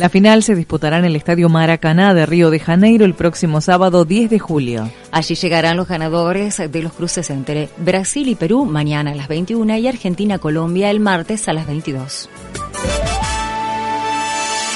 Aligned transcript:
La 0.00 0.08
final 0.08 0.44
se 0.44 0.54
disputará 0.54 0.98
en 0.98 1.06
el 1.06 1.16
Estadio 1.16 1.48
Maracaná 1.48 2.14
de 2.14 2.24
Río 2.24 2.50
de 2.50 2.60
Janeiro 2.60 3.04
el 3.04 3.14
próximo 3.14 3.60
sábado 3.60 4.04
10 4.04 4.30
de 4.30 4.38
julio. 4.38 4.88
Allí 5.10 5.34
llegarán 5.34 5.76
los 5.76 5.88
ganadores 5.88 6.58
de 6.58 6.82
los 6.84 6.92
cruces 6.92 7.30
entre 7.30 7.68
Brasil 7.78 8.28
y 8.28 8.36
Perú 8.36 8.64
mañana 8.64 9.10
a 9.10 9.16
las 9.16 9.26
21 9.26 9.76
y 9.76 9.88
Argentina-Colombia 9.88 10.92
el 10.92 11.00
martes 11.00 11.48
a 11.48 11.52
las 11.52 11.66
22. 11.66 12.30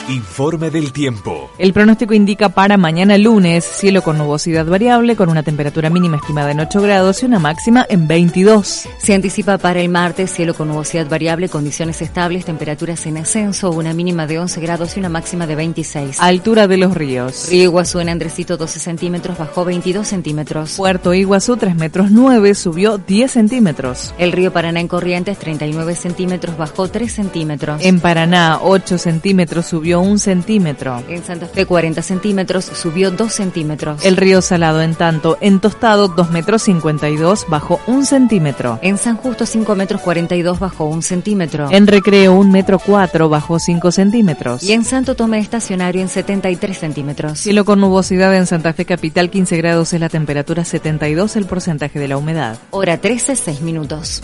Informe 0.09 0.71
del 0.71 0.93
tiempo. 0.93 1.49
El 1.59 1.73
pronóstico 1.73 2.13
indica 2.13 2.49
para 2.49 2.77
mañana 2.77 3.17
lunes 3.19 3.65
cielo 3.65 4.03
con 4.03 4.19
nubosidad 4.19 4.67
variable 4.67 5.15
con 5.15 5.29
una 5.29 5.45
temperatura 5.45 5.91
mínima 5.91 6.17
estimada 6.17 6.51
en 6.51 6.59
8 6.59 6.83
grados 6.83 7.23
y 7.23 7.27
una 7.27 7.39
máxima 7.39 7.87
en 7.89 8.09
22. 8.09 8.89
Se 8.99 9.15
anticipa 9.15 9.59
para 9.59 9.81
el 9.81 9.89
martes 9.89 10.33
cielo 10.33 10.55
con 10.55 10.69
nubosidad 10.69 11.09
variable, 11.09 11.49
condiciones 11.49 12.03
estables, 12.03 12.45
temperaturas 12.45 13.07
en 13.07 13.19
ascenso, 13.19 13.71
una 13.71 13.95
mínima 13.95 14.27
de 14.27 14.41
11 14.41 14.61
grados 14.61 14.97
y 14.97 15.01
una 15.01 15.09
máxima 15.09 15.47
de 15.47 15.55
26. 15.55 16.21
Altura 16.21 16.67
de 16.67 16.79
los 16.79 16.95
ríos. 16.95 17.49
Río 17.49 17.63
Iguazú 17.63 18.01
en 18.01 18.09
Andresito 18.09 18.57
12 18.57 18.81
centímetros, 18.81 19.39
bajó 19.39 19.65
22 19.65 20.09
centímetros. 20.09 20.75
Puerto 20.79 21.15
Iguazú 21.15 21.57
3 21.57 21.77
metros 21.77 22.11
9, 22.11 22.57
subió 22.57 22.99
10 22.99 23.31
centímetros. 23.31 24.15
El 24.19 24.33
río 24.33 24.53
Paraná 24.53 24.81
en 24.81 24.89
Corrientes 24.89 25.39
39 25.39 25.95
centímetros, 25.95 26.59
bajó 26.59 26.89
3 26.89 27.13
centímetros. 27.13 27.85
En 27.85 28.01
Paraná 28.01 28.59
8 28.63 28.99
centímetros, 28.99 29.67
subió 29.67 29.92
un 30.01 30.19
centímetro. 30.19 31.03
En 31.09 31.25
Santa 31.25 31.47
Fe 31.47 31.67
40 31.67 32.03
centímetros, 32.03 32.65
subió 32.65 33.11
2 33.11 33.33
centímetros. 33.33 34.05
El 34.05 34.17
río 34.17 34.43
Salado, 34.43 34.83
en 34.83 34.95
tanto, 34.95 35.39
en 35.41 35.61
Tostado 35.61 36.09
2 36.09 36.31
metros 36.31 36.63
52, 36.63 37.47
bajó 37.49 37.81
un 37.87 38.07
centímetro. 38.07 38.79
En 38.83 38.99
San 38.99 39.17
Justo 39.17 39.47
5 39.47 39.75
metros 39.75 40.01
42, 40.01 40.59
bajó 40.59 40.87
un 40.87 41.03
centímetro. 41.03 41.69
En 41.71 41.87
Recreo 41.87 42.35
1 42.35 42.51
metro 42.51 42.79
4, 42.79 43.29
bajó 43.29 43.59
5 43.59 43.93
centímetros. 43.93 44.63
Y 44.63 44.73
en 44.73 44.85
Santo 44.85 45.15
Tomé 45.15 45.39
estacionario 45.39 46.03
en 46.03 46.09
73 46.09 46.79
centímetros. 46.79 47.39
Cielo 47.39 47.65
con 47.65 47.81
nubosidad 47.81 48.35
en 48.37 48.47
Santa 48.47 48.73
Fe 48.73 48.85
Capital 48.85 49.31
15 49.31 49.57
grados 49.57 49.93
es 49.93 50.01
la 50.01 50.09
temperatura 50.09 50.65
72 50.65 51.37
el 51.37 51.47
porcentaje 51.47 51.99
de 51.99 52.09
la 52.09 52.17
humedad. 52.17 52.59
Hora 52.71 52.99
13, 52.99 53.37
6 53.37 53.61
minutos. 53.63 54.23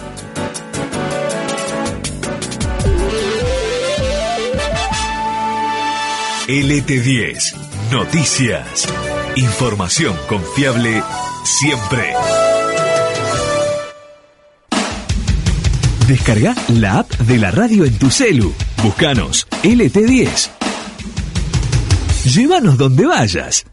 LT10. 6.49 7.53
Noticias. 7.93 8.89
Información 9.37 10.17
confiable 10.27 11.03
siempre. 11.45 12.15
Descarga 16.07 16.55
la 16.69 17.01
app 17.01 17.11
de 17.11 17.37
la 17.37 17.51
radio 17.51 17.85
en 17.85 17.99
tu 17.99 18.11
celu. 18.11 18.55
Búscanos 18.83 19.47
LT10. 19.63 20.49
Llévanos 22.25 22.79
donde 22.79 23.05
vayas. 23.05 23.67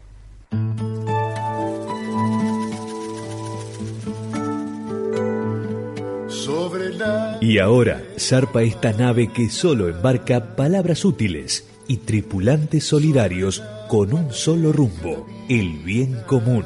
Y 7.40 7.58
ahora 7.58 8.02
zarpa 8.18 8.62
esta 8.62 8.92
nave 8.92 9.32
que 9.32 9.48
solo 9.48 9.88
embarca 9.88 10.56
palabras 10.56 11.06
útiles 11.06 11.64
y 11.88 11.98
tripulantes 11.98 12.84
solidarios 12.84 13.62
con 13.88 14.12
un 14.12 14.32
solo 14.32 14.72
rumbo, 14.72 15.26
el 15.48 15.78
bien 15.84 16.22
común, 16.26 16.64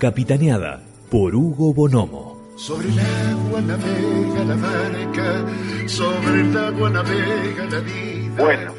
capitaneada 0.00 0.82
por 1.10 1.34
Hugo 1.34 1.72
Bonomo. 1.72 2.38
Sobre 2.56 2.88
el 2.88 2.98
agua 2.98 3.60
navega 3.62 4.44
la 4.44 4.56
barca, 4.56 5.88
sobre 5.88 6.40
el 6.40 6.56
agua 6.56 6.90
navega 6.90 7.64
la 7.70 7.80
vida. 7.80 8.34
Bueno, 8.36 8.74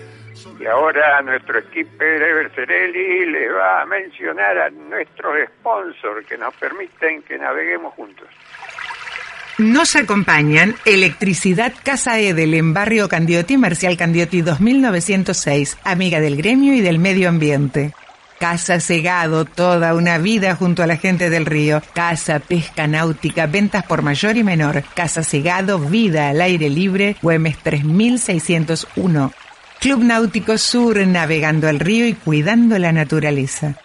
y 0.59 0.65
ahora 0.65 1.21
nuestro 1.21 1.61
skipper 1.61 2.21
Ever 2.21 2.51
Cerelli 2.51 3.25
le 3.25 3.49
va 3.49 3.81
a 3.81 3.85
mencionar 3.85 4.57
a 4.57 4.69
nuestros 4.69 5.33
sponsors 5.59 6.25
que 6.27 6.37
nos 6.37 6.53
permiten 6.55 7.23
que 7.23 7.37
naveguemos 7.37 7.93
juntos. 7.93 8.27
Nos 9.59 9.97
acompañan 9.97 10.77
Electricidad 10.85 11.73
Casa 11.83 12.17
Edel 12.17 12.53
en 12.53 12.73
Barrio 12.73 13.09
Candioti, 13.09 13.57
Marcial 13.57 13.97
Candioti 13.97 14.41
2906, 14.41 15.79
amiga 15.83 16.21
del 16.21 16.37
gremio 16.37 16.73
y 16.73 16.79
del 16.79 16.97
medio 16.97 17.27
ambiente. 17.27 17.93
Casa 18.39 18.79
Segado, 18.79 19.43
toda 19.43 19.95
una 19.95 20.17
vida 20.17 20.55
junto 20.55 20.81
a 20.81 20.87
la 20.87 20.95
gente 20.95 21.29
del 21.29 21.45
río. 21.45 21.81
Casa 21.93 22.39
Pesca 22.39 22.87
Náutica, 22.87 23.47
ventas 23.47 23.83
por 23.83 24.01
mayor 24.01 24.37
y 24.37 24.45
menor. 24.45 24.81
Casa 24.95 25.23
Segado, 25.23 25.77
vida 25.77 26.29
al 26.29 26.39
aire 26.39 26.69
libre, 26.69 27.17
Güemes 27.21 27.57
3601. 27.57 29.33
Club 29.81 30.03
Náutico 30.05 30.57
Sur, 30.57 31.05
navegando 31.05 31.67
el 31.67 31.81
río 31.81 32.07
y 32.07 32.13
cuidando 32.13 32.79
la 32.79 32.93
naturaleza 32.93 33.75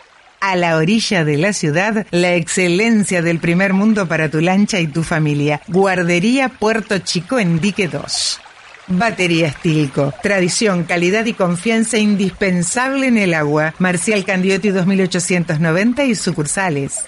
a 0.50 0.56
la 0.56 0.77
orilla 0.77 1.25
de 1.25 1.38
la 1.38 1.55
ciudad, 1.55 2.06
la 2.10 2.34
excelencia 2.34 3.22
del 3.22 3.38
primer 3.38 3.72
mundo 3.72 4.06
para 4.06 4.28
tu 4.28 4.43
lancha 4.43 4.78
y 4.78 4.87
tu 4.87 5.03
familia. 5.03 5.62
Guardería 5.69 6.50
Puerto 6.50 6.99
Chico 6.99 7.38
en 7.38 7.60
Dique 7.60 7.88
2. 7.88 8.41
Batería 8.88 9.47
Estilco. 9.47 10.12
Tradición, 10.22 10.84
calidad 10.84 11.25
y 11.25 11.33
confianza 11.33 11.97
indispensable 11.97 13.06
en 13.06 13.16
el 13.16 13.33
agua. 13.33 13.72
Marcial 13.78 14.27
Candiotti 14.27 14.69
2890 14.69 16.04
y 16.04 16.15
sucursales. 16.15 17.04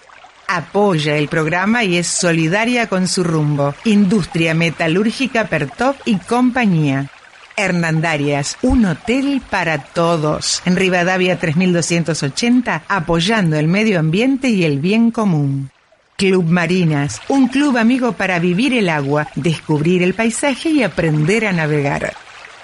Apoya 0.48 1.16
el 1.16 1.28
programa 1.28 1.84
y 1.84 1.98
es 1.98 2.06
solidaria 2.06 2.88
con 2.88 3.06
su 3.06 3.22
rumbo. 3.22 3.74
Industria 3.84 4.54
Metalúrgica 4.54 5.44
Pertop 5.44 5.96
y 6.06 6.16
compañía. 6.16 7.10
Hernandarias, 7.56 8.56
un 8.62 8.84
hotel 8.84 9.42
para 9.50 9.78
todos. 9.78 10.62
En 10.64 10.76
Rivadavia 10.76 11.38
3280, 11.38 12.84
apoyando 12.88 13.56
el 13.56 13.68
medio 13.68 13.98
ambiente 13.98 14.48
y 14.48 14.64
el 14.64 14.78
bien 14.78 15.10
común. 15.10 15.70
Club 16.16 16.44
Marinas, 16.44 17.20
un 17.28 17.48
club 17.48 17.76
amigo 17.76 18.12
para 18.12 18.38
vivir 18.38 18.72
el 18.72 18.88
agua, 18.88 19.28
descubrir 19.34 20.02
el 20.02 20.14
paisaje 20.14 20.70
y 20.70 20.82
aprender 20.82 21.46
a 21.46 21.52
navegar. 21.52 22.14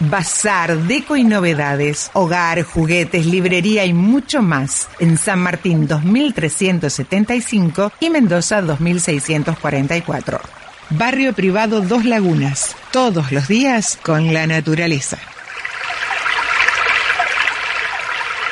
Bazar, 0.01 0.79
deco 0.79 1.17
y 1.17 1.23
novedades, 1.23 2.11
hogar, 2.15 2.63
juguetes, 2.63 3.27
librería 3.27 3.85
y 3.85 3.93
mucho 3.93 4.43
más 4.43 4.89
en 4.99 5.19
San 5.19 5.41
Martín 5.41 5.87
2375 5.87 7.93
y 8.01 8.11
Mendoza 8.11 8.63
2644. 8.63 10.62
Barrio 10.91 11.33
privado 11.33 11.81
Dos 11.81 12.05
Lagunas, 12.05 12.77
todos 12.93 13.33
los 13.33 13.49
días 13.49 13.99
con 14.05 14.35
la 14.35 14.47
naturaleza. 14.47 15.17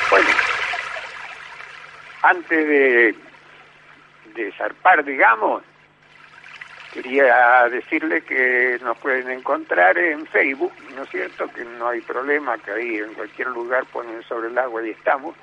Bueno, 0.09 0.29
antes 2.23 2.67
de, 2.67 3.15
zarpar, 4.57 5.03
digamos, 5.03 5.63
quería 6.93 7.67
decirle 7.69 8.21
que 8.21 8.79
nos 8.81 8.97
pueden 8.97 9.29
encontrar 9.29 9.97
en 9.97 10.25
Facebook, 10.27 10.73
¿no 10.95 11.03
es 11.03 11.09
cierto? 11.09 11.47
Que 11.53 11.63
no 11.63 11.89
hay 11.89 12.01
problema, 12.01 12.57
que 12.57 12.71
ahí 12.71 12.97
en 12.97 13.13
cualquier 13.13 13.47
lugar 13.49 13.85
ponen 13.85 14.23
sobre 14.23 14.47
el 14.47 14.57
agua 14.57 14.85
y 14.85 14.91
estamos. 14.91 15.35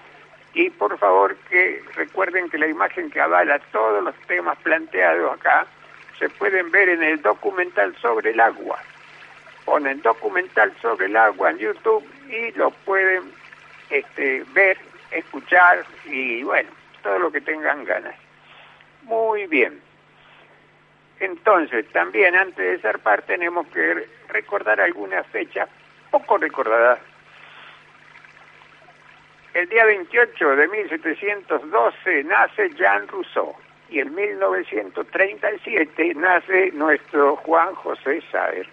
Y 0.54 0.70
por 0.70 0.98
favor 0.98 1.36
que 1.48 1.82
recuerden 1.94 2.50
que 2.50 2.58
la 2.58 2.66
imagen 2.66 3.10
que 3.10 3.20
avala 3.20 3.60
todos 3.70 4.02
los 4.02 4.14
temas 4.26 4.58
planteados 4.58 5.34
acá 5.34 5.66
se 6.18 6.28
pueden 6.28 6.70
ver 6.70 6.88
en 6.88 7.02
el 7.02 7.22
documental 7.22 7.94
sobre 8.00 8.30
el 8.30 8.40
agua. 8.40 8.78
Ponen 9.64 10.00
documental 10.02 10.72
sobre 10.80 11.06
el 11.06 11.16
agua 11.16 11.50
en 11.50 11.58
YouTube 11.58 12.04
y 12.28 12.52
lo 12.52 12.70
pueden 12.70 13.32
este, 13.90 14.44
ver, 14.52 14.78
escuchar 15.10 15.84
y 16.06 16.42
bueno, 16.42 16.70
todo 17.02 17.18
lo 17.18 17.30
que 17.30 17.40
tengan 17.40 17.84
ganas. 17.84 18.14
Muy 19.02 19.46
bien. 19.46 19.80
Entonces, 21.20 21.86
también 21.92 22.36
antes 22.36 22.56
de 22.56 22.78
zarpar 22.78 23.22
tenemos 23.22 23.66
que 23.68 24.06
recordar 24.28 24.80
algunas 24.80 25.26
fechas 25.28 25.68
poco 26.10 26.38
recordadas. 26.38 27.00
El 29.54 29.68
día 29.68 29.84
28 29.84 30.56
de 30.56 30.68
1712 30.68 32.24
nace 32.24 32.70
Jean 32.74 33.08
Rousseau 33.08 33.56
y 33.90 34.00
en 34.00 34.14
1937 34.14 36.14
nace 36.14 36.72
nuestro 36.72 37.36
Juan 37.36 37.74
José 37.74 38.22
Saer. 38.30 38.66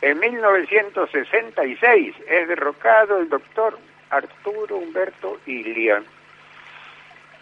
En 0.00 0.18
1966 0.18 2.16
es 2.28 2.48
derrocado 2.48 3.18
el 3.18 3.28
doctor 3.28 3.78
Arturo 4.10 4.76
Humberto 4.76 5.38
Ilian. 5.46 6.04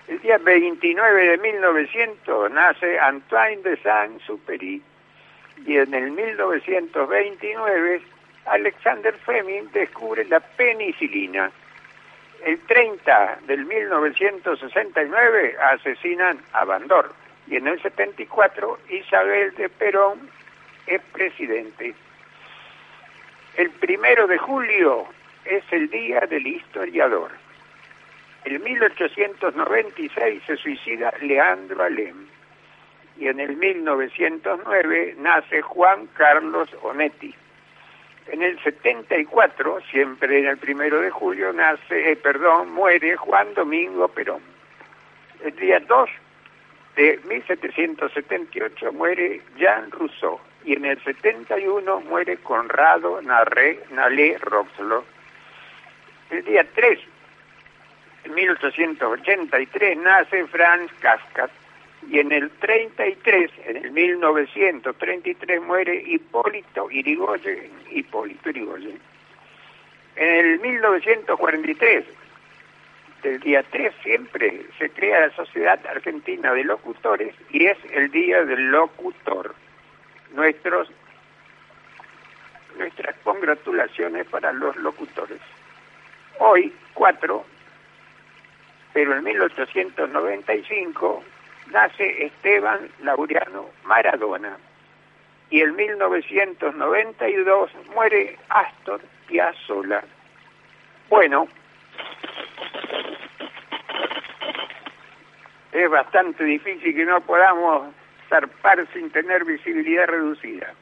El 0.08 0.20
día 0.20 0.38
29 0.38 1.28
de 1.28 1.38
1900 1.38 2.50
nace 2.50 2.99
Antoine 2.99 3.62
de 3.62 3.76
Saint-Supéry 3.78 4.82
y 5.66 5.76
en 5.76 5.94
el 5.94 6.11
1929 6.11 8.02
Alexander 8.46 9.14
Fleming 9.19 9.70
descubre 9.73 10.25
la 10.25 10.40
penicilina. 10.40 11.52
El 12.44 12.58
30 12.60 13.40
del 13.46 13.66
1969 13.66 15.56
asesinan 15.60 16.38
a 16.52 16.64
Bandor 16.64 17.12
y 17.46 17.56
en 17.56 17.69
el 17.69 17.81
74 17.82 18.78
Isabel 18.88 19.54
de 19.56 19.69
Perón 19.69 20.31
es 20.87 21.02
presidente. 21.12 21.94
El 23.56 23.70
primero 23.70 24.26
de 24.26 24.38
julio 24.38 25.06
es 25.44 25.64
el 25.70 25.90
Día 25.90 26.20
del 26.20 26.46
Historiador. 26.46 27.31
En 28.44 28.62
1896 28.62 30.42
se 30.46 30.56
suicida 30.56 31.12
Leandro 31.20 31.82
Alem 31.82 32.26
y 33.19 33.28
en 33.28 33.38
el 33.38 33.56
1909 33.56 35.16
nace 35.19 35.60
Juan 35.60 36.06
Carlos 36.14 36.70
Onetti. 36.82 37.34
En 38.32 38.43
el 38.43 38.62
74, 38.62 39.81
siempre 39.91 40.38
en 40.38 40.47
el 40.47 40.56
primero 40.56 41.00
de 41.00 41.11
julio, 41.11 41.53
nace, 41.53 42.12
eh, 42.12 42.17
perdón, 42.17 42.71
muere 42.71 43.17
Juan 43.17 43.55
Domingo 43.55 44.06
Perón. 44.06 44.41
El 45.43 45.56
día 45.56 45.81
2 45.81 46.11
de 46.94 47.21
1778 47.25 48.93
muere 48.93 49.43
Jean 49.56 49.91
Rousseau 49.91 50.38
y 50.65 50.75
en 50.75 50.85
el 50.85 51.03
71 51.03 52.00
muere 52.03 52.37
Conrado 52.37 53.21
Narré, 53.21 53.81
Nalé 53.91 54.38
Roxlo. 54.38 55.05
El 56.31 56.44
día 56.44 56.65
3 56.73 57.00
en 58.25 58.35
1883 58.35 59.99
nace 59.99 60.47
Franz 60.47 60.93
Kafka 61.00 61.49
y 62.08 62.19
en 62.19 62.32
el 62.32 62.50
33, 62.50 63.50
en 63.67 63.76
el 63.76 63.91
1933 63.93 65.62
muere 65.62 66.02
Hipólito 66.06 66.91
Irigoyen, 66.91 67.70
Hipólito 67.91 68.50
Irigoyen. 68.50 68.99
En 70.17 70.47
el 70.47 70.61
1943, 70.61 72.05
del 73.23 73.41
día 73.41 73.62
3 73.62 73.93
siempre 74.02 74.64
se 74.79 74.91
crea 74.91 75.26
la 75.26 75.35
Sociedad 75.35 75.79
Argentina 75.87 76.52
de 76.52 76.64
Locutores 76.64 77.35
y 77.50 77.67
es 77.67 77.79
el 77.93 78.11
Día 78.11 78.44
del 78.44 78.70
Locutor. 78.70 79.55
Nuestros, 80.32 80.88
nuestras 82.79 83.17
congratulaciones 83.25 84.26
para 84.26 84.52
los 84.52 84.76
locutores. 84.76 85.41
Hoy, 86.38 86.73
4, 86.94 87.44
pero 88.93 89.17
en 89.17 89.25
1895 89.25 91.25
nace 91.70 92.26
Esteban 92.26 92.90
Laureano 93.02 93.70
Maradona 93.84 94.56
y 95.50 95.61
en 95.61 95.75
1992 95.75 97.70
muere 97.94 98.38
Astor 98.49 99.00
Piazzolla. 99.26 100.02
Bueno, 101.08 101.49
es 105.72 105.90
bastante 105.90 106.44
difícil 106.44 106.94
que 106.94 107.05
no 107.05 107.20
podamos 107.20 107.93
zarpar 108.28 108.87
sin 108.93 109.11
tener 109.11 109.44
visibilidad 109.44 110.06
reducida. 110.06 110.73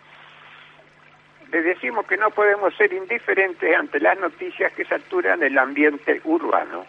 Le 1.50 1.62
decimos 1.62 2.06
que 2.06 2.18
no 2.18 2.30
podemos 2.30 2.74
ser 2.74 2.92
indiferentes 2.92 3.74
ante 3.74 4.00
las 4.00 4.18
noticias 4.18 4.70
que 4.74 4.84
saturan 4.84 5.42
el 5.42 5.56
ambiente 5.56 6.20
urbano. 6.24 6.84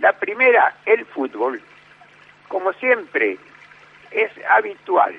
La 0.00 0.12
primera, 0.12 0.74
el 0.86 1.06
fútbol. 1.06 1.62
Como 2.48 2.72
siempre, 2.74 3.38
es 4.10 4.30
habitual. 4.48 5.14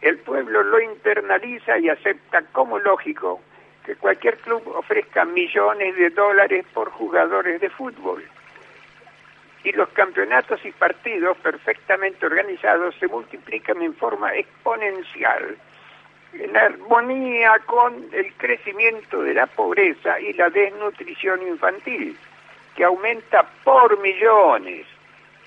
El 0.00 0.18
pueblo 0.18 0.62
lo 0.62 0.80
internaliza 0.80 1.78
y 1.78 1.88
acepta 1.88 2.42
como 2.52 2.78
lógico 2.78 3.40
que 3.84 3.96
cualquier 3.96 4.38
club 4.38 4.66
ofrezca 4.68 5.24
millones 5.24 5.96
de 5.96 6.10
dólares 6.10 6.64
por 6.72 6.90
jugadores 6.90 7.60
de 7.60 7.70
fútbol. 7.70 8.24
Y 9.62 9.72
los 9.72 9.90
campeonatos 9.90 10.64
y 10.64 10.72
partidos 10.72 11.36
perfectamente 11.38 12.24
organizados 12.24 12.94
se 12.98 13.08
multiplican 13.08 13.82
en 13.82 13.94
forma 13.94 14.34
exponencial, 14.34 15.56
en 16.32 16.56
armonía 16.56 17.58
con 17.66 18.08
el 18.12 18.32
crecimiento 18.34 19.22
de 19.22 19.34
la 19.34 19.46
pobreza 19.46 20.18
y 20.20 20.32
la 20.32 20.48
desnutrición 20.48 21.42
infantil 21.46 22.16
que 22.74 22.84
aumenta 22.84 23.42
por 23.64 24.00
millones 24.00 24.86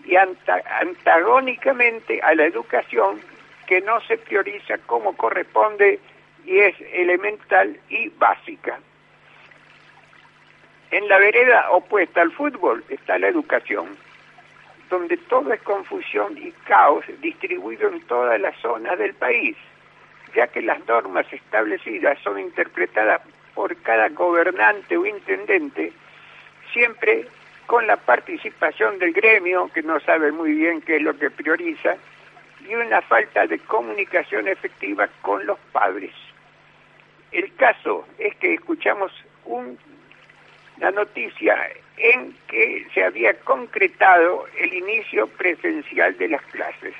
y 0.05 0.15
antagónicamente 0.15 2.21
a 2.21 2.35
la 2.35 2.45
educación 2.45 3.21
que 3.67 3.81
no 3.81 4.01
se 4.01 4.17
prioriza 4.17 4.77
como 4.79 5.15
corresponde 5.15 5.99
y 6.45 6.59
es 6.59 6.75
elemental 6.93 7.79
y 7.89 8.09
básica. 8.09 8.79
En 10.91 11.07
la 11.07 11.17
vereda 11.17 11.71
opuesta 11.71 12.21
al 12.21 12.31
fútbol 12.31 12.83
está 12.89 13.17
la 13.17 13.27
educación, 13.27 13.97
donde 14.89 15.17
todo 15.17 15.53
es 15.53 15.61
confusión 15.61 16.37
y 16.37 16.51
caos 16.67 17.05
distribuido 17.21 17.89
en 17.89 18.01
todas 18.01 18.39
las 18.39 18.55
zonas 18.57 18.99
del 18.99 19.13
país, 19.15 19.57
ya 20.35 20.47
que 20.47 20.61
las 20.61 20.85
normas 20.85 21.25
establecidas 21.31 22.19
son 22.19 22.39
interpretadas 22.39 23.21
por 23.55 23.75
cada 23.77 24.09
gobernante 24.09 24.97
o 24.97 25.05
intendente 25.05 25.93
siempre 26.73 27.27
con 27.65 27.87
la 27.87 27.97
participación 27.97 28.99
del 28.99 29.13
gremio, 29.13 29.69
que 29.73 29.81
no 29.81 29.99
sabe 29.99 30.31
muy 30.31 30.53
bien 30.53 30.81
qué 30.81 30.97
es 30.97 31.01
lo 31.01 31.17
que 31.17 31.29
prioriza, 31.29 31.95
y 32.67 32.75
una 32.75 33.01
falta 33.01 33.45
de 33.45 33.59
comunicación 33.59 34.47
efectiva 34.47 35.07
con 35.21 35.45
los 35.45 35.59
padres. 35.71 36.13
El 37.31 37.53
caso 37.55 38.07
es 38.17 38.35
que 38.35 38.53
escuchamos 38.53 39.11
una 39.45 40.91
noticia 40.91 41.57
en 41.97 42.35
que 42.47 42.87
se 42.93 43.03
había 43.03 43.33
concretado 43.39 44.45
el 44.57 44.73
inicio 44.73 45.27
presencial 45.27 46.17
de 46.17 46.29
las 46.29 46.41
clases. 46.43 46.93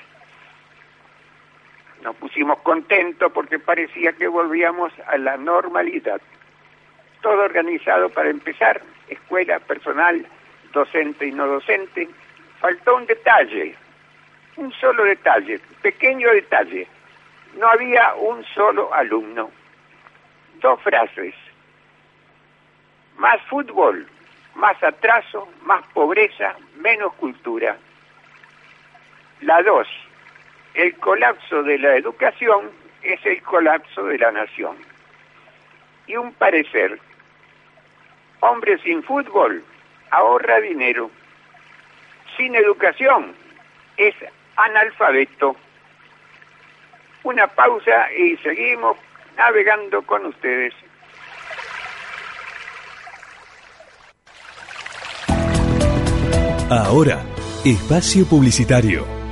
Nos 2.01 2.15
pusimos 2.17 2.59
contentos 2.59 3.31
porque 3.31 3.59
parecía 3.59 4.11
que 4.13 4.27
volvíamos 4.27 4.91
a 5.07 5.17
la 5.17 5.37
normalidad. 5.37 6.21
Todo 7.21 7.43
organizado 7.43 8.09
para 8.09 8.29
empezar, 8.29 8.81
escuela, 9.07 9.59
personal, 9.59 10.25
docente 10.73 11.27
y 11.27 11.31
no 11.31 11.47
docente, 11.47 12.09
faltó 12.59 12.95
un 12.95 13.05
detalle, 13.05 13.75
un 14.57 14.71
solo 14.73 15.05
detalle, 15.05 15.59
pequeño 15.81 16.29
detalle. 16.31 16.87
No 17.57 17.67
había 17.67 18.13
un 18.15 18.43
solo 18.55 18.93
alumno. 18.93 19.51
Dos 20.55 20.81
frases. 20.81 21.35
Más 23.17 23.41
fútbol, 23.43 24.07
más 24.55 24.81
atraso, 24.83 25.47
más 25.63 25.83
pobreza, 25.93 26.55
menos 26.77 27.13
cultura. 27.13 27.77
La 29.41 29.61
dos. 29.61 29.87
El 30.73 30.95
colapso 30.97 31.61
de 31.61 31.77
la 31.77 31.95
educación 31.95 32.71
es 33.03 33.23
el 33.25 33.41
colapso 33.43 34.05
de 34.05 34.17
la 34.17 34.31
nación. 34.31 34.75
Y 36.07 36.15
un 36.15 36.33
parecer. 36.33 36.99
Hombre 38.39 38.77
sin 38.79 39.03
fútbol, 39.03 39.63
ahorra 40.13 40.59
dinero. 40.59 41.09
Sin 42.37 42.55
educación 42.55 43.35
es 43.97 44.15
analfabeto. 44.55 45.55
Una 47.23 47.47
pausa 47.47 48.11
y 48.13 48.37
seguimos 48.37 48.97
navegando 49.37 50.01
con 50.03 50.25
ustedes. 50.25 50.73
Ahora, 56.69 57.23
espacio 57.63 58.25
publicitario. 58.25 59.22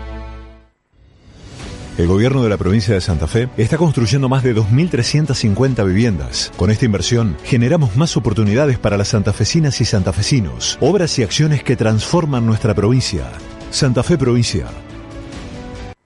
El 2.01 2.07
gobierno 2.07 2.41
de 2.41 2.49
la 2.49 2.57
provincia 2.57 2.95
de 2.95 2.99
Santa 2.99 3.27
Fe 3.27 3.47
está 3.57 3.77
construyendo 3.77 4.27
más 4.27 4.41
de 4.41 4.55
2.350 4.55 5.85
viviendas. 5.85 6.51
Con 6.57 6.71
esta 6.71 6.85
inversión 6.85 7.37
generamos 7.43 7.95
más 7.95 8.17
oportunidades 8.17 8.79
para 8.79 8.97
las 8.97 9.09
santafesinas 9.09 9.79
y 9.81 9.85
santafesinos, 9.85 10.79
obras 10.81 11.19
y 11.19 11.21
acciones 11.21 11.63
que 11.63 11.75
transforman 11.75 12.43
nuestra 12.43 12.73
provincia. 12.73 13.31
Santa 13.69 14.01
Fe 14.01 14.17
Provincia. 14.17 14.65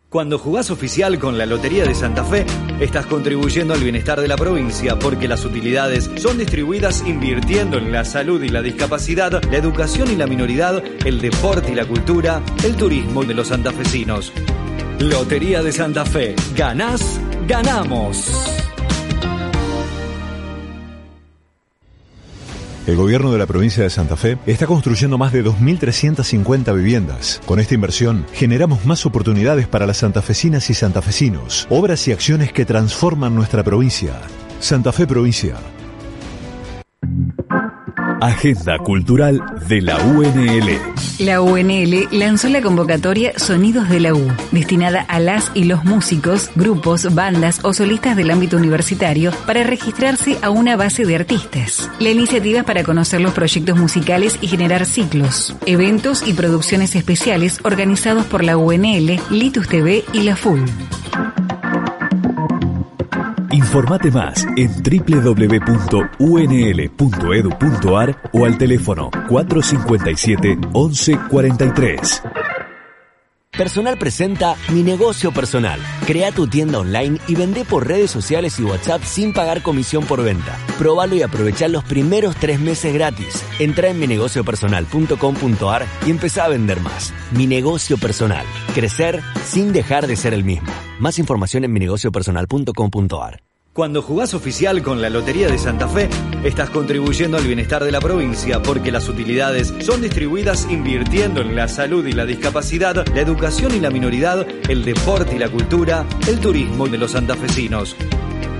Cuando 0.09 0.37
jugás 0.37 0.69
oficial 0.69 1.17
con 1.17 1.37
la 1.37 1.45
Lotería 1.45 1.85
de 1.85 1.95
Santa 1.95 2.25
Fe, 2.25 2.45
estás 2.81 3.05
contribuyendo 3.05 3.73
al 3.73 3.79
bienestar 3.79 4.19
de 4.19 4.27
la 4.27 4.35
provincia 4.35 4.99
porque 4.99 5.29
las 5.29 5.45
utilidades 5.45 6.11
son 6.17 6.37
distribuidas 6.37 7.05
invirtiendo 7.07 7.77
en 7.77 7.93
la 7.93 8.03
salud 8.03 8.43
y 8.43 8.49
la 8.49 8.61
discapacidad, 8.61 9.41
la 9.49 9.57
educación 9.57 10.11
y 10.11 10.17
la 10.17 10.27
minoridad, 10.27 10.83
el 11.05 11.21
deporte 11.21 11.71
y 11.71 11.75
la 11.75 11.85
cultura, 11.85 12.41
el 12.65 12.75
turismo 12.75 13.23
de 13.23 13.33
los 13.33 13.47
santafesinos. 13.47 14.33
Lotería 15.09 15.61
de 15.61 15.71
Santa 15.71 16.03
Fe. 16.03 16.35
Ganás, 16.55 17.19
ganamos. 17.47 18.27
El 22.87 22.95
gobierno 22.95 23.31
de 23.31 23.37
la 23.37 23.45
provincia 23.45 23.83
de 23.83 23.89
Santa 23.89 24.15
Fe 24.15 24.37
está 24.47 24.65
construyendo 24.65 25.17
más 25.17 25.31
de 25.31 25.43
2.350 25.43 26.75
viviendas. 26.75 27.41
Con 27.45 27.59
esta 27.59 27.75
inversión 27.75 28.25
generamos 28.33 28.85
más 28.85 29.05
oportunidades 29.05 29.67
para 29.67 29.85
las 29.85 29.97
santafesinas 29.97 30.69
y 30.69 30.73
santafesinos, 30.73 31.67
obras 31.69 32.07
y 32.07 32.11
acciones 32.11 32.51
que 32.51 32.65
transforman 32.65 33.35
nuestra 33.35 33.63
provincia. 33.63 34.13
Santa 34.59 34.91
Fe 34.91 35.05
Provincia. 35.05 35.55
Agenda 38.21 38.77
Cultural 38.79 39.41
de 39.67 39.81
la 39.81 39.97
UNL. 39.97 40.79
La 41.19 41.41
UNL 41.41 42.07
lanzó 42.11 42.49
la 42.49 42.61
convocatoria 42.61 43.37
Sonidos 43.37 43.89
de 43.89 43.99
la 43.99 44.13
U, 44.13 44.27
destinada 44.51 45.01
a 45.01 45.19
las 45.19 45.51
y 45.53 45.65
los 45.65 45.83
músicos, 45.83 46.49
grupos, 46.55 47.13
bandas 47.13 47.59
o 47.63 47.73
solistas 47.73 48.15
del 48.15 48.31
ámbito 48.31 48.57
universitario 48.57 49.31
para 49.45 49.63
registrarse 49.63 50.37
a 50.41 50.49
una 50.49 50.75
base 50.75 51.05
de 51.05 51.15
artistas. 51.15 51.89
La 51.99 52.09
iniciativa 52.09 52.59
es 52.59 52.65
para 52.65 52.83
conocer 52.83 53.21
los 53.21 53.33
proyectos 53.33 53.77
musicales 53.77 54.37
y 54.41 54.47
generar 54.47 54.85
ciclos, 54.85 55.55
eventos 55.65 56.27
y 56.27 56.33
producciones 56.33 56.95
especiales 56.95 57.59
organizados 57.63 58.25
por 58.25 58.43
la 58.43 58.57
UNL, 58.57 59.19
Litus 59.29 59.67
TV 59.67 60.03
y 60.13 60.23
la 60.23 60.35
FUL. 60.35 60.63
Informate 63.55 64.11
más 64.11 64.45
en 64.57 64.69
www.unl.edu.ar 64.83 65.89
o 68.33 68.45
al 68.45 68.57
teléfono 68.57 69.09
457 69.29 70.57
1143. 70.73 72.21
Personal 73.57 73.97
presenta 73.97 74.55
Mi 74.73 74.83
Negocio 74.83 75.31
Personal. 75.31 75.79
Crea 76.05 76.31
tu 76.33 76.47
tienda 76.47 76.79
online 76.79 77.19
y 77.27 77.35
vende 77.35 77.63
por 77.63 77.87
redes 77.87 78.11
sociales 78.11 78.59
y 78.59 78.63
WhatsApp 78.63 79.01
sin 79.03 79.31
pagar 79.33 79.61
comisión 79.61 80.05
por 80.05 80.21
venta. 80.21 80.57
Probalo 80.77 81.15
y 81.15 81.21
aprovecha 81.21 81.69
los 81.69 81.85
primeros 81.85 82.35
tres 82.35 82.59
meses 82.59 82.93
gratis. 82.93 83.43
Entra 83.59 83.87
en 83.89 83.99
minegociopersonal.com.ar 83.99 85.85
y 86.05 86.11
empezá 86.11 86.43
a 86.45 86.49
vender 86.49 86.81
más. 86.81 87.13
Mi 87.31 87.47
Negocio 87.47 87.97
Personal. 87.97 88.45
Crecer 88.73 89.21
sin 89.45 89.71
dejar 89.71 90.05
de 90.07 90.17
ser 90.17 90.33
el 90.33 90.43
mismo. 90.43 90.71
Más 90.99 91.17
información 91.17 91.63
en 91.63 91.71
minegociopersonal.com.ar. 91.71 93.54
Cuando 93.75 94.01
jugás 94.01 94.33
oficial 94.33 94.81
con 94.81 95.01
la 95.01 95.09
Lotería 95.09 95.49
de 95.49 95.57
Santa 95.57 95.89
Fe, 95.89 96.07
estás 96.45 96.69
contribuyendo 96.69 97.35
al 97.35 97.43
bienestar 97.43 97.83
de 97.83 97.91
la 97.91 97.99
provincia 97.99 98.61
porque 98.61 98.89
las 98.89 99.09
utilidades 99.09 99.73
son 99.81 100.01
distribuidas 100.01 100.65
invirtiendo 100.71 101.41
en 101.41 101.57
la 101.57 101.67
salud 101.67 102.07
y 102.07 102.13
la 102.13 102.25
discapacidad, 102.25 103.05
la 103.05 103.19
educación 103.19 103.75
y 103.75 103.81
la 103.81 103.89
minoridad, 103.89 104.47
el 104.69 104.85
deporte 104.85 105.35
y 105.35 105.39
la 105.39 105.49
cultura, 105.49 106.05
el 106.25 106.39
turismo 106.39 106.87
de 106.87 106.99
los 106.99 107.11
santafesinos. 107.11 107.97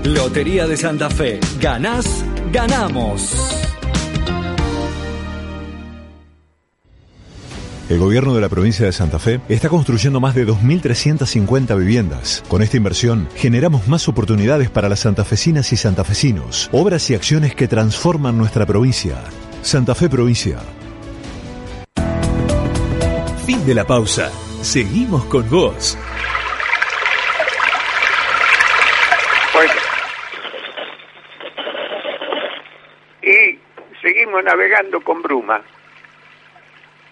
Lotería 0.04 0.66
de 0.66 0.76
Santa 0.76 1.08
Fe. 1.08 1.40
Ganás, 1.62 2.22
ganamos. 2.52 3.65
El 7.88 8.00
gobierno 8.00 8.34
de 8.34 8.40
la 8.40 8.48
provincia 8.48 8.84
de 8.84 8.90
Santa 8.90 9.20
Fe 9.20 9.40
está 9.48 9.68
construyendo 9.68 10.18
más 10.18 10.34
de 10.34 10.44
2.350 10.44 11.78
viviendas. 11.78 12.42
Con 12.48 12.60
esta 12.60 12.76
inversión 12.76 13.28
generamos 13.36 13.86
más 13.86 14.08
oportunidades 14.08 14.70
para 14.70 14.88
las 14.88 15.00
santafesinas 15.00 15.72
y 15.72 15.76
santafesinos, 15.76 16.68
obras 16.72 17.08
y 17.10 17.14
acciones 17.14 17.54
que 17.54 17.68
transforman 17.68 18.36
nuestra 18.36 18.66
provincia. 18.66 19.22
Santa 19.62 19.94
Fe 19.94 20.08
Provincia. 20.08 20.58
Fin 23.46 23.64
de 23.64 23.74
la 23.74 23.86
pausa. 23.86 24.32
Seguimos 24.62 25.24
con 25.26 25.48
vos. 25.48 25.96
Bueno. 29.54 29.72
Y 33.22 33.60
seguimos 34.02 34.42
navegando 34.42 35.00
con 35.02 35.22
bruma 35.22 35.62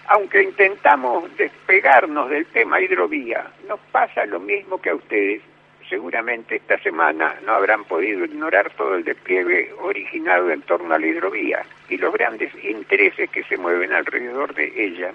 aunque 0.09 0.43
intentamos 0.43 1.35
despegarnos 1.37 2.29
del 2.31 2.47
tema 2.47 2.81
hidrovía, 2.81 3.51
nos 3.69 3.81
pasa 3.93 4.27
lo 4.27 4.41
mismo 4.41 4.81
que 4.81 4.91
a 4.91 4.95
ustedes. 4.95 5.43
Seguramente 5.89 6.57
esta 6.57 6.79
semana 6.79 7.37
no 7.45 7.53
habrán 7.53 7.85
podido 7.85 8.25
ignorar 8.25 8.73
todo 8.75 8.95
el 8.95 9.05
despliegue 9.05 9.71
originado 9.81 10.51
en 10.51 10.63
torno 10.63 10.95
a 10.95 10.99
la 10.99 11.07
hidrovía 11.07 11.63
y 11.91 11.99
los 11.99 12.13
grandes 12.13 12.53
intereses 12.65 13.29
que 13.31 13.45
se 13.45 13.59
mueven 13.59 13.93
alrededor 13.93 14.55
de 14.55 14.73
ella. 14.77 15.13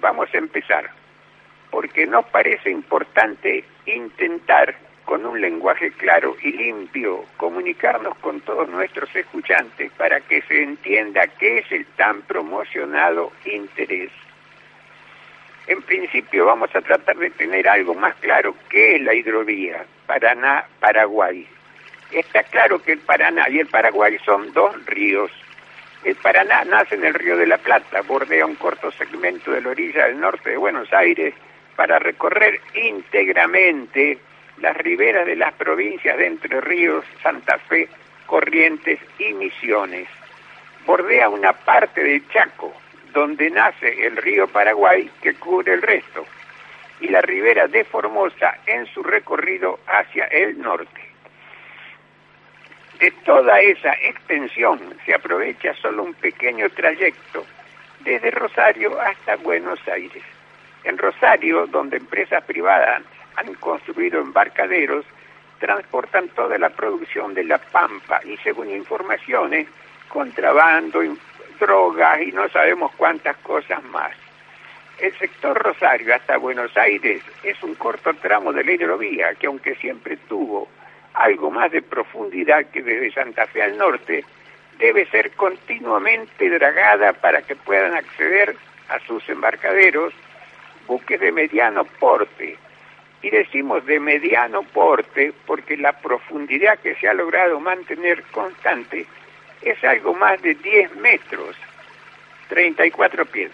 Vamos 0.00 0.28
a 0.34 0.38
empezar, 0.38 0.90
porque 1.70 2.06
nos 2.06 2.26
parece 2.26 2.70
importante 2.70 3.64
intentar 3.86 4.76
con 5.04 5.26
un 5.26 5.40
lenguaje 5.40 5.90
claro 5.92 6.36
y 6.42 6.52
limpio, 6.52 7.24
comunicarnos 7.36 8.16
con 8.18 8.40
todos 8.40 8.68
nuestros 8.68 9.14
escuchantes 9.14 9.92
para 9.92 10.20
que 10.20 10.42
se 10.42 10.62
entienda 10.62 11.26
qué 11.38 11.58
es 11.58 11.72
el 11.72 11.84
tan 11.96 12.22
promocionado 12.22 13.32
interés. 13.44 14.10
En 15.66 15.82
principio 15.82 16.46
vamos 16.46 16.74
a 16.74 16.82
tratar 16.82 17.16
de 17.16 17.30
tener 17.30 17.68
algo 17.68 17.94
más 17.94 18.14
claro 18.16 18.54
qué 18.68 18.96
es 18.96 19.02
la 19.02 19.14
hidrovía 19.14 19.84
Paraná-Paraguay. 20.06 21.46
Está 22.10 22.42
claro 22.44 22.82
que 22.82 22.92
el 22.92 22.98
Paraná 23.00 23.48
y 23.48 23.60
el 23.60 23.66
Paraguay 23.66 24.18
son 24.24 24.52
dos 24.52 24.84
ríos. 24.86 25.30
El 26.04 26.16
Paraná 26.16 26.64
nace 26.64 26.96
en 26.96 27.04
el 27.04 27.14
río 27.14 27.36
de 27.36 27.46
la 27.46 27.58
Plata, 27.58 28.02
bordea 28.02 28.44
un 28.44 28.56
corto 28.56 28.90
segmento 28.92 29.52
de 29.52 29.62
la 29.62 29.70
orilla 29.70 30.06
del 30.06 30.20
norte 30.20 30.50
de 30.50 30.56
Buenos 30.58 30.92
Aires 30.92 31.34
para 31.76 31.98
recorrer 31.98 32.60
íntegramente 32.74 34.18
las 34.58 34.76
riberas 34.76 35.26
de 35.26 35.36
las 35.36 35.52
provincias 35.54 36.16
de 36.16 36.26
Entre 36.26 36.60
Ríos, 36.60 37.04
Santa 37.22 37.58
Fe, 37.58 37.88
Corrientes 38.26 39.00
y 39.18 39.32
Misiones. 39.32 40.08
Bordea 40.86 41.28
una 41.28 41.52
parte 41.52 42.02
del 42.02 42.26
Chaco, 42.28 42.72
donde 43.12 43.50
nace 43.50 44.06
el 44.06 44.16
río 44.16 44.48
Paraguay 44.48 45.10
que 45.22 45.34
cubre 45.34 45.74
el 45.74 45.82
resto, 45.82 46.26
y 47.00 47.08
la 47.08 47.20
ribera 47.20 47.66
de 47.66 47.84
Formosa 47.84 48.58
en 48.66 48.86
su 48.86 49.02
recorrido 49.02 49.80
hacia 49.86 50.26
el 50.26 50.60
norte. 50.60 51.00
De 52.98 53.10
toda 53.24 53.60
esa 53.60 53.92
extensión 53.94 54.80
se 55.04 55.14
aprovecha 55.14 55.74
solo 55.74 56.04
un 56.04 56.14
pequeño 56.14 56.70
trayecto, 56.70 57.44
desde 58.00 58.30
Rosario 58.30 59.00
hasta 59.00 59.36
Buenos 59.36 59.80
Aires. 59.88 60.22
En 60.84 60.98
Rosario, 60.98 61.66
donde 61.66 61.96
empresas 61.96 62.44
privadas 62.44 63.02
han 63.36 63.54
construido 63.54 64.20
embarcaderos, 64.20 65.04
transportan 65.58 66.28
toda 66.30 66.58
la 66.58 66.70
producción 66.70 67.34
de 67.34 67.44
la 67.44 67.58
pampa 67.58 68.20
y 68.24 68.36
según 68.38 68.70
informaciones, 68.70 69.68
contrabando, 70.08 71.00
drogas 71.58 72.22
y 72.22 72.32
no 72.32 72.48
sabemos 72.48 72.92
cuántas 72.96 73.36
cosas 73.38 73.82
más. 73.84 74.12
El 74.98 75.16
sector 75.18 75.60
Rosario 75.60 76.14
hasta 76.14 76.36
Buenos 76.36 76.76
Aires 76.76 77.22
es 77.42 77.60
un 77.62 77.74
corto 77.74 78.14
tramo 78.14 78.52
de 78.52 78.62
la 78.62 78.72
hidrovía 78.72 79.34
que 79.34 79.46
aunque 79.46 79.74
siempre 79.76 80.16
tuvo 80.28 80.68
algo 81.14 81.50
más 81.50 81.70
de 81.72 81.82
profundidad 81.82 82.66
que 82.66 82.82
desde 82.82 83.12
Santa 83.12 83.46
Fe 83.46 83.62
al 83.62 83.76
norte, 83.76 84.24
debe 84.78 85.06
ser 85.06 85.32
continuamente 85.32 86.48
dragada 86.50 87.12
para 87.12 87.42
que 87.42 87.56
puedan 87.56 87.94
acceder 87.94 88.56
a 88.88 88.98
sus 89.00 89.28
embarcaderos 89.28 90.12
buques 90.86 91.20
de 91.20 91.32
mediano 91.32 91.84
porte, 91.84 92.56
y 93.24 93.30
decimos 93.30 93.86
de 93.86 93.98
mediano 93.98 94.62
porte 94.64 95.32
porque 95.46 95.78
la 95.78 95.98
profundidad 95.98 96.78
que 96.80 96.94
se 96.96 97.08
ha 97.08 97.14
logrado 97.14 97.58
mantener 97.58 98.22
constante 98.24 99.06
es 99.62 99.82
algo 99.82 100.12
más 100.12 100.42
de 100.42 100.54
10 100.54 100.96
metros, 100.96 101.56
34 102.50 103.24
pies. 103.24 103.50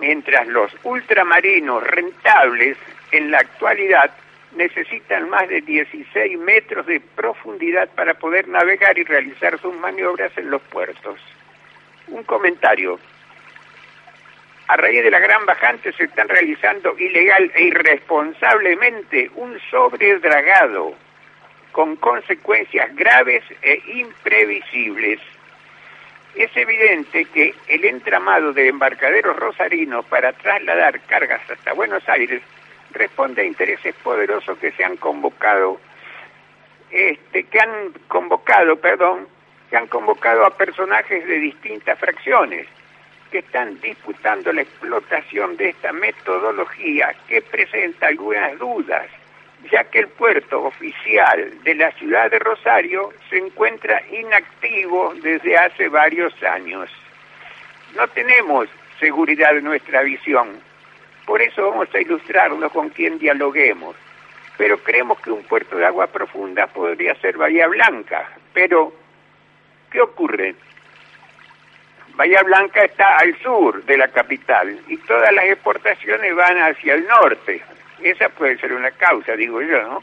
Mientras 0.00 0.46
los 0.48 0.72
ultramarinos 0.82 1.82
rentables 1.82 2.78
en 3.12 3.30
la 3.30 3.40
actualidad 3.40 4.10
necesitan 4.56 5.28
más 5.28 5.46
de 5.50 5.60
16 5.60 6.38
metros 6.38 6.86
de 6.86 7.00
profundidad 7.00 7.90
para 7.90 8.14
poder 8.14 8.48
navegar 8.48 8.96
y 8.96 9.04
realizar 9.04 9.60
sus 9.60 9.74
maniobras 9.74 10.32
en 10.38 10.48
los 10.48 10.62
puertos. 10.62 11.20
Un 12.08 12.24
comentario 12.24 12.98
a 14.68 14.76
raíz 14.76 15.02
de 15.02 15.10
la 15.10 15.20
gran 15.20 15.46
bajante 15.46 15.92
se 15.92 16.04
están 16.04 16.28
realizando 16.28 16.98
ilegal 16.98 17.50
e 17.54 17.64
irresponsablemente 17.64 19.30
un 19.36 19.58
sobredragado 19.70 20.94
con 21.70 21.96
consecuencias 21.96 22.94
graves 22.96 23.44
e 23.62 23.80
imprevisibles. 23.98 25.20
Es 26.34 26.54
evidente 26.56 27.26
que 27.26 27.54
el 27.68 27.84
entramado 27.84 28.52
de 28.52 28.68
embarcaderos 28.68 29.36
rosarinos 29.36 30.04
para 30.06 30.32
trasladar 30.32 31.00
cargas 31.02 31.40
hasta 31.48 31.72
Buenos 31.72 32.06
Aires 32.08 32.42
responde 32.92 33.42
a 33.42 33.44
intereses 33.44 33.94
poderosos 34.02 34.58
que 34.58 34.72
se 34.72 34.84
han 34.84 34.96
convocado, 34.96 35.80
este, 36.90 37.44
que 37.44 37.60
han 37.60 37.92
convocado, 38.08 38.76
perdón, 38.76 39.28
que 39.70 39.76
han 39.76 39.86
convocado 39.86 40.44
a 40.44 40.56
personajes 40.56 41.26
de 41.26 41.38
distintas 41.38 41.98
fracciones 41.98 42.66
que 43.30 43.38
están 43.38 43.80
disputando 43.80 44.52
la 44.52 44.62
explotación 44.62 45.56
de 45.56 45.70
esta 45.70 45.92
metodología 45.92 47.14
que 47.28 47.42
presenta 47.42 48.08
algunas 48.08 48.58
dudas 48.58 49.06
ya 49.70 49.84
que 49.84 50.00
el 50.00 50.08
puerto 50.08 50.64
oficial 50.64 51.62
de 51.64 51.74
la 51.74 51.90
ciudad 51.92 52.30
de 52.30 52.38
Rosario 52.38 53.12
se 53.28 53.38
encuentra 53.38 54.02
inactivo 54.10 55.14
desde 55.22 55.56
hace 55.56 55.88
varios 55.88 56.32
años. 56.42 56.90
No 57.96 58.06
tenemos 58.08 58.68
seguridad 59.00 59.54
de 59.54 59.62
nuestra 59.62 60.02
visión, 60.02 60.60
por 61.26 61.42
eso 61.42 61.70
vamos 61.70 61.88
a 61.92 62.00
ilustrarnos 62.00 62.72
con 62.72 62.90
quien 62.90 63.18
dialoguemos. 63.18 63.96
Pero 64.56 64.78
creemos 64.78 65.20
que 65.20 65.30
un 65.30 65.42
puerto 65.42 65.76
de 65.76 65.84
agua 65.84 66.06
profunda 66.06 66.66
podría 66.68 67.14
ser 67.16 67.36
Bahía 67.36 67.66
Blanca. 67.66 68.30
Pero, 68.54 68.92
¿qué 69.90 70.00
ocurre? 70.00 70.54
Bahía 72.16 72.42
Blanca 72.42 72.82
está 72.82 73.18
al 73.18 73.38
sur 73.42 73.84
de 73.84 73.98
la 73.98 74.08
capital 74.08 74.80
y 74.88 74.96
todas 74.96 75.30
las 75.34 75.44
exportaciones 75.44 76.34
van 76.34 76.56
hacia 76.56 76.94
el 76.94 77.06
norte. 77.06 77.60
Esa 78.02 78.30
puede 78.30 78.56
ser 78.56 78.72
una 78.72 78.90
causa, 78.92 79.36
digo 79.36 79.60
yo, 79.60 79.82
¿no? 79.82 80.02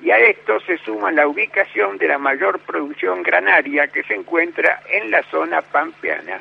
Y 0.00 0.12
a 0.12 0.18
esto 0.18 0.60
se 0.60 0.78
suma 0.78 1.10
la 1.10 1.26
ubicación 1.26 1.98
de 1.98 2.06
la 2.06 2.18
mayor 2.18 2.60
producción 2.60 3.24
granaria 3.24 3.88
que 3.88 4.04
se 4.04 4.14
encuentra 4.14 4.80
en 4.88 5.10
la 5.10 5.24
zona 5.24 5.60
pampeana. 5.60 6.40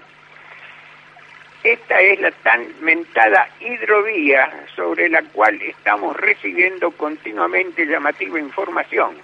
Esta 1.63 1.99
es 2.01 2.21
la 2.21 2.31
tan 2.31 2.67
mentada 2.81 3.49
hidrovía 3.59 4.67
sobre 4.75 5.09
la 5.09 5.23
cual 5.23 5.59
estamos 5.63 6.15
recibiendo 6.15 6.91
continuamente 6.91 7.85
llamativa 7.85 8.39
información, 8.39 9.17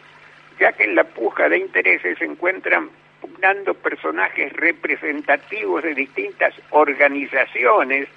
ya 0.60 0.74
que 0.74 0.86
en 0.86 0.96
la 0.96 1.04
puja 1.04 1.48
de 1.48 1.60
intereses 1.60 2.18
se 2.18 2.25
encuentran 2.25 2.89
pugnando 3.25 3.74
personajes 3.74 4.53
representativos 4.53 5.84
de 5.84 5.96
distintas 5.96 6.53
organizaciones 6.70 8.08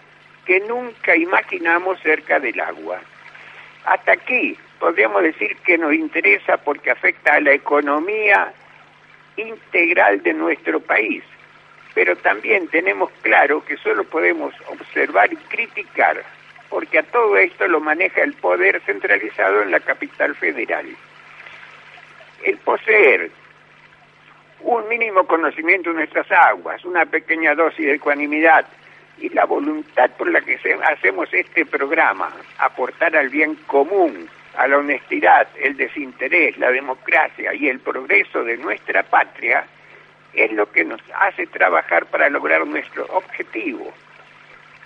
que 0.45 0.61
nunca 0.61 1.17
imaginamos 1.17 2.01
cerca 2.01 2.39
del 2.41 2.61
agua. 2.61 3.01
Hasta 3.85 4.13
aquí 4.13 4.57
podríamos 4.79 5.23
decir 5.23 5.57
que 5.65 5.79
nos 5.79 5.95
interesa 5.95 6.59
porque 6.59 6.91
afecta 6.91 7.35
a 7.35 7.41
la 7.41 7.53
economía 7.53 8.53
integral 9.37 10.23
de 10.23 10.35
nuestro 10.35 10.81
país 10.81 11.23
pero 11.99 12.15
también 12.15 12.69
tenemos 12.69 13.11
claro 13.23 13.65
que 13.65 13.77
solo 13.79 14.05
podemos 14.05 14.55
observar 14.69 15.33
y 15.33 15.37
criticar, 15.37 16.23
porque 16.69 17.01
a 17.01 17.03
todo 17.03 17.37
esto 17.37 17.67
lo 17.67 17.81
maneja 17.81 18.23
el 18.23 18.35
poder 18.35 18.81
centralizado 18.83 19.63
en 19.63 19.73
la 19.73 19.81
capital 19.81 20.37
federal. 20.37 20.87
El 22.45 22.57
poseer 22.59 23.33
un 24.61 24.89
mínimo 24.89 25.25
conocimiento 25.25 25.91
de 25.91 25.97
nuestras 25.97 26.31
aguas, 26.31 26.85
una 26.85 27.07
pequeña 27.07 27.55
dosis 27.55 27.87
de 27.87 27.95
ecuanimidad 27.95 28.67
y 29.19 29.29
la 29.31 29.45
voluntad 29.45 30.11
por 30.17 30.31
la 30.31 30.41
que 30.41 30.59
hacemos 30.85 31.33
este 31.33 31.67
programa, 31.67 32.31
aportar 32.59 33.17
al 33.17 33.29
bien 33.29 33.57
común, 33.67 34.29
a 34.57 34.67
la 34.67 34.79
honestidad, 34.79 35.49
el 35.61 35.77
desinterés, 35.77 36.59
la 36.59 36.71
democracia 36.71 37.55
y 37.55 37.69
el 37.69 37.81
progreso 37.81 38.45
de 38.45 38.57
nuestra 38.57 39.03
patria, 39.05 39.65
es 40.35 40.53
lo 40.53 40.71
que 40.71 40.85
nos 40.85 41.01
hace 41.15 41.47
trabajar 41.47 42.07
para 42.07 42.29
lograr 42.29 42.67
nuestro 42.67 43.07
objetivo. 43.07 43.93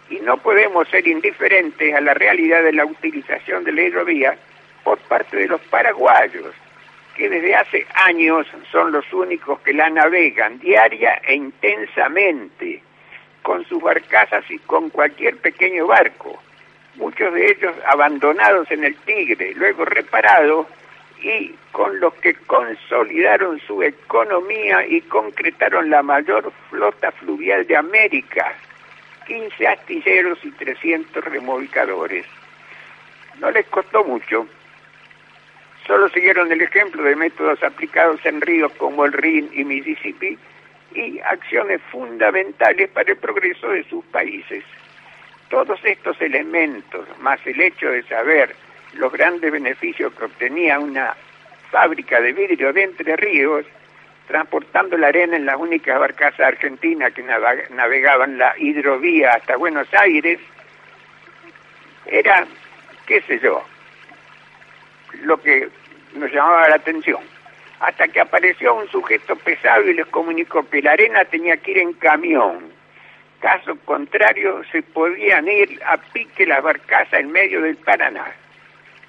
Y 0.09 0.17
no 0.21 0.37
podemos 0.39 0.89
ser 0.89 1.07
indiferentes 1.07 1.95
a 1.95 2.01
la 2.01 2.15
realidad 2.15 2.63
de 2.63 2.73
la 2.73 2.85
utilización 2.85 3.65
de 3.65 3.73
la 3.73 3.83
hidrovía 3.83 4.37
por 4.85 4.99
parte 4.99 5.37
de 5.37 5.47
los 5.47 5.61
paraguayos, 5.63 6.55
que 7.17 7.29
desde 7.29 7.55
hace 7.55 7.87
años 7.95 8.47
son 8.71 8.93
los 8.93 9.11
únicos 9.13 9.61
que 9.61 9.73
la 9.73 9.91
navegan 9.91 10.59
diaria 10.59 11.21
e 11.27 11.35
intensamente, 11.35 12.83
con 13.43 13.65
sus 13.67 13.83
barcazas 13.83 14.45
y 14.51 14.59
con 14.61 14.91
cualquier 14.91 15.37
pequeño 15.39 15.87
barco, 15.87 16.41
muchos 16.95 17.35
de 17.35 17.51
ellos 17.51 17.75
abandonados 17.87 18.71
en 18.71 18.85
el 18.85 18.97
Tigre, 18.97 19.53
luego 19.55 19.85
reparados 19.85 20.67
y 21.21 21.55
con 21.71 22.01
los 22.01 22.15
que 22.15 22.35
consolidaron 22.35 23.61
su 23.61 23.83
economía 23.83 24.87
y 24.87 25.01
concretaron 25.03 25.91
la 25.91 26.03
mayor 26.03 26.53
flota 26.69 27.13
fluvial 27.13 27.67
de 27.67 27.77
América, 27.77 28.55
15 29.27 29.69
astilleros 29.69 30.39
y 30.45 30.51
300 30.51 31.25
remolcadores. 31.25 32.27
No 33.39 33.51
les 33.51 33.67
costó 33.67 34.05
mucho, 34.05 34.47
solo 35.87 36.09
siguieron 36.09 36.51
el 36.53 36.63
ejemplo 36.63 37.03
de 37.03 37.17
métodos 37.17 37.63
aplicados 37.63 38.25
en 38.25 38.41
ríos 38.41 38.73
como 38.79 39.05
el 39.05 39.13
Rin 39.13 39.51
y 39.53 39.65
Mississippi 39.65 40.39
y 40.95 41.21
acciones 41.21 41.81
fundamentales 41.91 42.91
para 42.91 43.13
el 43.13 43.19
progreso 43.19 43.69
de 43.69 43.85
sus 43.85 44.05
países. 44.07 44.65
Todos 45.49 45.81
estos 45.85 46.21
elementos, 46.21 47.07
más 47.21 47.41
el 47.47 47.61
hecho 47.61 47.89
de 47.89 48.03
saber 48.05 48.55
los 48.95 49.13
grandes 49.13 49.51
beneficios 49.51 50.13
que 50.15 50.25
obtenía 50.25 50.79
una 50.79 51.15
fábrica 51.71 52.21
de 52.21 52.33
vidrio 52.33 52.73
de 52.73 52.85
Entre 52.85 53.17
Ríos, 53.17 53.65
transportando 54.29 54.97
la 54.97 55.09
arena 55.09 55.37
en 55.37 55.47
las 55.47 55.57
únicas 55.57 55.99
barcazas 55.99 56.41
argentinas 56.41 57.13
que 57.13 57.23
navegaban 57.23 58.39
la 58.39 58.55
hidrovía 58.59 59.33
hasta 59.33 59.57
Buenos 59.57 59.93
Aires, 59.95 60.39
era, 62.07 62.47
qué 63.07 63.21
sé 63.23 63.39
yo, 63.41 63.65
lo 65.23 65.41
que 65.41 65.69
nos 66.15 66.31
llamaba 66.31 66.69
la 66.69 66.77
atención. 66.77 67.21
Hasta 67.81 68.09
que 68.09 68.21
apareció 68.21 68.75
un 68.75 68.89
sujeto 68.89 69.35
pesado 69.37 69.89
y 69.89 69.95
les 69.95 70.07
comunicó 70.07 70.69
que 70.69 70.83
la 70.83 70.93
arena 70.93 71.25
tenía 71.25 71.57
que 71.57 71.73
ir 71.73 71.79
en 71.79 71.93
camión. 71.95 72.71
Caso 73.41 73.77
contrario, 73.85 74.63
se 74.71 74.83
podían 74.83 75.49
ir 75.49 75.81
a 75.85 75.97
pique 75.97 76.47
las 76.47 76.63
barcazas 76.63 77.21
en 77.21 77.33
medio 77.33 77.61
del 77.61 77.77
Paraná 77.77 78.33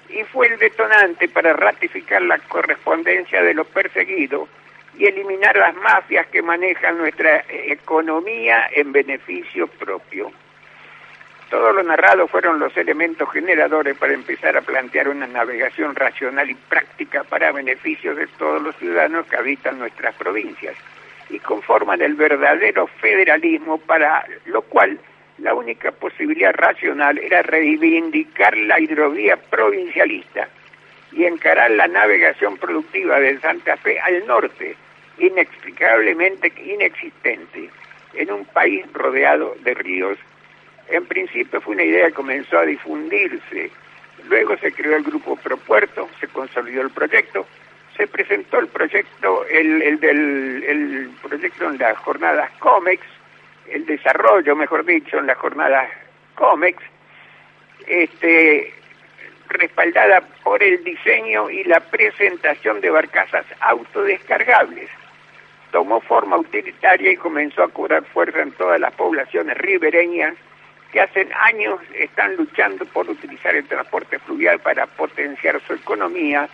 y 0.08 0.22
fue 0.24 0.48
el 0.48 0.58
detonante 0.58 1.28
para 1.28 1.52
ratificar 1.52 2.22
la 2.22 2.38
correspondencia 2.38 3.42
de 3.42 3.54
los 3.54 3.66
perseguidos 3.66 4.48
y 4.96 5.06
eliminar 5.06 5.56
las 5.56 5.74
mafias 5.76 6.26
que 6.28 6.42
manejan 6.42 6.98
nuestra 6.98 7.44
economía 7.48 8.68
en 8.72 8.92
beneficio 8.92 9.66
propio. 9.66 10.30
Todo 11.54 11.72
lo 11.72 11.84
narrado 11.84 12.26
fueron 12.26 12.58
los 12.58 12.76
elementos 12.76 13.30
generadores 13.30 13.96
para 13.96 14.12
empezar 14.12 14.56
a 14.56 14.62
plantear 14.62 15.08
una 15.08 15.28
navegación 15.28 15.94
racional 15.94 16.50
y 16.50 16.56
práctica 16.56 17.22
para 17.22 17.52
beneficio 17.52 18.12
de 18.16 18.26
todos 18.26 18.60
los 18.60 18.74
ciudadanos 18.74 19.24
que 19.28 19.36
habitan 19.36 19.78
nuestras 19.78 20.16
provincias 20.16 20.74
y 21.30 21.38
conforman 21.38 22.02
el 22.02 22.14
verdadero 22.14 22.88
federalismo 22.88 23.78
para 23.78 24.26
lo 24.46 24.62
cual 24.62 24.98
la 25.38 25.54
única 25.54 25.92
posibilidad 25.92 26.52
racional 26.54 27.18
era 27.18 27.42
reivindicar 27.42 28.56
la 28.56 28.80
hidrovía 28.80 29.36
provincialista 29.36 30.48
y 31.12 31.24
encarar 31.24 31.70
la 31.70 31.86
navegación 31.86 32.56
productiva 32.56 33.20
de 33.20 33.38
Santa 33.38 33.76
Fe 33.76 34.00
al 34.00 34.26
norte, 34.26 34.74
inexplicablemente 35.18 36.52
inexistente, 36.66 37.70
en 38.14 38.32
un 38.32 38.44
país 38.44 38.84
rodeado 38.92 39.54
de 39.60 39.74
ríos. 39.74 40.18
En 40.88 41.06
principio 41.06 41.60
fue 41.60 41.74
una 41.74 41.84
idea 41.84 42.06
que 42.06 42.12
comenzó 42.12 42.58
a 42.58 42.66
difundirse, 42.66 43.70
luego 44.28 44.56
se 44.58 44.72
creó 44.72 44.96
el 44.96 45.02
grupo 45.02 45.36
Propuerto, 45.36 46.08
se 46.20 46.28
consolidó 46.28 46.82
el 46.82 46.90
proyecto, 46.90 47.46
se 47.96 48.06
presentó 48.06 48.58
el 48.58 48.68
proyecto, 48.68 49.46
el, 49.46 49.82
el 49.82 50.00
del 50.00 50.64
el 50.64 51.10
proyecto 51.22 51.70
en 51.70 51.78
las 51.78 51.96
jornadas 51.98 52.50
COMEX, 52.58 53.02
el 53.70 53.86
desarrollo, 53.86 54.54
mejor 54.56 54.84
dicho, 54.84 55.18
en 55.18 55.26
la 55.26 55.34
jornada 55.36 55.88
COMEX, 56.34 56.82
este, 57.86 58.74
respaldada 59.48 60.20
por 60.42 60.62
el 60.62 60.82
diseño 60.84 61.48
y 61.50 61.64
la 61.64 61.80
presentación 61.80 62.80
de 62.80 62.90
barcazas 62.90 63.46
autodescargables. 63.60 64.90
Tomó 65.70 66.00
forma 66.00 66.36
utilitaria 66.36 67.12
y 67.12 67.16
comenzó 67.16 67.62
a 67.62 67.68
cobrar 67.68 68.04
fuerza 68.04 68.42
en 68.42 68.52
todas 68.52 68.80
las 68.80 68.92
poblaciones 68.94 69.56
ribereñas 69.58 70.34
que 70.94 71.00
hace 71.00 71.28
años 71.40 71.80
están 71.92 72.36
luchando 72.36 72.84
por 72.86 73.10
utilizar 73.10 73.52
el 73.56 73.66
transporte 73.66 74.16
fluvial 74.20 74.60
para 74.60 74.86
potenciar 74.86 75.60
su 75.66 75.72
economía 75.72 76.48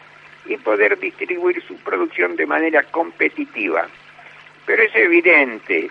y 0.47 0.57
poder 0.57 0.99
distribuir 0.99 1.63
su 1.63 1.77
producción 1.77 2.37
de 2.37 2.47
manera 2.47 2.83
competitiva. 2.85 3.87
Pero 4.65 4.83
es 4.83 4.97
evidente 4.97 5.91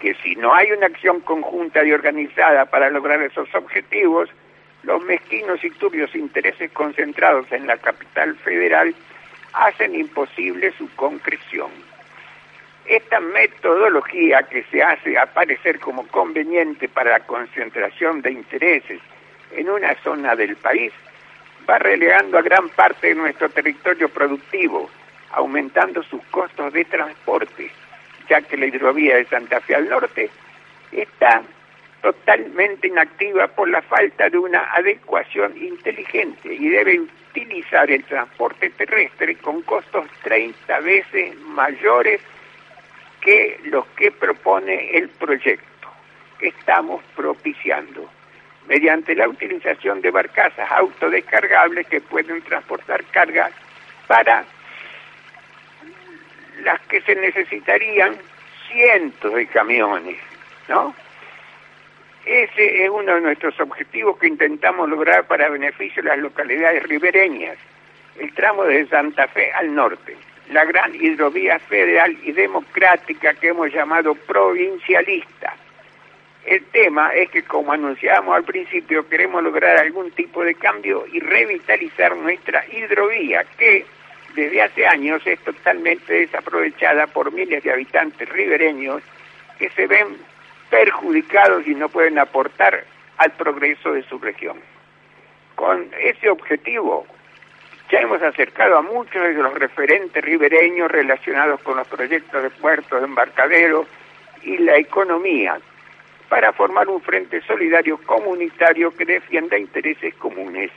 que 0.00 0.14
si 0.14 0.34
no 0.36 0.54
hay 0.54 0.72
una 0.72 0.86
acción 0.86 1.20
conjunta 1.20 1.84
y 1.84 1.92
organizada 1.92 2.64
para 2.64 2.88
lograr 2.88 3.20
esos 3.20 3.54
objetivos, 3.54 4.30
los 4.84 5.02
mezquinos 5.02 5.62
y 5.62 5.68
turbios 5.72 6.14
intereses 6.14 6.70
concentrados 6.72 7.52
en 7.52 7.66
la 7.66 7.76
capital 7.76 8.34
federal 8.36 8.94
hacen 9.52 9.94
imposible 9.94 10.72
su 10.78 10.88
concreción. 10.96 11.70
Esta 12.88 13.18
metodología 13.18 14.44
que 14.44 14.62
se 14.64 14.82
hace 14.82 15.18
aparecer 15.18 15.80
como 15.80 16.06
conveniente 16.06 16.88
para 16.88 17.18
la 17.18 17.20
concentración 17.20 18.22
de 18.22 18.30
intereses 18.30 19.00
en 19.52 19.68
una 19.68 19.94
zona 20.02 20.36
del 20.36 20.54
país 20.56 20.92
va 21.68 21.78
relegando 21.78 22.38
a 22.38 22.42
gran 22.42 22.68
parte 22.68 23.08
de 23.08 23.16
nuestro 23.16 23.48
territorio 23.48 24.08
productivo, 24.08 24.88
aumentando 25.32 26.02
sus 26.04 26.22
costos 26.26 26.72
de 26.72 26.84
transporte, 26.84 27.72
ya 28.28 28.40
que 28.42 28.56
la 28.56 28.66
hidrovía 28.66 29.16
de 29.16 29.24
Santa 29.24 29.60
Fe 29.60 29.74
al 29.74 29.88
norte 29.88 30.30
está 30.92 31.42
totalmente 32.02 32.86
inactiva 32.86 33.48
por 33.48 33.68
la 33.68 33.82
falta 33.82 34.28
de 34.28 34.38
una 34.38 34.72
adecuación 34.74 35.56
inteligente 35.56 36.54
y 36.54 36.68
debe 36.68 37.00
utilizar 37.00 37.90
el 37.90 38.04
transporte 38.04 38.70
terrestre 38.70 39.34
con 39.38 39.62
costos 39.62 40.06
30 40.22 40.80
veces 40.80 41.36
mayores 41.40 42.20
que 43.20 43.60
los 43.64 43.86
que 43.88 44.10
propone 44.12 44.96
el 44.96 45.08
proyecto 45.08 45.88
que 46.38 46.48
estamos 46.48 47.02
propiciando, 47.14 48.08
mediante 48.68 49.14
la 49.14 49.28
utilización 49.28 50.00
de 50.00 50.10
barcazas 50.10 50.70
autodescargables 50.70 51.86
que 51.86 52.00
pueden 52.00 52.42
transportar 52.42 53.04
cargas 53.06 53.52
para 54.06 54.44
las 56.62 56.80
que 56.82 57.00
se 57.02 57.14
necesitarían 57.14 58.16
cientos 58.68 59.34
de 59.34 59.46
camiones, 59.46 60.18
¿no? 60.68 60.94
Ese 62.24 62.84
es 62.84 62.90
uno 62.90 63.14
de 63.14 63.20
nuestros 63.20 63.58
objetivos 63.60 64.18
que 64.18 64.26
intentamos 64.26 64.88
lograr 64.88 65.26
para 65.26 65.48
beneficio 65.48 66.02
de 66.02 66.08
las 66.08 66.18
localidades 66.18 66.82
ribereñas, 66.82 67.56
el 68.18 68.32
tramo 68.34 68.64
de 68.64 68.86
Santa 68.88 69.28
Fe 69.28 69.52
al 69.52 69.72
norte, 69.72 70.16
la 70.50 70.64
gran 70.64 70.94
hidrovía 70.94 71.58
federal 71.58 72.16
y 72.22 72.32
democrática 72.32 73.34
que 73.34 73.48
hemos 73.48 73.72
llamado 73.72 74.14
provincialista. 74.14 75.54
El 76.44 76.64
tema 76.66 77.12
es 77.12 77.28
que, 77.30 77.42
como 77.42 77.72
anunciábamos 77.72 78.36
al 78.36 78.44
principio, 78.44 79.08
queremos 79.08 79.42
lograr 79.42 79.80
algún 79.80 80.12
tipo 80.12 80.44
de 80.44 80.54
cambio 80.54 81.04
y 81.12 81.18
revitalizar 81.18 82.16
nuestra 82.16 82.64
hidrovía, 82.66 83.44
que 83.58 83.84
desde 84.36 84.62
hace 84.62 84.86
años 84.86 85.22
es 85.26 85.40
totalmente 85.40 86.12
desaprovechada 86.12 87.08
por 87.08 87.32
miles 87.32 87.64
de 87.64 87.72
habitantes 87.72 88.28
ribereños 88.28 89.02
que 89.58 89.70
se 89.70 89.86
ven 89.86 90.18
perjudicados 90.70 91.66
y 91.66 91.74
no 91.74 91.88
pueden 91.88 92.18
aportar 92.18 92.84
al 93.16 93.32
progreso 93.32 93.92
de 93.92 94.02
su 94.04 94.18
región. 94.18 94.60
Con 95.56 95.88
ese 95.98 96.28
objetivo, 96.28 97.06
ya 97.90 98.00
hemos 98.00 98.20
acercado 98.22 98.78
a 98.78 98.82
muchos 98.82 99.22
de 99.22 99.34
los 99.34 99.54
referentes 99.54 100.24
ribereños 100.24 100.90
relacionados 100.90 101.60
con 101.60 101.76
los 101.76 101.86
proyectos 101.86 102.42
de 102.42 102.50
puertos, 102.50 103.00
de 103.00 103.06
embarcaderos 103.06 103.86
y 104.42 104.58
la 104.58 104.76
economía 104.76 105.58
para 106.28 106.52
formar 106.52 106.88
un 106.88 107.00
frente 107.00 107.40
solidario 107.42 107.98
comunitario 107.98 108.94
que 108.96 109.04
defienda 109.04 109.58
intereses 109.58 110.14
comunes. 110.14 110.70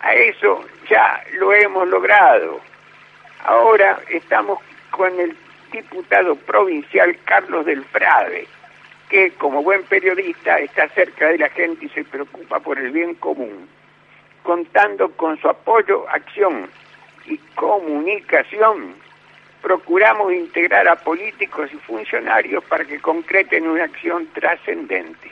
A 0.00 0.14
eso 0.14 0.64
ya 0.88 1.22
lo 1.32 1.52
hemos 1.52 1.88
logrado. 1.88 2.60
Ahora 3.44 3.98
estamos 4.08 4.60
con 4.90 5.18
el 5.18 5.36
diputado 5.72 6.36
provincial 6.36 7.16
Carlos 7.24 7.66
del 7.66 7.84
Frade, 7.84 8.46
que 9.08 9.32
como 9.32 9.62
buen 9.62 9.82
periodista 9.84 10.58
está 10.58 10.88
cerca 10.90 11.28
de 11.28 11.38
la 11.38 11.48
gente 11.48 11.86
y 11.86 11.88
se 11.88 12.04
preocupa 12.04 12.60
por 12.60 12.78
el 12.78 12.90
bien 12.92 13.14
común, 13.14 13.68
contando 14.42 15.10
con 15.12 15.38
su 15.40 15.48
apoyo, 15.48 16.06
acción 16.08 16.68
y 17.26 17.38
comunicación. 17.54 18.94
Procuramos 19.62 20.32
integrar 20.32 20.88
a 20.88 20.96
políticos 20.96 21.70
y 21.72 21.76
funcionarios 21.76 22.64
para 22.64 22.84
que 22.84 23.00
concreten 23.00 23.68
una 23.68 23.84
acción 23.84 24.26
trascendente. 24.34 25.30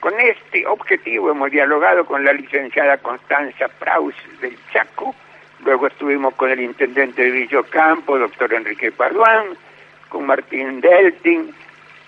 Con 0.00 0.18
este 0.18 0.66
objetivo 0.66 1.30
hemos 1.30 1.50
dialogado 1.50 2.06
con 2.06 2.24
la 2.24 2.32
licenciada 2.32 2.96
Constanza 2.98 3.68
Praus 3.68 4.14
del 4.40 4.56
Chaco, 4.72 5.14
luego 5.62 5.88
estuvimos 5.88 6.34
con 6.36 6.50
el 6.50 6.60
intendente 6.60 7.22
de 7.22 7.30
Villocampo, 7.30 8.18
doctor 8.18 8.54
Enrique 8.54 8.92
Parduán, 8.92 9.48
con 10.08 10.24
Martín 10.24 10.80
Deltin, 10.80 11.54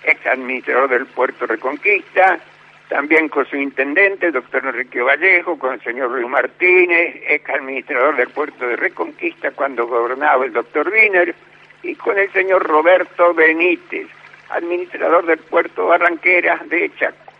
ex 0.03 0.25
administrador 0.25 0.89
del 0.89 1.05
puerto 1.05 1.45
Reconquista, 1.45 2.39
también 2.89 3.29
con 3.29 3.45
su 3.45 3.55
intendente, 3.55 4.31
doctor 4.31 4.65
Enrique 4.65 5.01
Vallejo, 5.01 5.57
con 5.57 5.73
el 5.73 5.81
señor 5.81 6.11
Luis 6.11 6.27
Martínez, 6.27 7.15
ex 7.27 7.49
administrador 7.49 8.15
del 8.15 8.29
puerto 8.29 8.67
de 8.67 8.75
Reconquista 8.75 9.51
cuando 9.51 9.87
gobernaba 9.87 10.45
el 10.45 10.53
doctor 10.53 10.89
Wiener, 10.89 11.33
y 11.81 11.95
con 11.95 12.17
el 12.17 12.31
señor 12.31 12.63
Roberto 12.63 13.33
Benítez, 13.33 14.07
administrador 14.49 15.25
del 15.25 15.39
puerto 15.39 15.87
Barranquera 15.87 16.61
de 16.65 16.91
Chaco. 16.97 17.33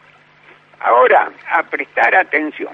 Ahora, 0.79 1.32
a 1.49 1.63
prestar 1.63 2.15
atención. 2.15 2.73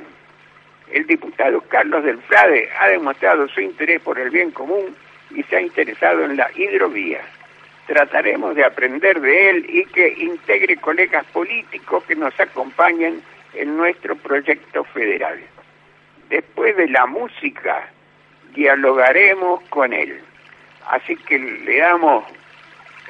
El 0.92 1.06
diputado 1.06 1.62
Carlos 1.62 2.04
del 2.04 2.20
Frade 2.22 2.70
ha 2.80 2.88
demostrado 2.88 3.48
su 3.50 3.62
interés 3.62 4.02
por 4.02 4.18
el 4.18 4.32
bien 4.32 4.50
común 4.50 4.96
y 5.30 5.44
se 5.44 5.58
ha 5.58 5.62
interesado 5.62 6.24
en 6.24 6.38
la 6.38 6.50
hidrovía 6.56 7.22
trataremos 7.90 8.54
de 8.54 8.64
aprender 8.64 9.20
de 9.20 9.50
él 9.50 9.66
y 9.68 9.84
que 9.86 10.14
integre 10.20 10.78
colegas 10.78 11.26
políticos 11.34 12.04
que 12.04 12.16
nos 12.16 12.40
acompañen 12.40 13.20
en 13.56 13.78
nuestro 13.78 14.16
proyecto 14.16 14.84
federal. 14.84 15.40
Después 16.30 16.78
de 16.78 16.88
la 16.88 17.08
música, 17.08 17.90
dialogaremos 18.54 19.64
con 19.70 19.92
él. 19.92 20.22
Así 20.88 21.16
que 21.16 21.40
le 21.40 21.80
damos 21.80 22.26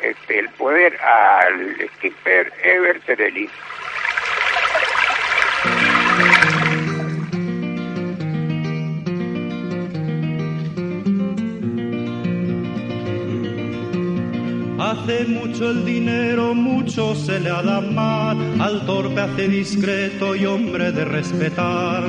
este, 0.01 0.39
el 0.39 0.49
poder 0.51 0.97
al 1.01 1.75
skipper 1.95 2.53
Ever 2.63 3.01
Tereli. 3.01 3.49
Hace 15.09 15.25
mucho 15.25 15.71
el 15.71 15.85
dinero, 15.85 16.53
mucho 16.53 17.15
se 17.15 17.39
le 17.39 17.49
ha 17.49 17.63
dado 17.63 17.81
mal, 17.81 18.61
al 18.61 18.85
torpe 18.85 19.19
hace 19.19 19.47
discreto 19.47 20.35
y 20.35 20.45
hombre 20.45 20.91
de 20.91 21.03
respetar. 21.03 22.03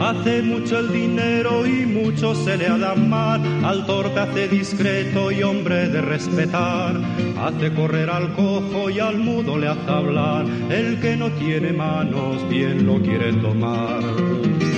Hace 0.00 0.40
mucho 0.40 0.78
el 0.78 0.90
dinero 0.90 1.66
y 1.66 1.84
mucho 1.84 2.34
se 2.34 2.56
le 2.56 2.68
ha 2.68 2.78
dado 2.78 2.96
mal, 2.96 3.42
al 3.62 3.84
torpe 3.84 4.20
hace 4.20 4.48
discreto 4.48 5.30
y 5.30 5.42
hombre 5.42 5.90
de 5.90 6.00
respetar. 6.00 6.98
Hace 7.38 7.74
correr 7.74 8.08
al 8.08 8.34
cojo 8.34 8.88
y 8.88 8.98
al 9.00 9.18
mudo 9.18 9.58
le 9.58 9.68
hace 9.68 9.90
hablar, 9.90 10.46
el 10.70 10.98
que 10.98 11.14
no 11.14 11.30
tiene 11.32 11.74
manos 11.74 12.48
bien 12.48 12.86
lo 12.86 13.02
quiere 13.02 13.34
tomar. 13.34 14.69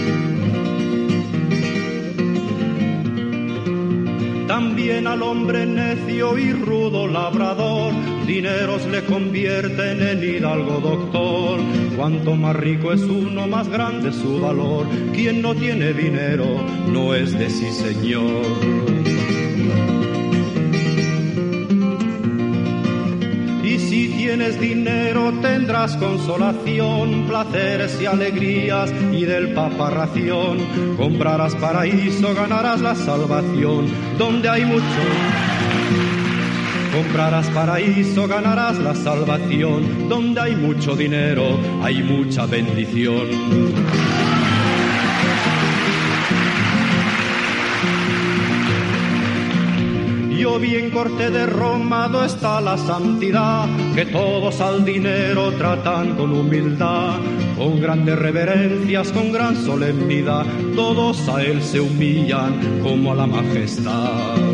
También 4.53 5.07
al 5.07 5.23
hombre 5.23 5.65
necio 5.65 6.37
y 6.37 6.53
rudo 6.53 7.07
labrador, 7.07 7.95
dineros 8.27 8.85
le 8.85 9.03
convierten 9.03 10.03
en 10.03 10.23
hidalgo 10.23 10.79
doctor. 10.79 11.59
Cuanto 11.97 12.37
más 12.37 12.55
rico 12.57 12.93
es 12.93 13.01
uno, 13.01 13.47
más 13.47 13.67
grande 13.71 14.13
su 14.13 14.43
valor. 14.43 14.87
Quien 15.15 15.41
no 15.41 15.55
tiene 15.55 15.95
dinero 15.95 16.45
no 16.87 17.15
es 17.15 17.33
de 17.33 17.49
sí 17.49 17.73
señor. 17.73 18.82
Tienes 24.35 24.59
dinero 24.59 25.31
tendrás 25.43 25.95
consolación, 25.99 27.27
placeres 27.29 28.01
y 28.01 28.07
alegrías 28.07 28.91
y 29.13 29.27
del 29.27 29.53
papa 29.53 29.91
ración. 29.91 30.57
Comprarás 30.97 31.55
paraíso, 31.57 32.35
ganarás 32.35 32.81
la 32.81 32.95
salvación, 32.95 33.89
donde 34.17 34.49
hay 34.49 34.65
mucho. 34.65 35.03
Comprarás 36.95 37.47
paraíso, 37.51 38.27
ganarás 38.27 38.79
la 38.79 38.95
salvación, 38.95 40.09
donde 40.09 40.41
hay 40.41 40.57
mucho 40.57 40.97
dinero, 40.97 41.59
hay 41.83 42.03
mucha 42.03 42.47
bendición. 42.47 44.12
Bien 50.61 50.91
corte 50.91 51.31
de 51.31 51.47
Roma, 51.47 52.09
está 52.25 52.61
la 52.61 52.77
santidad, 52.79 53.67
que 53.95 54.07
todos 54.07 54.61
al 54.61 54.85
dinero 54.85 55.51
tratan 55.53 56.15
con 56.15 56.31
humildad, 56.33 57.19
con 57.57 57.81
grandes 57.81 58.19
reverencias, 58.19 59.11
con 59.13 59.33
gran 59.33 59.57
solemnidad, 59.57 60.47
todos 60.77 61.29
a 61.29 61.43
él 61.43 61.63
se 61.63 61.81
humillan 61.81 62.81
como 62.83 63.13
a 63.13 63.17
la 63.17 63.27
majestad. 63.27 64.52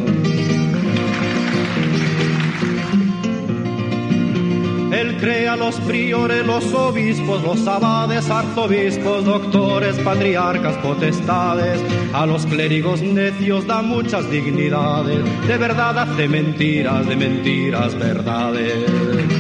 Él 4.99 5.17
crea 5.17 5.55
los 5.55 5.77
priores, 5.83 6.45
los 6.45 6.75
obispos, 6.75 7.41
los 7.45 7.65
abades, 7.69 8.29
arzobispos, 8.29 9.25
doctores, 9.25 9.97
patriarcas, 10.01 10.77
potestades. 10.79 11.81
A 12.13 12.27
los 12.27 12.45
clérigos 12.47 13.01
necios 13.01 13.65
da 13.65 13.81
muchas 13.81 14.29
dignidades. 14.29 15.21
De 15.47 15.57
verdad 15.57 15.97
hace 16.01 16.27
mentiras, 16.27 17.07
de 17.07 17.15
mentiras 17.15 17.97
verdades. 17.97 19.38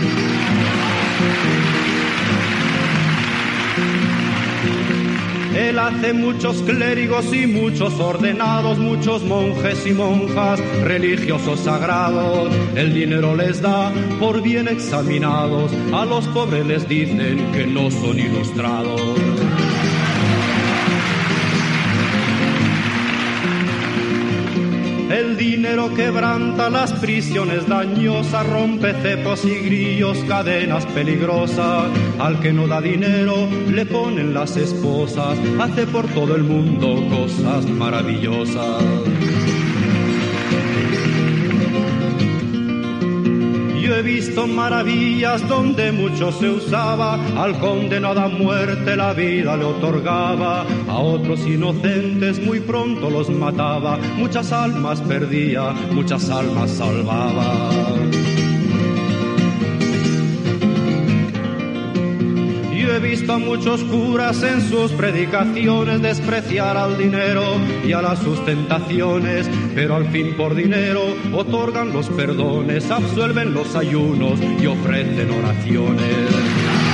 Él 5.58 5.76
hace 5.76 6.12
muchos 6.12 6.62
clérigos 6.62 7.34
y 7.34 7.44
muchos 7.48 7.98
ordenados, 7.98 8.78
muchos 8.78 9.24
monjes 9.24 9.84
y 9.88 9.92
monjas, 9.92 10.60
religiosos 10.84 11.58
sagrados. 11.58 12.54
El 12.76 12.94
dinero 12.94 13.34
les 13.34 13.60
da 13.60 13.92
por 14.20 14.40
bien 14.40 14.68
examinados, 14.68 15.72
a 15.92 16.04
los 16.04 16.28
pobres 16.28 16.64
les 16.64 16.88
dicen 16.88 17.50
que 17.52 17.66
no 17.66 17.90
son 17.90 18.20
ilustrados. 18.20 19.00
El 25.10 25.38
dinero 25.38 25.94
quebranta 25.94 26.68
las 26.68 26.92
prisiones 26.92 27.66
dañosas, 27.66 28.46
rompe 28.46 28.92
cepos 28.92 29.42
y 29.46 29.54
grillos, 29.54 30.18
cadenas 30.28 30.84
peligrosas. 30.86 31.86
Al 32.18 32.40
que 32.40 32.52
no 32.52 32.66
da 32.66 32.82
dinero 32.82 33.48
le 33.70 33.86
ponen 33.86 34.34
las 34.34 34.56
esposas, 34.56 35.38
hace 35.58 35.86
por 35.86 36.06
todo 36.08 36.36
el 36.36 36.42
mundo 36.42 37.02
cosas 37.08 37.66
maravillosas. 37.66 39.07
He 43.98 44.02
visto 44.02 44.46
maravillas 44.46 45.46
donde 45.48 45.90
mucho 45.90 46.30
se 46.30 46.48
usaba, 46.48 47.14
al 47.36 47.58
condenado 47.58 48.20
a 48.20 48.28
muerte 48.28 48.96
la 48.96 49.12
vida 49.12 49.56
le 49.56 49.64
otorgaba, 49.64 50.64
a 50.88 50.98
otros 50.98 51.40
inocentes 51.46 52.38
muy 52.38 52.60
pronto 52.60 53.10
los 53.10 53.28
mataba, 53.30 53.98
muchas 54.16 54.52
almas 54.52 55.00
perdía, 55.02 55.72
muchas 55.90 56.30
almas 56.30 56.70
salvaba. 56.70 57.70
He 62.88 63.00
visto 63.00 63.34
a 63.34 63.38
muchos 63.38 63.84
curas 63.84 64.42
en 64.42 64.62
sus 64.62 64.90
predicaciones 64.92 66.00
despreciar 66.00 66.76
al 66.76 66.96
dinero 66.96 67.42
y 67.86 67.92
a 67.92 68.00
las 68.00 68.18
sustentaciones, 68.20 69.48
pero 69.74 69.94
al 69.94 70.08
fin 70.08 70.34
por 70.36 70.54
dinero 70.54 71.02
otorgan 71.34 71.92
los 71.92 72.08
perdones, 72.08 72.90
absuelven 72.90 73.52
los 73.52 73.76
ayunos 73.76 74.40
y 74.60 74.66
ofrecen 74.66 75.30
oraciones. 75.30 76.87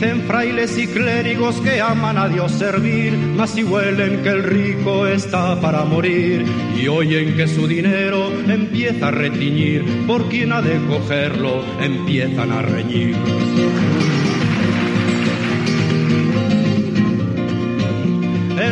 Dicen 0.00 0.22
frailes 0.22 0.78
y 0.78 0.86
clérigos 0.86 1.60
que 1.60 1.78
aman 1.78 2.16
a 2.16 2.26
Dios 2.26 2.52
servir, 2.52 3.12
mas 3.36 3.50
si 3.50 3.62
huelen 3.62 4.22
que 4.22 4.30
el 4.30 4.44
rico 4.44 5.06
está 5.06 5.60
para 5.60 5.84
morir 5.84 6.42
y 6.74 6.88
oyen 6.88 7.36
que 7.36 7.46
su 7.46 7.68
dinero 7.68 8.32
empieza 8.48 9.08
a 9.08 9.10
retiñir, 9.10 9.84
por 10.06 10.26
quien 10.30 10.54
ha 10.54 10.62
de 10.62 10.80
cogerlo 10.86 11.62
empiezan 11.82 12.50
a 12.50 12.62
reñir. 12.62 13.14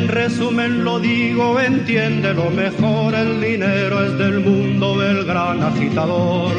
En 0.08 0.14
resumen 0.14 0.84
lo 0.84 0.98
digo, 0.98 1.60
entiende 1.60 2.32
lo 2.32 2.48
mejor, 2.48 3.14
el 3.14 3.42
dinero 3.42 4.02
es 4.02 4.16
del 4.16 4.40
mundo 4.40 5.02
el 5.02 5.26
gran 5.26 5.62
agitador. 5.62 6.52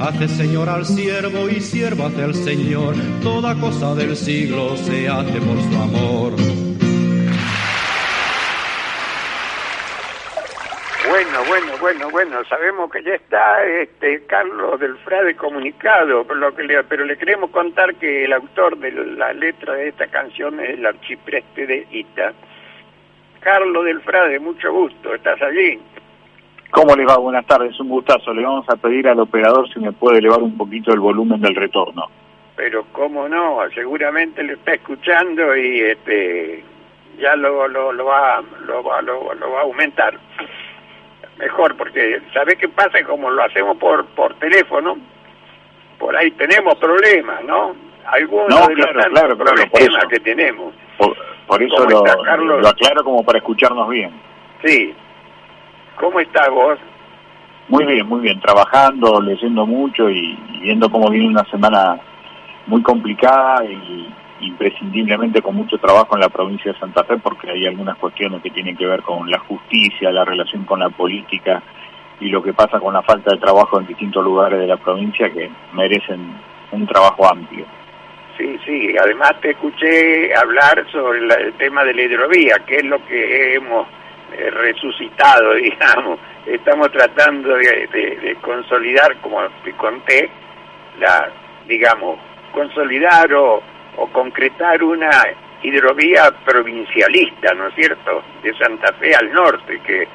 Hace 0.00 0.26
señor 0.26 0.68
al 0.68 0.84
siervo 0.84 1.48
y 1.48 1.60
siervo 1.60 2.06
hace 2.06 2.24
al 2.24 2.34
señor, 2.34 2.96
toda 3.22 3.54
cosa 3.60 3.94
del 3.94 4.16
siglo 4.16 4.76
se 4.76 5.08
hace 5.08 5.40
por 5.40 5.56
su 5.56 5.76
amor. 5.80 6.32
Bueno, 11.08 11.44
bueno, 11.46 11.78
bueno, 11.78 12.10
bueno, 12.10 12.44
sabemos 12.46 12.90
que 12.90 13.04
ya 13.04 13.14
está 13.14 13.64
este 13.82 14.26
Carlos 14.26 14.80
del 14.80 14.96
Frade 14.98 15.36
comunicado, 15.36 16.26
pero 16.26 17.04
le 17.04 17.16
queremos 17.16 17.50
contar 17.50 17.94
que 17.94 18.24
el 18.24 18.32
autor 18.32 18.76
de 18.78 18.90
la 18.90 19.32
letra 19.32 19.74
de 19.74 19.90
esta 19.90 20.08
canción 20.08 20.58
es 20.58 20.70
el 20.70 20.84
archipreste 20.84 21.68
de 21.68 21.86
Ita. 21.92 22.34
Carlos 23.46 23.84
del 23.84 24.00
Frade, 24.00 24.40
mucho 24.40 24.72
gusto, 24.72 25.14
¿estás 25.14 25.40
allí? 25.40 25.78
¿Cómo 26.72 26.96
le 26.96 27.04
va? 27.04 27.16
Buenas 27.16 27.46
tardes, 27.46 27.78
un 27.78 27.88
gustazo. 27.90 28.34
Le 28.34 28.42
vamos 28.42 28.68
a 28.68 28.74
pedir 28.74 29.06
al 29.06 29.20
operador 29.20 29.72
si 29.72 29.78
me 29.78 29.92
puede 29.92 30.18
elevar 30.18 30.42
un 30.42 30.58
poquito 30.58 30.92
el 30.92 30.98
volumen 30.98 31.40
del 31.40 31.54
retorno. 31.54 32.06
Pero 32.56 32.84
cómo 32.90 33.28
no, 33.28 33.60
seguramente 33.72 34.42
le 34.42 34.54
está 34.54 34.74
escuchando 34.74 35.56
y 35.56 35.78
este 35.80 36.64
ya 37.20 37.36
lo, 37.36 37.68
lo, 37.68 37.92
lo, 37.92 38.06
va, 38.06 38.42
lo, 38.66 38.82
va, 38.82 39.00
lo, 39.00 39.32
lo 39.34 39.52
va 39.52 39.60
a 39.60 39.62
aumentar. 39.62 40.18
Mejor, 41.38 41.76
porque 41.76 42.20
¿sabe 42.34 42.56
qué 42.56 42.68
pasa? 42.68 43.04
Como 43.04 43.30
lo 43.30 43.44
hacemos 43.44 43.76
por, 43.76 44.06
por 44.06 44.34
teléfono, 44.40 44.98
por 46.00 46.16
ahí 46.16 46.32
tenemos 46.32 46.74
problemas, 46.78 47.44
¿no? 47.44 47.76
Algunos 48.06 48.48
No, 48.48 48.66
de 48.66 48.74
los 48.74 48.86
claro, 48.86 49.00
tantos 49.02 49.38
claro, 49.38 49.68
problemas 49.68 50.04
que 50.06 50.18
tenemos. 50.18 50.74
Por, 50.98 51.16
por 51.46 51.62
eso 51.62 51.74
¿Cómo 51.76 51.90
lo, 51.90 52.06
está, 52.06 52.16
Carlos? 52.24 52.62
lo 52.62 52.68
aclaro 52.68 53.04
como 53.04 53.22
para 53.24 53.38
escucharnos 53.38 53.88
bien. 53.88 54.10
Sí. 54.64 54.94
¿Cómo 55.98 56.20
estás 56.20 56.48
vos? 56.50 56.78
Muy 57.68 57.84
bien, 57.84 58.06
muy 58.06 58.20
bien. 58.20 58.40
Trabajando, 58.40 59.20
leyendo 59.20 59.66
mucho 59.66 60.08
y, 60.10 60.38
y 60.52 60.60
viendo 60.60 60.90
cómo 60.90 61.10
viene 61.10 61.28
una 61.28 61.44
semana 61.44 61.98
muy 62.66 62.82
complicada 62.82 63.64
y 63.64 64.12
imprescindiblemente 64.40 65.40
con 65.40 65.54
mucho 65.54 65.78
trabajo 65.78 66.14
en 66.14 66.20
la 66.20 66.28
provincia 66.28 66.72
de 66.72 66.78
Santa 66.78 67.04
Fe 67.04 67.16
porque 67.18 67.50
hay 67.50 67.66
algunas 67.66 67.96
cuestiones 67.96 68.42
que 68.42 68.50
tienen 68.50 68.76
que 68.76 68.86
ver 68.86 69.02
con 69.02 69.30
la 69.30 69.38
justicia, 69.38 70.10
la 70.10 70.24
relación 70.24 70.64
con 70.64 70.80
la 70.80 70.90
política 70.90 71.62
y 72.20 72.28
lo 72.28 72.42
que 72.42 72.52
pasa 72.52 72.80
con 72.80 72.94
la 72.94 73.02
falta 73.02 73.32
de 73.32 73.40
trabajo 73.40 73.80
en 73.80 73.86
distintos 73.86 74.24
lugares 74.24 74.58
de 74.58 74.66
la 74.66 74.76
provincia 74.76 75.30
que 75.30 75.50
merecen 75.72 76.34
un 76.72 76.86
trabajo 76.86 77.26
amplio. 77.26 77.64
Sí, 78.36 78.58
sí, 78.64 78.94
además 78.98 79.32
te 79.40 79.50
escuché 79.50 80.34
hablar 80.34 80.84
sobre 80.90 81.20
el 81.20 81.54
tema 81.54 81.84
de 81.84 81.94
la 81.94 82.02
hidrovía, 82.02 82.58
que 82.66 82.76
es 82.76 82.84
lo 82.84 83.04
que 83.06 83.54
hemos 83.54 83.88
eh, 84.32 84.50
resucitado, 84.50 85.54
digamos. 85.54 86.18
Estamos 86.44 86.92
tratando 86.92 87.56
de 87.56 88.36
consolidar, 88.40 89.16
como 89.16 89.42
te 89.64 89.72
conté, 89.72 90.30
la, 91.00 91.28
digamos, 91.66 92.18
consolidar 92.52 93.32
o, 93.34 93.62
o 93.96 94.06
concretar 94.08 94.82
una 94.82 95.10
hidrovía 95.62 96.30
provincialista, 96.44 97.54
¿no 97.54 97.68
es 97.68 97.74
cierto?, 97.74 98.22
de 98.42 98.54
Santa 98.54 98.92
Fe 98.94 99.14
al 99.14 99.32
norte, 99.32 99.80
que, 99.80 100.06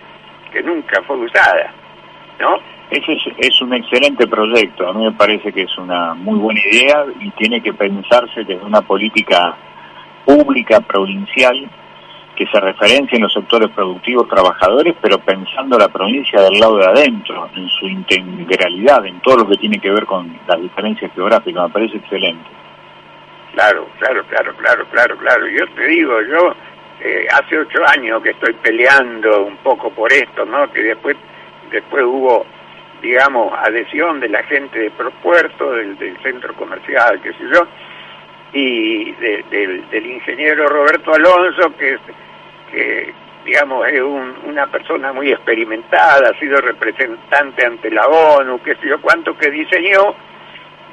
que 0.52 0.64
nunca 0.64 1.02
fue 1.04 1.18
usada, 1.18 1.74
¿no? 2.40 2.60
Ese 2.92 3.14
es, 3.14 3.22
es 3.38 3.62
un 3.62 3.74
excelente 3.74 4.28
proyecto, 4.28 4.88
a 4.88 4.94
mí 4.94 5.06
me 5.06 5.14
parece 5.14 5.54
que 5.54 5.62
es 5.62 5.78
una 5.78 6.14
muy 6.14 6.38
buena 6.38 6.60
idea 6.72 7.06
y 7.22 7.32
tiene 7.32 7.62
que 7.62 7.74
pensarse 7.74 8.44
desde 8.44 8.64
una 8.66 8.82
política 8.82 9.56
pública 10.26 10.82
provincial 10.82 11.70
que 12.36 12.46
se 12.48 12.60
referencia 12.60 13.16
en 13.16 13.24
los 13.24 13.34
sectores 13.34 13.70
productivos 13.72 14.28
trabajadores, 14.28 14.96
pero 15.02 15.20
pensando 15.20 15.78
la 15.78 15.88
provincia 15.88 16.42
del 16.42 16.60
lado 16.60 16.78
de 16.78 16.86
adentro, 16.86 17.50
en 17.56 17.70
su 17.70 17.88
integralidad, 17.88 19.06
en 19.06 19.20
todo 19.22 19.38
lo 19.38 19.48
que 19.48 19.58
tiene 19.58 19.80
que 19.80 19.92
ver 19.92 20.06
con 20.06 20.38
las 20.48 20.62
diferencias 20.62 21.12
geográficas, 21.14 21.64
me 21.64 21.74
parece 21.74 21.98
excelente. 21.98 22.50
Claro, 23.54 23.88
claro, 24.00 24.24
claro, 24.28 24.54
claro, 24.58 24.86
claro, 24.92 25.18
claro. 25.18 25.48
Yo 25.48 25.68
te 25.76 25.88
digo, 25.88 26.14
yo 26.24 26.56
eh, 27.02 27.28
hace 27.34 27.58
ocho 27.58 27.80
años 27.88 28.22
que 28.24 28.32
estoy 28.32 28.54
peleando 28.54 29.44
un 29.44 29.58
poco 29.58 29.90
por 29.92 30.12
esto, 30.12 30.46
¿no? 30.46 30.72
Que 30.72 30.82
después, 30.84 31.18
después 31.70 32.04
hubo, 32.06 32.46
digamos, 33.02 33.52
adhesión 33.58 34.20
de 34.20 34.30
la 34.30 34.44
gente 34.44 34.78
de 34.80 34.92
Propuerto, 34.92 35.72
del, 35.74 35.98
del 35.98 36.18
centro 36.22 36.54
comercial, 36.54 37.20
qué 37.22 37.32
sé 37.34 37.44
yo, 37.54 37.68
y 38.54 39.12
de- 39.14 39.44
del, 39.50 40.06
ingeniero 40.06 40.68
Roberto 40.68 41.14
Alonso, 41.14 41.74
que, 41.78 41.98
digamos, 43.46 43.88
es 43.88 44.02
un- 44.02 44.36
una 44.46 44.68
persona 44.68 45.12
muy 45.14 45.32
experimentada, 45.32 46.30
ha 46.30 46.40
sido 46.40 46.62
representante 46.62 47.66
ante 47.66 47.90
la 47.90 48.06
ONU, 48.08 48.62
qué 48.62 48.76
sé 48.76 48.88
yo, 48.88 49.02
cuánto 49.02 49.36
que 49.38 49.50
diseñó 49.50 50.14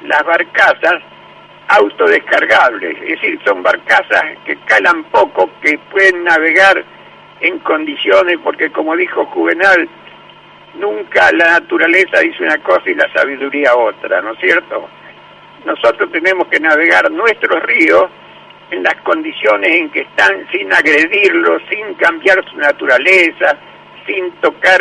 las 0.05 0.23
barcazas 0.25 1.01
autodescargables, 1.67 2.95
es 3.03 3.09
decir, 3.21 3.39
son 3.45 3.61
barcazas 3.61 4.23
que 4.45 4.55
calan 4.65 5.03
poco, 5.05 5.49
que 5.61 5.77
pueden 5.91 6.23
navegar 6.23 6.83
en 7.41 7.59
condiciones, 7.59 8.37
porque 8.43 8.71
como 8.71 8.95
dijo 8.95 9.25
Juvenal, 9.27 9.87
nunca 10.75 11.31
la 11.33 11.59
naturaleza 11.59 12.19
dice 12.19 12.43
una 12.43 12.57
cosa 12.59 12.89
y 12.89 12.95
la 12.95 13.11
sabiduría 13.13 13.75
otra, 13.75 14.21
¿no 14.21 14.33
es 14.33 14.39
cierto? 14.39 14.87
Nosotros 15.65 16.11
tenemos 16.11 16.47
que 16.47 16.59
navegar 16.59 17.11
nuestros 17.11 17.61
ríos 17.63 18.05
en 18.71 18.83
las 18.83 18.95
condiciones 19.01 19.75
en 19.75 19.89
que 19.89 20.01
están 20.01 20.47
sin 20.51 20.71
agredirlos, 20.71 21.61
sin 21.69 21.93
cambiar 21.95 22.43
su 22.49 22.57
naturaleza, 22.57 23.57
sin 24.05 24.31
tocar 24.41 24.79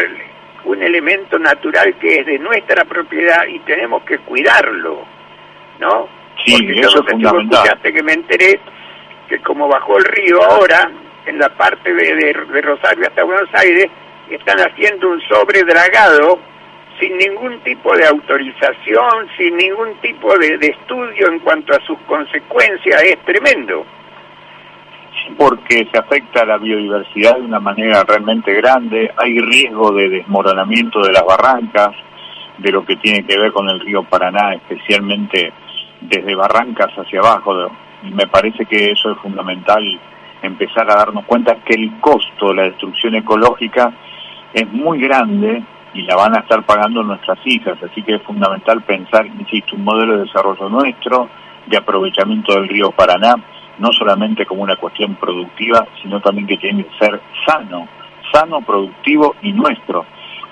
un 0.64 0.82
elemento 0.82 1.38
natural 1.38 1.94
que 1.98 2.20
es 2.20 2.26
de 2.26 2.38
nuestra 2.38 2.84
propiedad 2.84 3.46
y 3.46 3.58
tenemos 3.60 4.02
que 4.04 4.18
cuidarlo, 4.18 5.04
¿no? 5.80 6.08
Sí, 6.44 6.52
Porque 6.52 6.74
yo 6.80 6.88
eso 6.88 6.98
no 6.98 7.04
es 7.06 7.10
fundamental. 7.12 7.80
que 7.82 8.02
me 8.02 8.12
enteré 8.12 8.60
que 9.28 9.38
como 9.40 9.68
bajó 9.68 9.98
el 9.98 10.04
río 10.04 10.42
ahora, 10.42 10.90
en 11.26 11.38
la 11.38 11.48
parte 11.50 11.92
de, 11.92 12.14
de- 12.14 12.32
de 12.52 12.60
Rosario 12.62 13.04
hasta 13.06 13.22
Buenos 13.24 13.48
Aires, 13.54 13.86
están 14.36 14.58
haciendo 14.58 15.08
un 15.10 15.20
sobredragado 15.22 16.38
sin 17.00 17.16
ningún 17.16 17.60
tipo 17.60 17.94
de 17.96 18.06
autorización, 18.06 19.28
sin 19.36 19.56
ningún 19.56 19.94
tipo 20.00 20.36
de, 20.38 20.54
estudio 20.60 21.28
en 21.28 21.38
cuanto 21.40 21.74
a 21.74 21.80
sus 21.86 21.98
consecuencias, 22.00 23.02
es 23.02 23.18
tremendo. 23.24 23.84
Sí, 25.12 25.34
porque 25.36 25.86
se 25.90 25.98
afecta 25.98 26.42
a 26.42 26.46
la 26.46 26.58
biodiversidad 26.58 27.36
de 27.36 27.42
una 27.42 27.60
manera 27.60 28.04
realmente 28.04 28.52
grande, 28.54 29.10
hay 29.16 29.38
riesgo 29.40 29.92
de 29.92 30.08
desmoronamiento 30.08 31.00
de 31.00 31.12
las 31.12 31.24
barrancas, 31.24 31.94
de 32.58 32.72
lo 32.72 32.84
que 32.84 32.96
tiene 32.96 33.24
que 33.24 33.38
ver 33.38 33.52
con 33.52 33.68
el 33.68 33.80
río 33.80 34.02
Paraná, 34.02 34.54
especialmente 34.54 35.52
desde 36.00 36.34
barrancas 36.34 36.92
hacia 36.96 37.20
abajo. 37.20 37.70
Y 38.02 38.10
me 38.10 38.26
parece 38.26 38.64
que 38.66 38.90
eso 38.90 39.12
es 39.12 39.18
fundamental, 39.18 39.82
empezar 40.42 40.90
a 40.90 40.96
darnos 40.96 41.24
cuenta 41.24 41.56
que 41.64 41.74
el 41.74 41.98
costo 42.00 42.48
de 42.48 42.54
la 42.54 42.62
destrucción 42.64 43.14
ecológica 43.14 43.92
es 44.58 44.72
muy 44.72 45.00
grande 45.00 45.62
y 45.94 46.02
la 46.02 46.16
van 46.16 46.36
a 46.36 46.40
estar 46.40 46.64
pagando 46.64 47.02
nuestras 47.02 47.38
hijas, 47.44 47.78
así 47.82 48.02
que 48.02 48.16
es 48.16 48.22
fundamental 48.22 48.82
pensar, 48.82 49.26
insisto, 49.26 49.76
un 49.76 49.84
modelo 49.84 50.16
de 50.16 50.24
desarrollo 50.24 50.68
nuestro, 50.68 51.28
de 51.66 51.76
aprovechamiento 51.76 52.54
del 52.54 52.68
río 52.68 52.90
Paraná, 52.90 53.34
no 53.78 53.92
solamente 53.92 54.44
como 54.46 54.62
una 54.62 54.76
cuestión 54.76 55.14
productiva, 55.14 55.86
sino 56.02 56.20
también 56.20 56.46
que 56.46 56.56
tiene 56.56 56.84
que 56.84 56.98
ser 56.98 57.20
sano, 57.46 57.88
sano, 58.32 58.60
productivo 58.60 59.36
y 59.42 59.52
nuestro. 59.52 60.04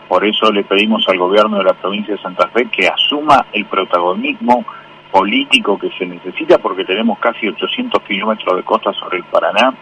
Por 0.09 0.25
eso 0.25 0.53
le 0.53 0.62
pedimos 0.62 1.05
al 1.09 1.19
gobierno 1.19 1.59
de 1.59 1.64
la 1.64 1.75
provincia 1.75 2.14
de 2.14 2.23
Santa 2.23 2.47
Fe 2.49 2.66
que 2.66 2.87
asuma 2.87 3.47
el 3.53 3.64
protagonismo 3.64 4.64
político 5.11 5.79
que 5.79 5.90
se 5.99 6.07
necesita 6.07 6.59
porque 6.59 6.85
tenemos 6.85 7.19
casi 7.19 7.49
800 7.49 8.03
kilómetros 8.03 8.57
de 8.57 8.62
costa 8.62 8.92
sobre 8.92 9.19
el 9.19 9.25
Paraná. 9.25 9.75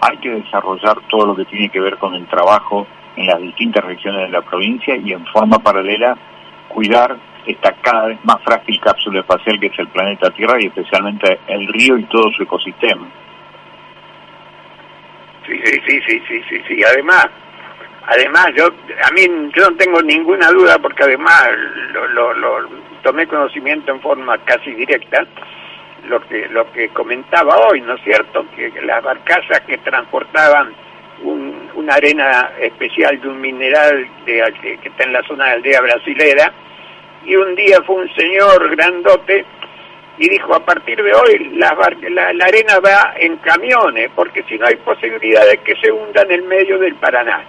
Hay 0.00 0.16
que 0.18 0.30
desarrollar 0.30 0.96
todo 1.08 1.26
lo 1.26 1.34
que 1.34 1.44
tiene 1.46 1.68
que 1.70 1.80
ver 1.80 1.96
con 1.98 2.14
el 2.14 2.26
trabajo 2.26 2.86
en 3.16 3.26
las 3.26 3.40
distintas 3.40 3.84
regiones 3.84 4.22
de 4.22 4.28
la 4.28 4.42
provincia 4.42 4.96
y 4.96 5.12
en 5.12 5.24
forma 5.26 5.58
paralela 5.58 6.16
cuidar 6.68 7.16
esta 7.46 7.72
cada 7.74 8.06
vez 8.06 8.18
más 8.24 8.42
frágil 8.42 8.80
cápsula 8.80 9.20
espacial 9.20 9.60
que 9.60 9.66
es 9.66 9.78
el 9.78 9.88
planeta 9.88 10.30
Tierra 10.30 10.56
y 10.60 10.66
especialmente 10.66 11.38
el 11.46 11.66
río 11.68 11.96
y 11.98 12.04
todo 12.04 12.30
su 12.32 12.42
ecosistema. 12.42 13.06
Sí, 15.46 15.60
sí, 15.64 15.80
sí, 15.86 16.20
sí, 16.26 16.42
sí, 16.48 16.62
sí, 16.66 16.84
Además, 16.84 17.26
además 18.06 18.46
yo, 18.56 18.66
a 18.66 19.10
mí 19.12 19.22
yo 19.54 19.70
no 19.70 19.76
tengo 19.76 20.00
ninguna 20.02 20.48
duda 20.50 20.78
porque 20.78 21.04
además 21.04 21.50
lo, 21.92 22.32
lo 22.32 22.68
tomé 23.02 23.26
conocimiento 23.26 23.92
en 23.92 24.00
forma 24.00 24.38
casi 24.38 24.72
directa 24.72 25.26
lo 26.08 26.20
que 26.26 26.48
lo 26.48 26.70
que 26.72 26.88
comentaba 26.90 27.56
hoy, 27.68 27.80
¿no 27.80 27.94
es 27.94 28.02
cierto? 28.02 28.46
Que 28.56 28.70
las 28.82 29.02
barcazas 29.02 29.60
que 29.60 29.78
transportaban 29.78 30.74
una 31.84 31.94
arena 31.96 32.52
especial 32.58 33.20
de 33.20 33.28
un 33.28 33.40
mineral 33.40 34.08
que, 34.24 34.40
está 34.82 35.04
en 35.04 35.12
la 35.12 35.22
zona 35.24 35.46
de 35.46 35.52
aldea 35.52 35.80
brasilera, 35.82 36.52
y 37.26 37.36
un 37.36 37.54
día 37.54 37.82
fue 37.86 37.96
un 37.96 38.14
señor 38.14 38.74
grandote 38.74 39.44
y 40.16 40.28
dijo, 40.28 40.54
a 40.54 40.64
partir 40.64 41.02
de 41.02 41.12
hoy 41.12 41.50
la, 41.56 41.76
la, 42.10 42.44
arena 42.44 42.78
va 42.80 43.14
en 43.16 43.36
camiones, 43.38 44.10
porque 44.14 44.44
si 44.44 44.56
no 44.56 44.66
hay 44.66 44.76
posibilidad 44.76 45.46
de 45.46 45.58
que 45.58 45.74
se 45.76 45.90
hunda 45.90 46.22
en 46.22 46.30
el 46.30 46.42
medio 46.44 46.78
del 46.78 46.94
Paraná. 46.94 47.44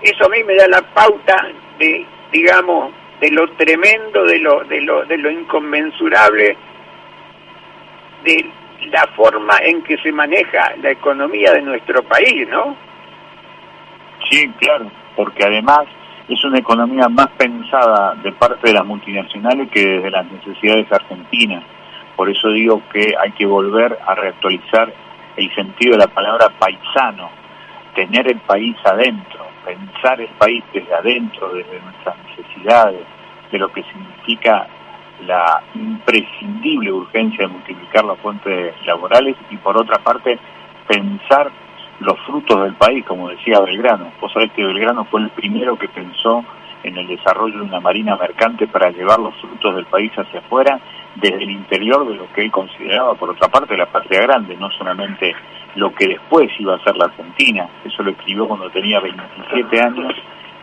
Eso 0.00 0.26
a 0.26 0.28
mí 0.28 0.42
me 0.44 0.54
da 0.54 0.68
la 0.68 0.82
pauta 0.82 1.48
de, 1.78 2.06
digamos, 2.32 2.92
de 3.20 3.30
lo 3.32 3.50
tremendo, 3.52 4.24
de 4.24 4.38
lo, 4.38 4.64
de 4.64 4.80
lo, 4.80 5.04
de 5.04 5.18
lo 5.18 5.30
inconmensurable, 5.30 6.56
de 8.24 8.50
la 8.90 9.06
forma 9.08 9.58
en 9.62 9.82
que 9.82 9.98
se 9.98 10.12
maneja 10.12 10.72
la 10.80 10.92
economía 10.92 11.52
de 11.52 11.62
nuestro 11.62 12.02
país, 12.04 12.48
¿no? 12.48 12.87
Sí, 14.30 14.48
claro, 14.58 14.90
porque 15.16 15.44
además 15.44 15.86
es 16.28 16.44
una 16.44 16.58
economía 16.58 17.08
más 17.08 17.28
pensada 17.38 18.14
de 18.16 18.32
parte 18.32 18.68
de 18.68 18.74
las 18.74 18.84
multinacionales 18.84 19.70
que 19.70 19.80
desde 19.86 20.10
las 20.10 20.30
necesidades 20.30 20.90
argentinas. 20.92 21.64
Por 22.16 22.28
eso 22.28 22.50
digo 22.50 22.82
que 22.92 23.14
hay 23.18 23.30
que 23.32 23.46
volver 23.46 23.98
a 24.06 24.14
reactualizar 24.14 24.92
el 25.36 25.54
sentido 25.54 25.92
de 25.92 25.98
la 25.98 26.08
palabra 26.08 26.48
paisano, 26.58 27.30
tener 27.94 28.28
el 28.28 28.40
país 28.40 28.76
adentro, 28.84 29.46
pensar 29.64 30.20
el 30.20 30.30
país 30.30 30.62
desde 30.72 30.94
adentro, 30.94 31.48
desde 31.54 31.80
nuestras 31.80 32.16
necesidades, 32.26 33.06
de 33.50 33.58
lo 33.58 33.72
que 33.72 33.82
significa 33.84 34.66
la 35.26 35.62
imprescindible 35.74 36.92
urgencia 36.92 37.46
de 37.46 37.52
multiplicar 37.52 38.04
las 38.04 38.18
fuentes 38.18 38.74
laborales 38.84 39.36
y 39.50 39.56
por 39.56 39.76
otra 39.76 39.98
parte 39.98 40.38
pensar 40.86 41.50
los 42.00 42.18
frutos 42.20 42.62
del 42.62 42.74
país, 42.74 43.04
como 43.04 43.28
decía 43.28 43.60
Belgrano. 43.60 44.12
Vos 44.20 44.32
sabés 44.32 44.52
que 44.52 44.64
Belgrano 44.64 45.04
fue 45.06 45.20
el 45.20 45.30
primero 45.30 45.76
que 45.76 45.88
pensó 45.88 46.44
en 46.82 46.96
el 46.96 47.06
desarrollo 47.06 47.58
de 47.58 47.64
una 47.64 47.80
marina 47.80 48.16
mercante 48.16 48.66
para 48.68 48.90
llevar 48.90 49.18
los 49.18 49.34
frutos 49.36 49.74
del 49.74 49.86
país 49.86 50.12
hacia 50.16 50.40
afuera, 50.40 50.80
desde 51.16 51.42
el 51.42 51.50
interior 51.50 52.06
de 52.08 52.14
lo 52.14 52.32
que 52.32 52.42
él 52.42 52.50
consideraba, 52.50 53.14
por 53.14 53.30
otra 53.30 53.48
parte, 53.48 53.76
la 53.76 53.86
patria 53.86 54.22
grande, 54.22 54.56
no 54.56 54.70
solamente 54.70 55.34
lo 55.74 55.92
que 55.92 56.06
después 56.06 56.48
iba 56.58 56.76
a 56.76 56.84
ser 56.84 56.96
la 56.96 57.06
Argentina. 57.06 57.68
Eso 57.84 58.02
lo 58.02 58.10
escribió 58.12 58.46
cuando 58.46 58.70
tenía 58.70 59.00
27 59.00 59.80
años 59.80 60.14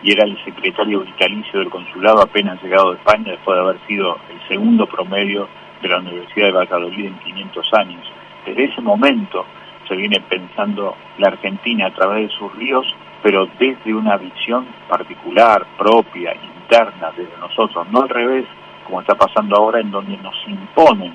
y 0.01 0.11
era 0.11 0.23
el 0.23 0.37
secretario 0.45 1.01
vitalicio 1.01 1.59
del 1.59 1.69
consulado 1.69 2.21
apenas 2.21 2.61
llegado 2.61 2.91
de 2.91 2.97
España 2.97 3.31
después 3.31 3.57
de 3.57 3.63
haber 3.63 3.79
sido 3.87 4.17
el 4.29 4.47
segundo 4.47 4.85
promedio 4.85 5.47
de 5.81 5.89
la 5.89 5.99
Universidad 5.99 6.47
de 6.47 6.51
Valladolid 6.53 7.05
en 7.05 7.19
500 7.19 7.73
años. 7.73 8.11
Desde 8.45 8.65
ese 8.65 8.81
momento 8.81 9.45
se 9.87 9.95
viene 9.95 10.19
pensando 10.21 10.95
la 11.17 11.29
Argentina 11.29 11.87
a 11.87 11.93
través 11.93 12.29
de 12.29 12.35
sus 12.35 12.53
ríos, 12.55 12.85
pero 13.23 13.47
desde 13.59 13.93
una 13.93 14.17
visión 14.17 14.65
particular, 14.87 15.65
propia, 15.77 16.35
interna, 16.35 17.11
desde 17.15 17.37
nosotros, 17.39 17.87
no 17.91 18.01
al 18.01 18.09
revés, 18.09 18.45
como 18.85 19.01
está 19.01 19.15
pasando 19.15 19.55
ahora, 19.55 19.79
en 19.79 19.91
donde 19.91 20.17
nos 20.17 20.35
imponen 20.47 21.13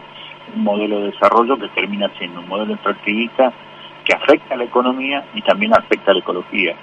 un 0.54 0.64
modelo 0.64 1.00
de 1.00 1.10
desarrollo 1.12 1.58
que 1.58 1.68
termina 1.68 2.08
siendo 2.18 2.40
un 2.40 2.48
modelo 2.48 2.74
extractivista 2.74 3.52
que 4.04 4.14
afecta 4.14 4.54
a 4.54 4.58
la 4.58 4.64
economía 4.64 5.24
y 5.34 5.42
también 5.42 5.72
afecta 5.74 6.10
a 6.10 6.14
la 6.14 6.20
ecología. 6.20 6.74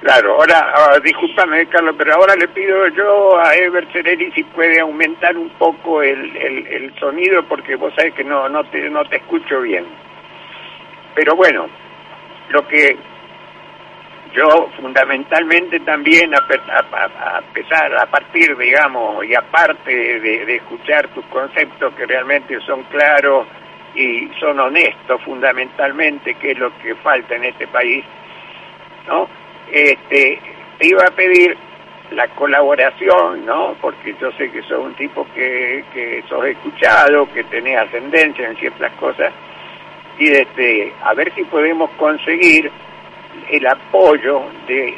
Claro, 0.00 0.34
ahora, 0.34 0.72
ah, 0.76 0.98
discúlpame 1.02 1.66
Carlos, 1.66 1.94
pero 1.96 2.14
ahora 2.14 2.36
le 2.36 2.46
pido 2.48 2.88
yo 2.88 3.38
a 3.38 3.54
Ever 3.54 3.86
Cereri 3.90 4.30
si 4.32 4.44
puede 4.44 4.78
aumentar 4.78 5.34
un 5.34 5.48
poco 5.50 6.02
el, 6.02 6.36
el, 6.36 6.66
el 6.66 6.94
sonido 7.00 7.42
porque 7.44 7.76
vos 7.76 7.90
sabés 7.96 8.12
que 8.12 8.22
no, 8.22 8.46
no, 8.50 8.64
te, 8.64 8.90
no 8.90 9.02
te 9.06 9.16
escucho 9.16 9.62
bien. 9.62 9.86
Pero 11.14 11.36
bueno, 11.36 11.66
lo 12.50 12.66
que 12.66 12.96
yo 14.34 14.68
fundamentalmente 14.76 15.78
también, 15.80 16.34
a, 16.34 16.40
pesar, 17.52 17.96
a 17.96 18.06
partir, 18.06 18.56
digamos, 18.56 19.24
y 19.24 19.34
aparte 19.34 20.20
de, 20.20 20.56
escuchar 20.56 21.08
tus 21.08 21.24
conceptos 21.26 21.94
que 21.94 22.04
realmente 22.04 22.58
son 22.60 22.82
claros 22.84 23.46
y 23.94 24.28
son 24.40 24.58
honestos 24.58 25.22
fundamentalmente, 25.22 26.34
que 26.34 26.50
es 26.50 26.58
lo 26.58 26.76
que 26.78 26.96
falta 26.96 27.36
en 27.36 27.44
este 27.44 27.68
país, 27.68 28.04
¿no? 29.06 29.28
Este, 29.70 30.40
te 30.78 30.86
iba 30.88 31.04
a 31.06 31.12
pedir 31.12 31.56
la 32.10 32.26
colaboración, 32.28 33.46
¿no? 33.46 33.76
Porque 33.80 34.16
yo 34.20 34.32
sé 34.32 34.50
que 34.50 34.62
sos 34.62 34.80
un 34.80 34.94
tipo 34.94 35.26
que, 35.32 35.84
que 35.92 36.24
sos 36.28 36.44
escuchado, 36.44 37.32
que 37.32 37.44
tenés 37.44 37.78
ascendencia 37.78 38.48
en 38.48 38.56
ciertas 38.56 38.92
cosas, 38.94 39.32
y 40.18 40.30
este, 40.30 40.92
a 41.02 41.14
ver 41.14 41.32
si 41.34 41.44
podemos 41.44 41.90
conseguir 41.92 42.70
el 43.50 43.66
apoyo 43.66 44.42
de, 44.66 44.94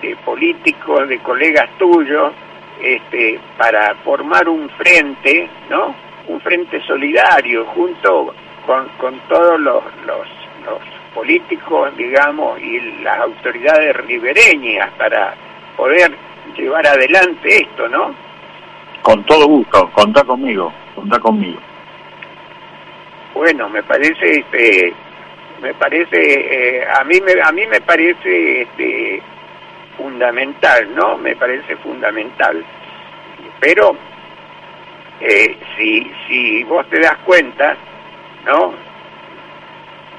de, 0.00 0.16
políticos, 0.24 1.08
de 1.08 1.18
colegas 1.18 1.68
tuyos, 1.78 2.32
este, 2.80 3.40
para 3.56 3.94
formar 3.96 4.48
un 4.48 4.68
frente, 4.70 5.48
¿no? 5.68 5.94
Un 6.28 6.40
frente 6.40 6.80
solidario 6.82 7.64
junto 7.66 8.34
con, 8.66 8.88
con 8.98 9.18
todos 9.28 9.60
los, 9.60 9.82
los, 10.06 10.26
los 10.64 10.78
políticos, 11.14 11.96
digamos, 11.96 12.60
y 12.60 12.80
las 13.02 13.18
autoridades 13.18 13.96
ribereñas 13.96 14.90
para 14.98 15.34
poder 15.76 16.14
llevar 16.56 16.86
adelante 16.86 17.62
esto, 17.62 17.88
¿no? 17.88 18.14
Con 19.02 19.24
todo 19.24 19.46
gusto, 19.46 19.90
contá 19.92 20.24
conmigo, 20.24 20.72
contá 20.94 21.18
conmigo. 21.18 21.60
Bueno, 23.36 23.68
me 23.68 23.82
parece, 23.82 24.38
este, 24.38 24.94
me 25.60 25.74
parece, 25.74 26.16
eh, 26.18 26.86
a 26.90 27.04
mí 27.04 27.20
me, 27.20 27.34
a 27.42 27.52
mí 27.52 27.66
me 27.66 27.82
parece, 27.82 28.62
este, 28.62 29.22
fundamental, 29.98 30.94
¿no? 30.94 31.18
Me 31.18 31.36
parece 31.36 31.76
fundamental. 31.76 32.64
Pero 33.60 33.94
eh, 35.20 35.54
si, 35.76 36.10
si 36.26 36.64
vos 36.64 36.88
te 36.88 36.98
das 36.98 37.18
cuenta, 37.26 37.76
¿no? 38.46 38.72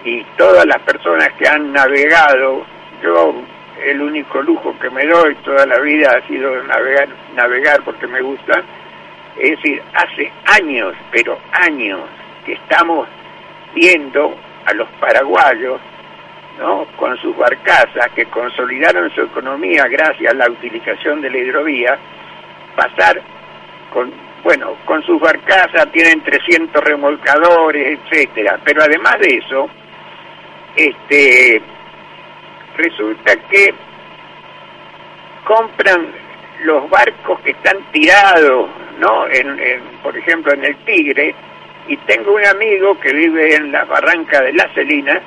Y 0.05 0.23
todas 0.37 0.67
las 0.67 0.79
personas 0.83 1.33
que 1.39 1.47
han 1.47 1.73
navegado, 1.73 2.67
yo 3.01 3.33
el 3.83 3.99
único 3.99 4.43
lujo 4.43 4.77
que 4.79 4.91
me 4.91 5.07
doy 5.07 5.33
toda 5.37 5.65
la 5.65 5.79
vida 5.79 6.11
ha 6.15 6.27
sido 6.27 6.63
navegar, 6.65 7.09
navegar 7.35 7.81
porque 7.83 8.05
me 8.05 8.21
gusta, 8.21 8.61
es 9.39 9.49
decir, 9.57 9.81
hace 9.95 10.31
años, 10.45 10.93
pero 11.11 11.39
años, 11.51 12.01
que 12.47 12.53
estamos 12.53 13.07
viendo 13.75 14.33
a 14.65 14.73
los 14.73 14.87
paraguayos 14.99 15.81
¿no? 16.57 16.85
con 16.95 17.15
sus 17.17 17.35
barcazas 17.35 18.09
que 18.15 18.25
consolidaron 18.25 19.11
su 19.11 19.21
economía 19.21 19.85
gracias 19.87 20.31
a 20.31 20.35
la 20.35 20.49
utilización 20.49 21.21
de 21.21 21.29
la 21.29 21.37
hidrovía, 21.37 21.99
pasar 22.75 23.21
con, 23.93 24.11
bueno, 24.43 24.75
con 24.85 25.03
sus 25.03 25.19
barcazas 25.19 25.91
tienen 25.91 26.21
300 26.21 26.81
remolcadores, 26.83 27.99
etcétera, 27.99 28.57
pero 28.63 28.81
además 28.81 29.19
de 29.19 29.37
eso, 29.37 29.69
este, 30.75 31.61
resulta 32.77 33.35
que 33.49 33.73
compran 35.43 36.07
los 36.63 36.89
barcos 36.89 37.41
que 37.41 37.51
están 37.51 37.77
tirados, 37.91 38.69
¿no? 38.99 39.25
Por 40.01 40.17
ejemplo, 40.17 40.53
en 40.53 40.65
el 40.65 40.75
Tigre, 40.77 41.35
y 41.87 41.97
tengo 41.97 42.35
un 42.35 42.45
amigo 42.45 42.99
que 42.99 43.13
vive 43.13 43.55
en 43.55 43.71
la 43.71 43.85
barranca 43.85 44.41
de 44.41 44.53
La 44.53 44.67
Celina 44.73 45.21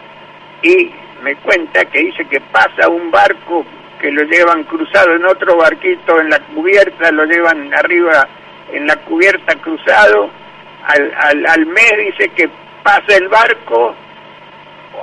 y 0.62 0.90
me 1.22 1.36
cuenta 1.36 1.84
que 1.86 2.00
dice 2.00 2.24
que 2.26 2.40
pasa 2.40 2.88
un 2.88 3.11
barco 3.11 3.64
que 4.00 4.11
lo 4.11 4.22
llevan 4.24 4.64
cruzado 4.64 5.14
en 5.14 5.24
otro 5.24 5.56
barquito 5.56 6.20
en 6.20 6.30
la 6.30 6.40
cubierta, 6.40 7.11
lo 7.12 7.24
llevan 7.24 7.72
arriba 7.74 8.26
en 8.72 8.86
la 8.86 8.96
cubierta 8.96 9.54
cruzado, 9.56 10.30
al, 10.86 11.46
al, 11.46 11.66
mes 11.66 11.92
dice 11.98 12.30
que 12.30 12.48
pasa 12.82 13.16
el 13.16 13.28
barco 13.28 13.94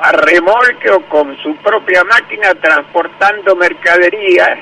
a 0.02 0.12
remolque 0.12 0.90
o 0.90 1.02
con 1.02 1.38
su 1.38 1.56
propia 1.58 2.04
máquina 2.04 2.54
transportando 2.56 3.56
mercadería 3.56 4.60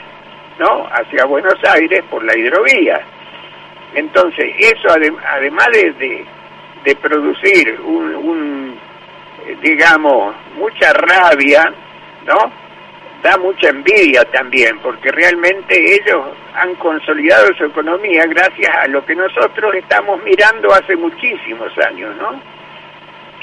¿no? 0.59 0.87
hacia 0.91 1.25
Buenos 1.25 1.57
Aires 1.63 2.03
por 2.09 2.23
la 2.23 2.37
hidrovía. 2.37 3.01
Entonces, 3.93 4.53
eso 4.59 4.89
además 4.89 5.67
de, 5.71 5.91
de, 5.93 6.25
producir 6.93 7.79
un, 7.83 8.15
un, 8.15 8.79
digamos, 9.61 10.36
mucha 10.57 10.93
rabia, 10.93 11.73
¿no? 12.27 12.51
Da 13.23 13.38
mucha 13.38 13.69
envidia 13.69 14.23
también, 14.25 14.77
porque 14.83 15.11
realmente 15.11 15.95
ellos 15.95 16.27
han 16.53 16.75
consolidado 16.75 17.47
su 17.57 17.65
economía 17.65 18.25
gracias 18.27 18.69
a 18.75 18.88
lo 18.88 19.03
que 19.03 19.15
nosotros 19.15 19.73
estamos 19.73 20.21
mirando 20.23 20.71
hace 20.73 20.95
muchísimos 20.95 21.71
años, 21.79 22.15
¿no? 22.17 22.39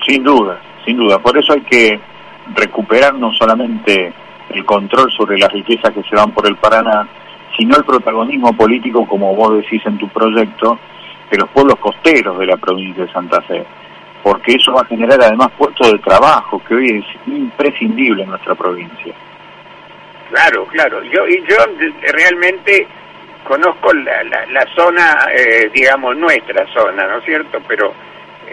Sin 0.07 0.23
duda, 0.23 0.61
sin 0.85 0.97
duda. 0.97 1.19
Por 1.19 1.37
eso 1.37 1.55
hay 1.55 1.63
que 1.63 1.99
recuperar 2.55 3.15
no 3.15 3.33
solamente 3.33 4.13
el 4.51 4.65
control 4.65 5.11
sobre 5.13 5.39
las 5.39 5.53
riquezas 5.53 5.93
que 5.93 6.03
se 6.03 6.15
van 6.15 6.31
por 6.33 6.47
el 6.47 6.57
Paraná, 6.57 7.09
sino 7.57 7.77
el 7.77 7.85
protagonismo 7.85 8.53
político, 8.57 9.07
como 9.07 9.35
vos 9.35 9.57
decís 9.57 9.83
en 9.87 9.99
tu 9.99 10.09
proyecto, 10.09 10.79
de 11.33 11.39
los 11.39 11.51
pueblos 11.51 11.79
costeros 11.79 12.39
de 12.39 12.47
la 12.47 12.57
provincia 12.57 13.05
de 13.05 13.13
Santa 13.13 13.41
Fe, 13.43 13.65
porque 14.23 14.53
eso 14.53 14.73
va 14.73 14.83
a 14.83 14.87
generar 14.87 15.21
además 15.21 15.51
puestos 15.59 15.91
de 15.91 15.99
trabajo, 15.99 16.63
que 16.69 16.75
hoy 16.75 16.99
es 16.99 17.33
imprescindible 17.33 18.23
en 18.23 18.31
nuestra 18.31 18.55
provincia. 18.55 19.13
Claro, 20.31 20.65
claro. 20.67 21.03
Yo 21.03 21.27
y 21.27 21.43
yo 21.49 21.57
realmente 22.13 22.87
conozco 23.45 23.93
la, 23.93 24.23
la, 24.23 24.67
zona, 24.75 25.27
eh, 25.35 25.71
digamos, 25.75 26.17
nuestra 26.17 26.67
zona, 26.73 27.07
¿no 27.07 27.19
es 27.19 27.25
cierto? 27.25 27.59
Pero 27.67 27.93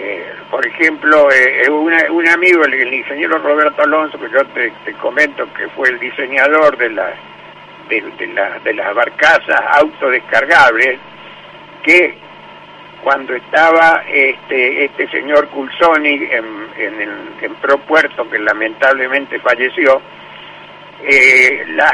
eh, 0.01 0.33
por 0.49 0.65
ejemplo, 0.65 1.29
eh, 1.29 1.63
eh, 1.65 1.69
un 1.69 2.27
amigo, 2.29 2.63
el, 2.63 2.93
ingeniero 2.93 3.37
Roberto 3.39 3.83
Alonso, 3.83 4.17
que 4.17 4.29
yo 4.31 4.45
te, 4.47 4.93
comento 4.93 5.45
que 5.53 5.67
fue 5.69 5.89
el 5.89 5.99
diseñador 5.99 6.77
de, 6.77 6.89
la, 6.91 7.13
de, 7.89 8.27
la, 8.27 8.59
de 8.59 8.73
las 8.73 8.95
barcazas 8.95 9.61
autodescargables, 9.73 10.99
que 11.83 12.17
cuando 13.03 13.35
estaba 13.35 14.03
este, 14.07 14.85
este 14.85 15.09
señor 15.09 15.47
Culsoni 15.49 16.09
en, 16.09 16.45
en, 16.77 17.01
el, 17.01 17.11
en 17.41 17.55
Propuerto, 17.55 18.29
que 18.29 18.39
lamentablemente 18.39 19.39
falleció, 19.39 20.01
las, 21.69 21.93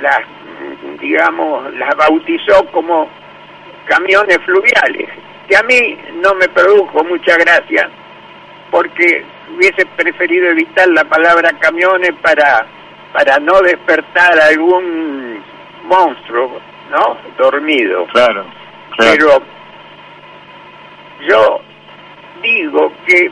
las, 0.00 0.20
digamos, 1.00 1.74
las 1.74 1.96
bautizó 1.96 2.64
como 2.66 3.08
camiones 3.86 4.38
fluviales 4.44 5.08
que 5.48 5.56
a 5.56 5.62
mí 5.62 5.98
no 6.22 6.34
me 6.34 6.48
produjo 6.48 7.04
mucha 7.04 7.36
gracia 7.36 7.88
porque 8.70 9.24
hubiese 9.54 9.86
preferido 9.96 10.48
evitar 10.48 10.88
la 10.88 11.04
palabra 11.04 11.50
camiones 11.60 12.12
para 12.22 12.66
para 13.12 13.38
no 13.38 13.60
despertar 13.62 14.40
algún 14.40 15.40
monstruo, 15.84 16.60
¿no? 16.90 17.16
Dormido. 17.38 18.06
Claro. 18.06 18.44
Pero 18.98 19.40
yo 21.28 21.60
digo 22.42 22.92
que 23.06 23.30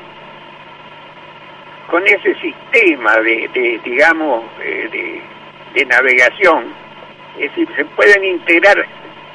con 1.88 2.07
ese 2.07 2.34
sistema 2.36 3.16
de, 3.18 3.80
digamos, 3.84 4.45
eh, 4.62 5.20
de, 5.74 5.84
navegación, 5.84 6.72
es 7.38 7.51
decir, 7.51 7.68
se 7.76 7.84
pueden 7.84 8.24
integrar 8.24 8.86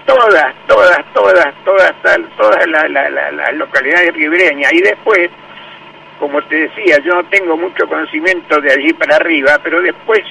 todas, 0.05 0.55
todas, 0.65 1.13
todas, 1.13 1.53
todas, 1.63 1.93
todas 2.37 2.67
las 2.67 2.89
la, 2.89 3.51
localidades 3.53 4.13
ribereñas. 4.13 4.71
Y 4.73 4.81
después, 4.81 5.29
como 6.19 6.41
te 6.43 6.67
decía, 6.67 6.97
yo 7.03 7.13
no 7.15 7.23
tengo 7.25 7.57
mucho 7.57 7.87
conocimiento 7.87 8.59
de 8.61 8.71
allí 8.71 8.93
para 8.93 9.17
arriba, 9.17 9.59
pero 9.63 9.81
después 9.81 10.21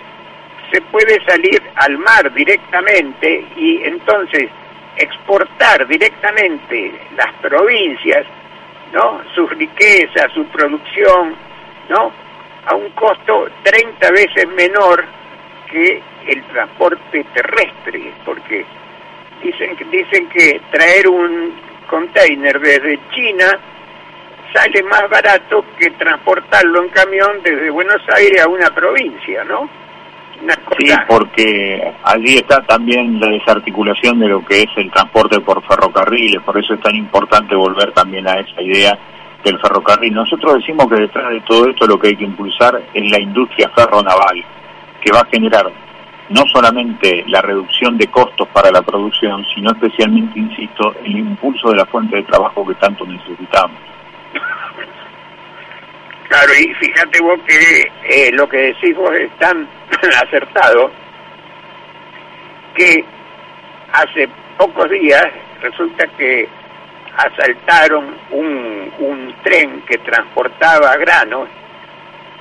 se 0.72 0.80
puede 0.82 1.24
salir 1.26 1.62
al 1.76 1.98
mar 1.98 2.32
directamente 2.32 3.44
y 3.56 3.84
entonces 3.84 4.48
exportar 4.96 5.86
directamente 5.86 6.92
las 7.16 7.32
provincias, 7.40 8.26
¿no? 8.92 9.22
Sus 9.34 9.50
riquezas, 9.50 10.32
su 10.32 10.44
producción, 10.46 11.34
¿no? 11.88 12.12
A 12.66 12.74
un 12.74 12.90
costo 12.90 13.48
30 13.62 14.10
veces 14.10 14.48
menor 14.48 15.04
que 15.70 16.02
el 16.26 16.42
transporte 16.44 17.24
terrestre, 17.32 18.12
porque 18.24 18.64
Dicen, 19.42 19.76
dicen 19.90 20.28
que 20.28 20.60
traer 20.70 21.08
un 21.08 21.54
container 21.88 22.58
desde 22.58 22.98
China 23.10 23.58
sale 24.52 24.82
más 24.84 25.08
barato 25.10 25.64
que 25.78 25.90
transportarlo 25.90 26.82
en 26.82 26.88
camión 26.88 27.42
desde 27.42 27.70
Buenos 27.70 28.00
Aires 28.14 28.42
a 28.42 28.48
una 28.48 28.70
provincia, 28.70 29.44
¿no? 29.44 29.68
Sí, 30.78 30.86
porque 31.08 31.94
allí 32.04 32.36
está 32.36 32.60
también 32.62 33.18
la 33.18 33.28
desarticulación 33.28 34.18
de 34.18 34.28
lo 34.28 34.44
que 34.44 34.62
es 34.62 34.68
el 34.76 34.90
transporte 34.90 35.40
por 35.40 35.62
ferrocarriles, 35.66 36.42
por 36.42 36.58
eso 36.58 36.74
es 36.74 36.80
tan 36.80 36.94
importante 36.94 37.54
volver 37.54 37.92
también 37.92 38.28
a 38.28 38.34
esa 38.34 38.60
idea 38.60 38.98
del 39.42 39.58
ferrocarril. 39.58 40.12
Nosotros 40.12 40.54
decimos 40.54 40.86
que 40.88 41.00
detrás 41.00 41.30
de 41.30 41.40
todo 41.40 41.68
esto 41.68 41.86
lo 41.86 41.98
que 41.98 42.08
hay 42.08 42.16
que 42.16 42.24
impulsar 42.24 42.82
es 42.92 43.10
la 43.10 43.20
industria 43.20 43.70
ferronaval, 43.70 44.44
que 45.00 45.12
va 45.12 45.20
a 45.20 45.26
generar 45.26 45.70
no 46.28 46.42
solamente 46.52 47.24
la 47.28 47.40
reducción 47.40 47.96
de 47.96 48.08
costos 48.08 48.48
para 48.48 48.70
la 48.70 48.82
producción, 48.82 49.44
sino 49.54 49.70
especialmente, 49.70 50.38
insisto, 50.38 50.94
el 51.04 51.16
impulso 51.16 51.70
de 51.70 51.76
la 51.76 51.86
fuente 51.86 52.16
de 52.16 52.22
trabajo 52.24 52.66
que 52.66 52.74
tanto 52.74 53.06
necesitamos. 53.06 53.78
Claro, 56.28 56.52
y 56.58 56.74
fíjate 56.74 57.20
vos 57.20 57.40
que 57.46 57.90
eh, 58.04 58.30
lo 58.32 58.48
que 58.48 58.58
decís 58.58 58.96
vos 58.96 59.12
es 59.14 59.30
tan 59.38 59.68
acertado 60.24 60.90
que 62.74 63.04
hace 63.92 64.28
pocos 64.58 64.90
días 64.90 65.24
resulta 65.60 66.06
que 66.18 66.48
asaltaron 67.16 68.16
un, 68.30 68.92
un 68.98 69.34
tren 69.42 69.82
que 69.82 69.98
transportaba 69.98 70.96
granos 70.96 71.48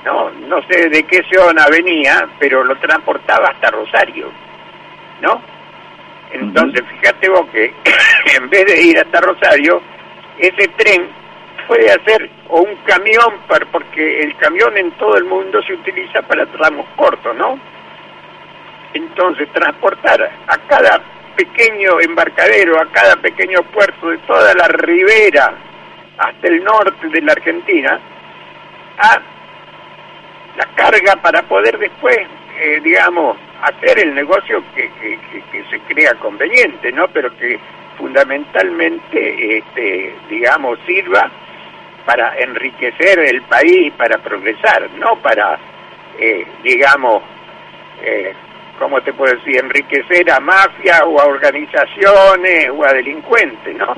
¿no? 0.06 0.30
No 0.30 0.62
sé 0.68 0.88
de 0.88 1.02
qué 1.02 1.20
zona 1.34 1.66
venía, 1.68 2.28
pero 2.38 2.62
lo 2.62 2.76
transportaba 2.76 3.48
hasta 3.48 3.70
Rosario, 3.72 4.30
¿no? 5.20 5.42
Entonces, 6.30 6.82
fíjate 6.88 7.28
vos 7.28 7.48
que 7.50 7.74
en 8.36 8.48
vez 8.48 8.66
de 8.66 8.82
ir 8.82 8.98
hasta 8.98 9.20
Rosario, 9.20 9.82
ese 10.38 10.68
tren 10.76 11.08
puede 11.66 11.90
hacer 11.90 12.30
o 12.48 12.60
un 12.62 12.76
camión, 12.84 13.34
porque 13.70 14.20
el 14.20 14.36
camión 14.36 14.76
en 14.76 14.90
todo 14.92 15.16
el 15.16 15.24
mundo 15.24 15.62
se 15.62 15.74
utiliza 15.74 16.22
para 16.22 16.46
tramos 16.46 16.86
cortos, 16.96 17.36
¿no? 17.36 17.58
Entonces, 18.94 19.48
transportar 19.52 20.30
a 20.46 20.58
cada 20.68 21.00
pequeño 21.36 22.00
embarcadero, 22.00 22.80
a 22.80 22.86
cada 22.86 23.16
pequeño 23.16 23.62
puerto 23.72 24.08
de 24.08 24.18
toda 24.18 24.54
la 24.54 24.68
ribera 24.68 25.52
hasta 26.18 26.48
el 26.48 26.64
norte 26.64 27.08
de 27.08 27.20
la 27.20 27.32
Argentina, 27.32 28.00
a 28.98 29.20
la 30.56 30.64
carga 30.74 31.16
para 31.16 31.42
poder 31.42 31.78
después, 31.78 32.18
eh, 32.58 32.80
digamos, 32.82 33.36
hacer 33.62 33.98
el 33.98 34.14
negocio 34.14 34.62
que, 34.74 34.90
que, 35.00 35.64
se 35.70 35.80
crea 35.80 36.14
conveniente, 36.14 36.92
¿no? 36.92 37.08
Pero 37.08 37.36
que 37.36 37.58
fundamentalmente, 37.98 39.58
este, 39.58 40.14
digamos, 40.30 40.78
sirva 40.86 41.30
para 42.06 42.38
enriquecer 42.38 43.18
el 43.18 43.42
país, 43.42 43.92
para 43.98 44.16
progresar, 44.18 44.88
no 44.96 45.16
para, 45.16 45.58
eh, 46.18 46.46
digamos, 46.62 47.22
eh, 48.00 48.32
¿cómo 48.78 49.00
te 49.00 49.12
puedo 49.12 49.34
decir?, 49.34 49.56
enriquecer 49.56 50.30
a 50.30 50.38
mafias 50.38 51.02
o 51.04 51.20
a 51.20 51.26
organizaciones 51.26 52.70
o 52.70 52.84
a 52.84 52.92
delincuentes, 52.92 53.76
¿no? 53.76 53.94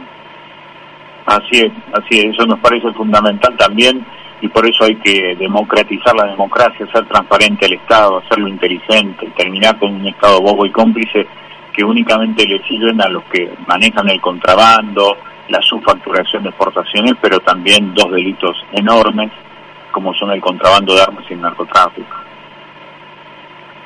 Así 1.26 1.60
es, 1.60 1.72
así 1.92 2.20
es, 2.20 2.34
eso 2.34 2.46
nos 2.46 2.58
parece 2.60 2.90
fundamental 2.94 3.54
también 3.58 4.04
y 4.40 4.48
por 4.48 4.66
eso 4.66 4.84
hay 4.84 4.96
que 4.96 5.36
democratizar 5.36 6.14
la 6.16 6.30
democracia, 6.30 6.86
hacer 6.86 7.04
transparente 7.06 7.66
el 7.66 7.74
Estado, 7.74 8.18
hacerlo 8.18 8.48
inteligente, 8.48 9.28
terminar 9.36 9.78
con 9.78 9.94
un 9.94 10.06
Estado 10.06 10.40
bobo 10.40 10.64
y 10.64 10.70
cómplice 10.70 11.26
que 11.74 11.84
únicamente 11.84 12.46
le 12.46 12.62
sirven 12.66 13.00
a 13.02 13.08
los 13.08 13.24
que 13.24 13.52
manejan 13.66 14.08
el 14.08 14.20
contrabando, 14.20 15.18
la 15.48 15.60
subfacturación 15.62 16.42
de 16.42 16.50
exportaciones, 16.50 17.14
pero 17.20 17.40
también 17.40 17.94
dos 17.94 18.10
delitos 18.10 18.56
enormes 18.72 19.30
como 19.90 20.12
son 20.14 20.30
el 20.30 20.40
contrabando 20.40 20.94
de 20.94 21.02
armas 21.02 21.24
y 21.28 21.32
el 21.32 21.40
narcotráfico. 21.40 22.16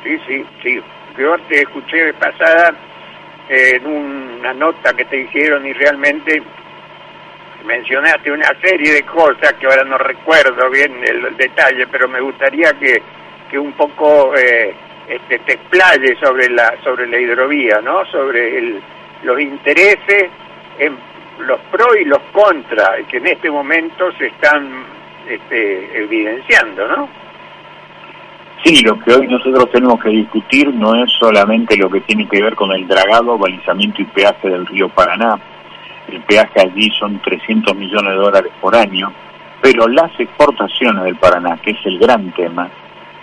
Sí, 0.03 0.19
sí, 0.27 0.45
sí. 0.63 0.81
Yo 1.17 1.37
te 1.49 1.63
escuché 1.63 2.07
de 2.07 2.15
pasada 2.15 2.75
en 3.49 3.87
una 3.87 4.53
nota 4.55 4.93
que 4.95 5.05
te 5.05 5.21
hicieron 5.21 5.67
y 5.67 5.73
realmente 5.73 6.43
mencionaste 7.65 8.33
una 8.33 8.49
serie 8.61 8.93
de 8.95 9.03
cosas 9.05 9.53
que 9.55 9.67
ahora 9.67 9.85
no 9.85 9.99
recuerdo 9.99 10.69
bien 10.71 10.93
el, 11.05 11.37
detalle, 11.37 11.87
pero 11.87 12.09
me 12.09 12.21
gustaría 12.21 12.73
que, 12.73 13.01
que 13.51 13.59
un 13.59 13.73
poco 13.73 14.35
eh, 14.37 14.75
este, 15.09 15.39
te 15.41 15.53
explayes 15.55 16.19
sobre 16.19 16.49
la 16.51 16.75
sobre 16.83 17.07
la 17.07 17.19
hidrovía, 17.19 17.81
¿no? 17.83 18.05
Sobre 18.07 18.59
el, 18.59 18.83
los 19.23 19.41
intereses, 19.41 20.31
en, 20.79 20.97
los 21.41 21.61
pros 21.71 21.97
y 22.01 22.05
los 22.05 22.21
contras 22.33 23.07
que 23.09 23.19
en 23.19 23.27
este 23.27 23.51
momento 23.51 24.11
se 24.19 24.27
están 24.27 24.85
este, 25.29 26.03
evidenciando, 26.03 26.87
¿no? 26.89 27.09
Sí, 28.65 28.83
lo 28.85 28.99
que 29.01 29.13
hoy 29.13 29.27
nosotros 29.27 29.71
tenemos 29.73 30.01
que 30.01 30.11
discutir 30.11 30.73
no 30.73 30.95
es 30.95 31.11
solamente 31.19 31.77
lo 31.77 31.91
que 31.91 32.01
tiene 32.03 32.29
que 32.29 32.41
ver 32.41 32.55
con 32.55 32.71
el 32.71 32.87
dragado, 32.87 33.37
balizamiento 33.37 34.03
y 34.03 34.05
peaje 34.05 34.49
del 34.49 34.67
río 34.67 34.89
Paraná, 34.89 35.37
el 36.09 36.21
peaje 36.21 36.61
allí 36.61 36.91
son 36.99 37.21
300 37.21 37.75
millones 37.75 38.11
de 38.11 38.17
dólares 38.17 38.53
por 38.61 38.77
año, 38.77 39.13
pero 39.61 39.89
las 39.89 40.11
exportaciones 40.19 41.05
del 41.05 41.17
Paraná, 41.17 41.57
que 41.63 41.73
es 41.73 41.87
el 41.87 41.99
gran 41.99 42.31
tema, 42.33 42.69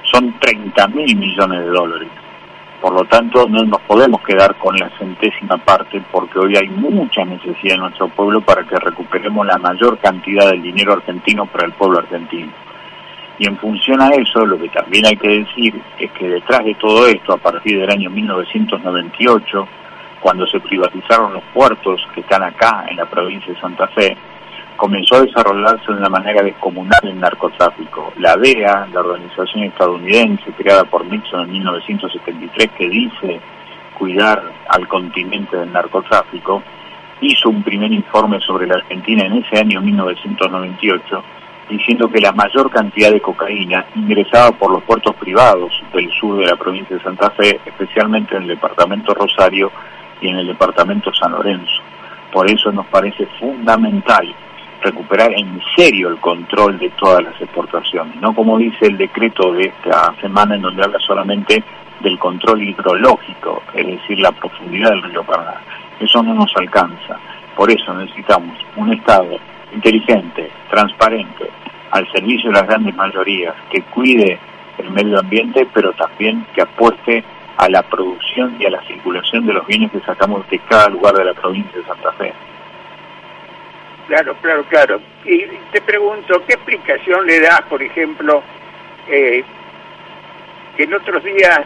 son 0.04 0.38
30 0.40 0.88
mil 0.88 1.16
millones 1.16 1.60
de 1.60 1.70
dólares. 1.70 2.10
Por 2.82 2.94
lo 2.94 3.04
tanto, 3.06 3.46
no 3.50 3.64
nos 3.64 3.82
podemos 3.82 4.22
quedar 4.22 4.56
con 4.56 4.76
la 4.78 4.90
centésima 4.98 5.58
parte 5.58 6.02
porque 6.12 6.40
hoy 6.40 6.56
hay 6.56 6.70
mucha 6.70 7.26
necesidad 7.26 7.76
en 7.76 7.82
nuestro 7.82 8.08
pueblo 8.08 8.40
para 8.40 8.64
que 8.64 8.78
recuperemos 8.78 9.46
la 9.46 9.58
mayor 9.58 9.98
cantidad 9.98 10.50
del 10.50 10.62
dinero 10.62 10.94
argentino 10.94 11.46
para 11.46 11.68
el 11.68 11.74
pueblo 11.74 12.00
argentino. 12.00 12.52
Y 13.38 13.48
en 13.48 13.58
función 13.58 14.02
a 14.02 14.10
eso, 14.10 14.46
lo 14.46 14.58
que 14.58 14.70
también 14.70 15.06
hay 15.06 15.18
que 15.18 15.28
decir 15.28 15.82
es 15.98 16.12
que 16.12 16.28
detrás 16.28 16.64
de 16.64 16.76
todo 16.76 17.08
esto, 17.08 17.34
a 17.34 17.38
partir 17.38 17.80
del 17.80 17.90
año 17.90 18.10
1998, 18.10 19.68
cuando 20.22 20.48
se 20.48 20.60
privatizaron 20.60 21.34
los 21.34 21.44
puertos 21.54 22.06
que 22.14 22.22
están 22.22 22.44
acá 22.44 22.86
en 22.90 22.98
la 22.98 23.06
provincia 23.06 23.54
de 23.54 23.60
Santa 23.60 23.88
Fe, 23.88 24.18
comenzó 24.80 25.18
a 25.18 25.22
desarrollarse 25.24 25.92
de 25.92 26.00
una 26.00 26.10
manera 26.10 26.42
descomunal 26.42 27.02
el 27.04 27.20
narcotráfico. 27.20 28.14
La 28.18 28.38
DEA, 28.38 28.88
la 28.94 29.02
organización 29.02 29.66
estadounidense 29.66 30.54
creada 30.54 30.86
por 30.86 31.06
Nixon 31.06 31.42
en 31.42 31.52
1973, 31.52 32.70
que 32.78 32.90
dice 32.90 33.42
cuidar 33.98 34.42
al 34.70 34.88
continente 34.88 35.58
del 35.58 35.74
narcotráfico, 35.74 36.64
hizo 37.20 37.50
un 37.50 37.62
primer 37.62 37.92
informe 37.92 38.40
sobre 38.40 38.68
la 38.68 38.76
Argentina 38.76 39.26
en 39.26 39.44
ese 39.44 39.60
año 39.60 39.82
1998, 39.82 41.24
diciendo 41.70 42.10
que 42.10 42.22
la 42.22 42.32
mayor 42.32 42.72
cantidad 42.72 43.12
de 43.12 43.20
cocaína 43.20 43.86
ingresaba 43.96 44.52
por 44.52 44.72
los 44.72 44.84
puertos 44.84 45.14
privados 45.18 45.74
del 45.94 46.10
sur 46.14 46.38
de 46.38 46.46
la 46.46 46.56
provincia 46.56 46.96
de 46.96 47.04
Santa 47.04 47.30
Fe, 47.32 47.60
especialmente 47.66 48.38
en 48.38 48.44
el 48.44 48.48
departamento 48.48 49.14
Rosario 49.14 49.74
y 50.22 50.30
en 50.30 50.38
el 50.38 50.48
departamento 50.48 51.14
San 51.14 51.34
Lorenzo. 51.34 51.82
Por 52.32 52.50
eso 52.50 52.72
nos 52.72 52.86
parece 52.86 53.26
fundamental 53.38 54.34
recuperar 54.82 55.32
en 55.34 55.62
serio 55.76 56.10
el 56.10 56.18
control 56.18 56.80
de 56.80 56.90
todas 56.92 57.24
las 57.24 57.42
exportaciones, 57.42 58.16
no 58.22 58.34
como 58.34 58.58
dice 58.58 58.88
el 58.88 58.98
decreto 58.98 59.52
de 59.54 59.66
esta 59.66 60.14
semana 60.22 60.56
en 60.56 60.62
donde 60.62 60.84
habla 60.84 61.00
solamente 61.00 61.64
del 62.00 62.18
control 62.18 62.64
hidrológico, 62.64 63.64
es 63.74 63.86
decir, 63.86 64.20
la 64.20 64.32
profundidad 64.32 64.92
del 64.92 65.04
río 65.04 65.24
Paraná. 65.24 65.62
Eso 66.00 66.24
no 66.24 66.34
nos 66.34 66.56
alcanza. 66.56 67.20
Por 67.56 67.70
eso 67.70 67.94
necesitamos 67.94 68.58
un 68.78 68.94
Estado 68.94 69.38
inteligente, 69.74 70.50
transparente, 70.70 71.50
al 71.92 72.10
servicio 72.12 72.50
de 72.50 72.56
las 72.58 72.68
grandes 72.68 72.96
mayorías, 72.96 73.56
que 73.70 73.82
cuide 73.82 74.40
el 74.78 74.90
medio 74.92 75.20
ambiente, 75.20 75.68
pero 75.74 75.92
también 75.94 76.46
que 76.54 76.62
apueste 76.62 77.24
a 77.58 77.68
la 77.68 77.84
producción 77.84 78.56
y 78.60 78.66
a 78.66 78.70
la 78.70 78.82
circulación 78.84 79.46
de 79.46 79.54
los 79.54 79.68
bienes 79.68 79.92
que 79.92 80.00
sacamos 80.00 80.50
de 80.50 80.60
cada 80.60 80.88
lugar 80.88 81.14
de 81.16 81.26
la 81.26 81.34
provincia 81.34 81.78
de 81.78 81.86
Santa 81.86 82.14
Fe. 82.14 82.34
Claro, 84.10 84.36
claro, 84.42 84.64
claro. 84.64 85.02
Y 85.24 85.46
te 85.72 85.82
pregunto, 85.82 86.44
¿qué 86.48 86.54
explicación 86.54 87.28
le 87.28 87.42
das, 87.42 87.62
por 87.70 87.80
ejemplo, 87.84 88.42
eh, 89.08 89.44
que 90.76 90.84
en 90.84 90.94
otros 90.96 91.24
días 91.24 91.60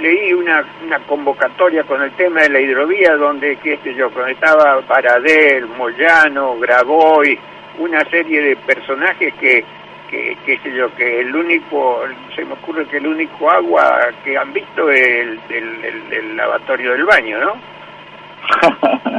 leí 0.00 0.32
una, 0.32 0.64
convocatoria 1.06 1.84
con 1.84 2.02
el 2.02 2.10
tema 2.12 2.40
de 2.40 2.48
la 2.48 2.60
hidrovía 2.60 3.14
donde, 3.14 3.58
qué 3.58 3.78
sé 3.84 3.94
yo, 3.94 4.10
cuando 4.10 4.32
estaba 4.32 4.80
Paradel, 4.82 5.68
Moyano, 5.68 6.58
Graboy, 6.58 7.38
una 7.78 8.00
serie 8.10 8.42
de 8.42 8.56
personajes 8.56 9.32
que, 9.34 9.64
que, 10.10 10.36
qué 10.44 10.58
sé 10.64 10.74
yo, 10.74 10.92
que 10.96 11.20
el 11.20 11.32
único, 11.32 12.02
se 12.34 12.44
me 12.44 12.54
ocurre 12.54 12.86
que 12.86 12.96
el 12.96 13.06
único 13.06 13.48
agua 13.48 14.08
que 14.24 14.36
han 14.36 14.52
visto 14.52 14.90
es 14.90 15.38
el, 15.48 16.10
el 16.10 16.36
lavatorio 16.36 16.90
del 16.90 17.04
baño, 17.04 17.38
¿no? 17.38 17.54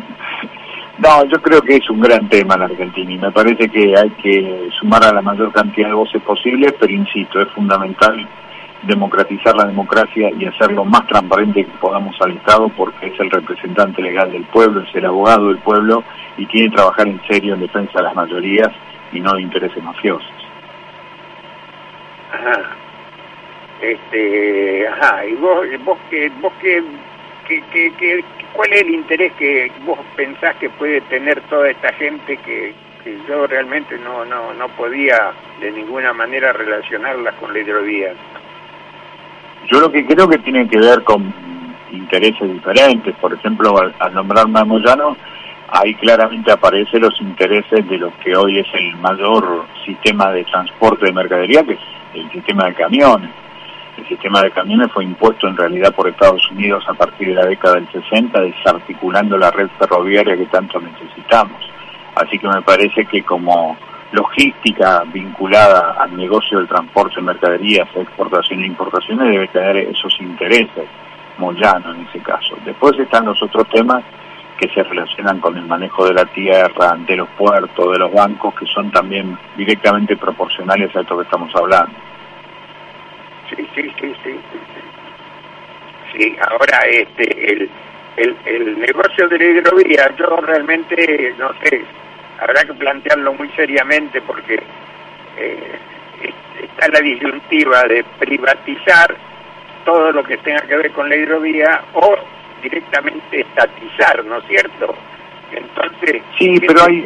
No, 1.01 1.23
yo 1.25 1.41
creo 1.41 1.61
que 1.61 1.77
es 1.77 1.89
un 1.89 2.01
gran 2.01 2.27
tema 2.27 2.55
en 2.55 2.63
Argentina 2.63 3.13
y 3.13 3.17
me 3.17 3.31
parece 3.31 3.69
que 3.69 3.95
hay 3.97 4.09
que 4.21 4.69
sumar 4.79 5.03
a 5.05 5.13
la 5.13 5.21
mayor 5.21 5.51
cantidad 5.53 5.87
de 5.87 5.93
voces 5.93 6.21
posibles, 6.21 6.73
pero 6.77 6.91
insisto, 6.91 7.39
es 7.39 7.47
fundamental 7.49 8.27
democratizar 8.83 9.55
la 9.55 9.65
democracia 9.65 10.29
y 10.37 10.45
hacerlo 10.45 10.83
más 10.83 11.05
transparente 11.07 11.65
que 11.65 11.71
podamos 11.79 12.15
al 12.21 12.31
Estado 12.31 12.69
porque 12.69 13.07
es 13.07 13.19
el 13.19 13.31
representante 13.31 14.01
legal 14.01 14.31
del 14.31 14.43
pueblo, 14.43 14.81
es 14.81 14.93
el 14.95 15.05
abogado 15.05 15.47
del 15.47 15.59
pueblo 15.59 16.03
y 16.37 16.45
tiene 16.47 16.69
que 16.69 16.75
trabajar 16.75 17.07
en 17.07 17.21
serio 17.27 17.53
en 17.53 17.61
defensa 17.61 17.99
de 17.99 18.03
las 18.03 18.15
mayorías 18.15 18.69
y 19.13 19.21
no 19.21 19.33
de 19.33 19.41
intereses 19.41 19.81
mafiosos. 19.81 20.27
Ajá. 22.33 22.75
Este, 23.81 24.85
ajá, 24.87 25.25
y 25.25 25.35
vos, 25.35 25.65
vos 25.85 25.97
que, 26.09 26.29
vos 26.41 26.51
que, 26.61 26.83
que, 27.49 27.91
que 27.97 28.23
¿Cuál 28.53 28.73
es 28.73 28.81
el 28.81 28.89
interés 28.89 29.31
que 29.33 29.71
vos 29.85 29.99
pensás 30.15 30.55
que 30.57 30.69
puede 30.69 31.01
tener 31.01 31.39
toda 31.49 31.69
esta 31.69 31.93
gente 31.93 32.37
que, 32.37 32.73
yo 33.27 33.47
realmente 33.47 33.97
no, 33.97 34.25
no, 34.25 34.53
no 34.53 34.67
podía 34.69 35.31
de 35.59 35.71
ninguna 35.71 36.13
manera 36.13 36.51
relacionarla 36.53 37.31
con 37.33 37.53
la 37.53 37.59
hidrovía? 37.59 38.13
Yo 39.67 39.79
lo 39.79 39.91
que 39.91 40.05
creo 40.05 40.27
que 40.27 40.37
tiene 40.39 40.67
que 40.67 40.77
ver 40.77 41.03
con 41.03 41.33
intereses 41.91 42.51
diferentes. 42.51 43.15
Por 43.15 43.33
ejemplo, 43.33 43.75
al, 43.77 44.13
nombrar 44.13 44.47
Moyano, 44.47 45.15
ahí 45.69 45.93
claramente 45.95 46.51
aparecen 46.51 47.01
los 47.01 47.19
intereses 47.21 47.87
de 47.87 47.97
lo 47.97 48.11
que 48.19 48.35
hoy 48.35 48.59
es 48.59 48.67
el 48.73 48.95
mayor 48.97 49.65
sistema 49.85 50.31
de 50.31 50.43
transporte 50.45 51.05
de 51.05 51.13
mercadería, 51.13 51.63
que 51.63 51.73
es 51.73 51.79
el 52.13 52.29
sistema 52.31 52.65
de 52.65 52.73
camiones 52.73 53.29
el 53.99 54.07
sistema 54.07 54.41
de 54.41 54.51
camiones 54.51 54.91
fue 54.91 55.03
impuesto 55.03 55.47
en 55.47 55.57
realidad 55.57 55.93
por 55.93 56.07
Estados 56.07 56.49
Unidos 56.51 56.83
a 56.87 56.93
partir 56.93 57.29
de 57.29 57.33
la 57.35 57.45
década 57.45 57.75
del 57.75 57.91
60, 57.91 58.39
desarticulando 58.41 59.37
la 59.37 59.51
red 59.51 59.67
ferroviaria 59.77 60.37
que 60.37 60.45
tanto 60.45 60.79
necesitamos. 60.79 61.61
Así 62.15 62.39
que 62.39 62.47
me 62.47 62.61
parece 62.61 63.05
que 63.05 63.23
como 63.23 63.77
logística 64.11 65.03
vinculada 65.13 65.95
al 65.99 66.15
negocio 66.15 66.57
del 66.57 66.67
transporte 66.67 67.15
de 67.17 67.21
mercaderías, 67.21 67.87
exportaciones 67.95 68.65
e 68.65 68.69
importaciones, 68.69 69.31
debe 69.31 69.47
tener 69.49 69.77
esos 69.77 70.15
intereses, 70.19 70.87
Moyano 71.37 71.93
en 71.93 72.07
ese 72.07 72.19
caso. 72.19 72.57
Después 72.65 72.97
están 72.99 73.25
los 73.25 73.41
otros 73.43 73.67
temas 73.69 74.03
que 74.57 74.69
se 74.69 74.83
relacionan 74.83 75.39
con 75.39 75.57
el 75.57 75.65
manejo 75.65 76.05
de 76.05 76.13
la 76.13 76.25
tierra, 76.25 76.97
de 77.07 77.15
los 77.15 77.29
puertos, 77.29 77.91
de 77.91 77.99
los 77.99 78.11
bancos, 78.11 78.53
que 78.55 78.65
son 78.65 78.91
también 78.91 79.37
directamente 79.55 80.17
proporcionales 80.17 80.93
a 80.95 81.01
esto 81.01 81.17
que 81.17 81.23
estamos 81.23 81.53
hablando. 81.55 82.08
Sí, 83.49 83.67
sí, 83.75 83.93
sí, 83.99 84.15
sí. 84.23 84.39
Sí, 86.13 86.37
ahora 86.49 86.79
este, 86.89 87.51
el, 87.51 87.69
el, 88.17 88.35
el 88.45 88.79
negocio 88.79 89.27
de 89.27 89.37
la 89.37 89.45
hidrovía, 89.45 90.15
yo 90.17 90.37
realmente, 90.37 91.33
no 91.37 91.51
sé, 91.63 91.83
habrá 92.39 92.63
que 92.63 92.73
plantearlo 92.73 93.33
muy 93.33 93.49
seriamente 93.49 94.21
porque 94.21 94.59
eh, 95.37 95.79
está 96.61 96.87
la 96.89 96.99
disyuntiva 96.99 97.83
de 97.83 98.03
privatizar 98.19 99.15
todo 99.85 100.11
lo 100.11 100.23
que 100.23 100.37
tenga 100.37 100.61
que 100.61 100.75
ver 100.75 100.91
con 100.91 101.09
la 101.09 101.15
hidrovía 101.15 101.81
o 101.93 102.15
directamente 102.61 103.41
estatizar, 103.41 104.25
¿no 104.25 104.37
es 104.39 104.45
cierto? 104.47 104.95
Entonces... 105.51 106.21
Sí, 106.37 106.59
pero 106.67 106.83
hay, 106.83 107.05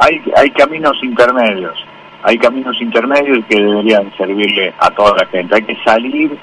hay, 0.00 0.22
hay 0.36 0.50
caminos 0.50 0.96
intermedios 1.02 1.84
hay 2.22 2.38
caminos 2.38 2.80
intermedios 2.80 3.44
que 3.48 3.56
deberían 3.56 4.12
servirle 4.16 4.72
a 4.78 4.90
toda 4.90 5.16
la 5.16 5.26
gente. 5.26 5.54
Hay 5.56 5.62
que 5.62 5.76
salir 5.84 6.36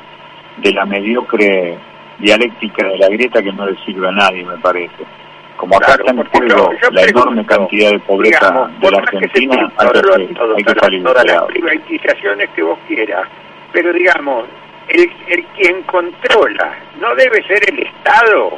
de 0.58 0.74
la 0.74 0.86
mediocre 0.86 1.78
dialéctica 2.20 2.86
de 2.86 2.98
la 2.98 3.08
grieta 3.08 3.42
que 3.42 3.54
no 3.54 3.66
le 3.66 3.78
sirve 3.86 4.08
a 4.10 4.12
nadie, 4.12 4.44
me 4.44 4.58
parece. 4.58 5.06
como 5.56 5.78
acá 5.78 5.94
está 5.94 6.12
en 6.12 6.24
juego 6.26 6.72
la 6.92 7.04
enorme 7.04 7.46
cantidad 7.46 7.92
de 7.92 8.00
pobreza 8.00 8.70
de 8.80 8.92
la 8.92 8.98
Argentina, 8.98 9.72
hay 9.78 10.64
que, 10.64 10.80
salir 10.80 11.04
todas 11.04 11.26
las 11.26 11.44
privatizaciones 11.44 12.50
que 12.50 12.62
vos 12.62 12.78
quieras, 12.88 13.28
pero 13.72 13.94
digamos, 13.94 14.46
el, 14.90 15.12
el 15.28 15.46
quien 15.56 15.82
controla 15.84 16.76
no 17.00 17.16
debe 17.16 17.42
ser 17.44 17.62
el 17.70 17.80
Estado, 17.80 18.58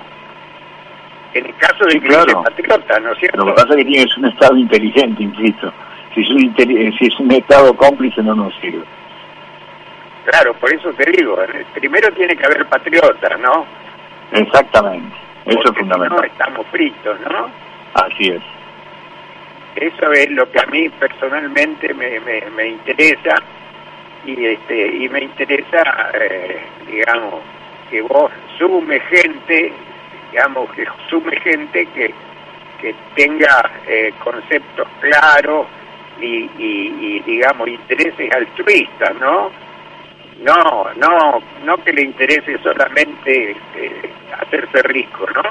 en 1.33 1.45
el 1.45 1.55
caso 1.55 1.85
de 1.85 1.99
que 1.99 2.07
claro. 2.07 2.43
patriota, 2.43 2.99
¿no 2.99 3.11
es 3.11 3.19
cierto? 3.19 3.37
Lo 3.37 3.45
que 3.45 3.61
pasa 3.61 3.69
es 3.69 3.75
que 3.77 3.85
tiene 3.85 4.11
un 4.17 4.25
Estado 4.25 4.57
inteligente, 4.57 5.23
insisto. 5.23 5.71
Si 6.13 6.21
es, 6.21 6.29
un, 6.29 6.55
si 6.97 7.05
es 7.05 7.19
un 7.19 7.31
Estado 7.31 7.73
cómplice 7.75 8.21
no 8.21 8.35
nos 8.35 8.53
sirve. 8.55 8.83
Claro, 10.25 10.53
por 10.55 10.73
eso 10.73 10.91
te 10.93 11.09
digo, 11.11 11.37
primero 11.73 12.11
tiene 12.13 12.35
que 12.35 12.45
haber 12.45 12.65
patriotas, 12.67 13.39
¿no? 13.39 13.65
Exactamente. 14.31 15.15
Eso 15.45 15.61
es 15.71 15.77
fundamental. 15.77 16.19
no 16.19 16.23
estamos 16.23 16.67
fritos, 16.67 17.19
¿no? 17.21 17.49
Así 17.95 18.29
es. 18.29 18.41
Eso 19.75 20.11
es 20.11 20.29
lo 20.31 20.49
que 20.51 20.59
a 20.59 20.65
mí 20.65 20.89
personalmente 20.89 21.93
me, 21.93 22.19
me, 22.19 22.41
me 22.55 22.67
interesa 22.67 23.35
y 24.25 24.45
este 24.45 24.87
y 24.87 25.09
me 25.09 25.21
interesa, 25.23 26.11
eh, 26.13 26.61
digamos, 26.85 27.41
que 27.89 28.01
vos 28.01 28.31
sume 28.59 28.99
gente, 28.99 29.73
digamos, 30.31 30.71
que 30.73 30.85
sume 31.09 31.35
gente 31.39 31.85
que, 31.87 32.13
que 32.79 32.95
tenga 33.15 33.71
eh, 33.87 34.13
conceptos 34.23 34.87
claros 34.99 35.67
y, 36.21 36.49
y, 36.57 37.19
digamos, 37.25 37.67
intereses 37.67 38.29
altruistas, 38.33 39.15
¿no? 39.19 39.51
No, 40.43 40.85
no, 40.97 41.41
no 41.65 41.77
que 41.83 41.93
le 41.93 42.03
interese 42.03 42.57
solamente 42.63 43.51
este, 43.51 44.09
hacerse 44.39 44.81
rico, 44.83 45.25
¿no? 45.35 45.43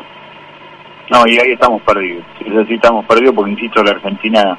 No, 1.11 1.27
y 1.27 1.39
ahí 1.39 1.53
estamos 1.53 1.83
perdidos. 1.83 2.25
Es 2.45 2.55
decir, 2.55 2.77
estamos 2.77 3.05
perdidos 3.05 3.35
porque, 3.35 3.53
insisto, 3.53 3.83
la 3.83 3.93
Argentina 3.93 4.59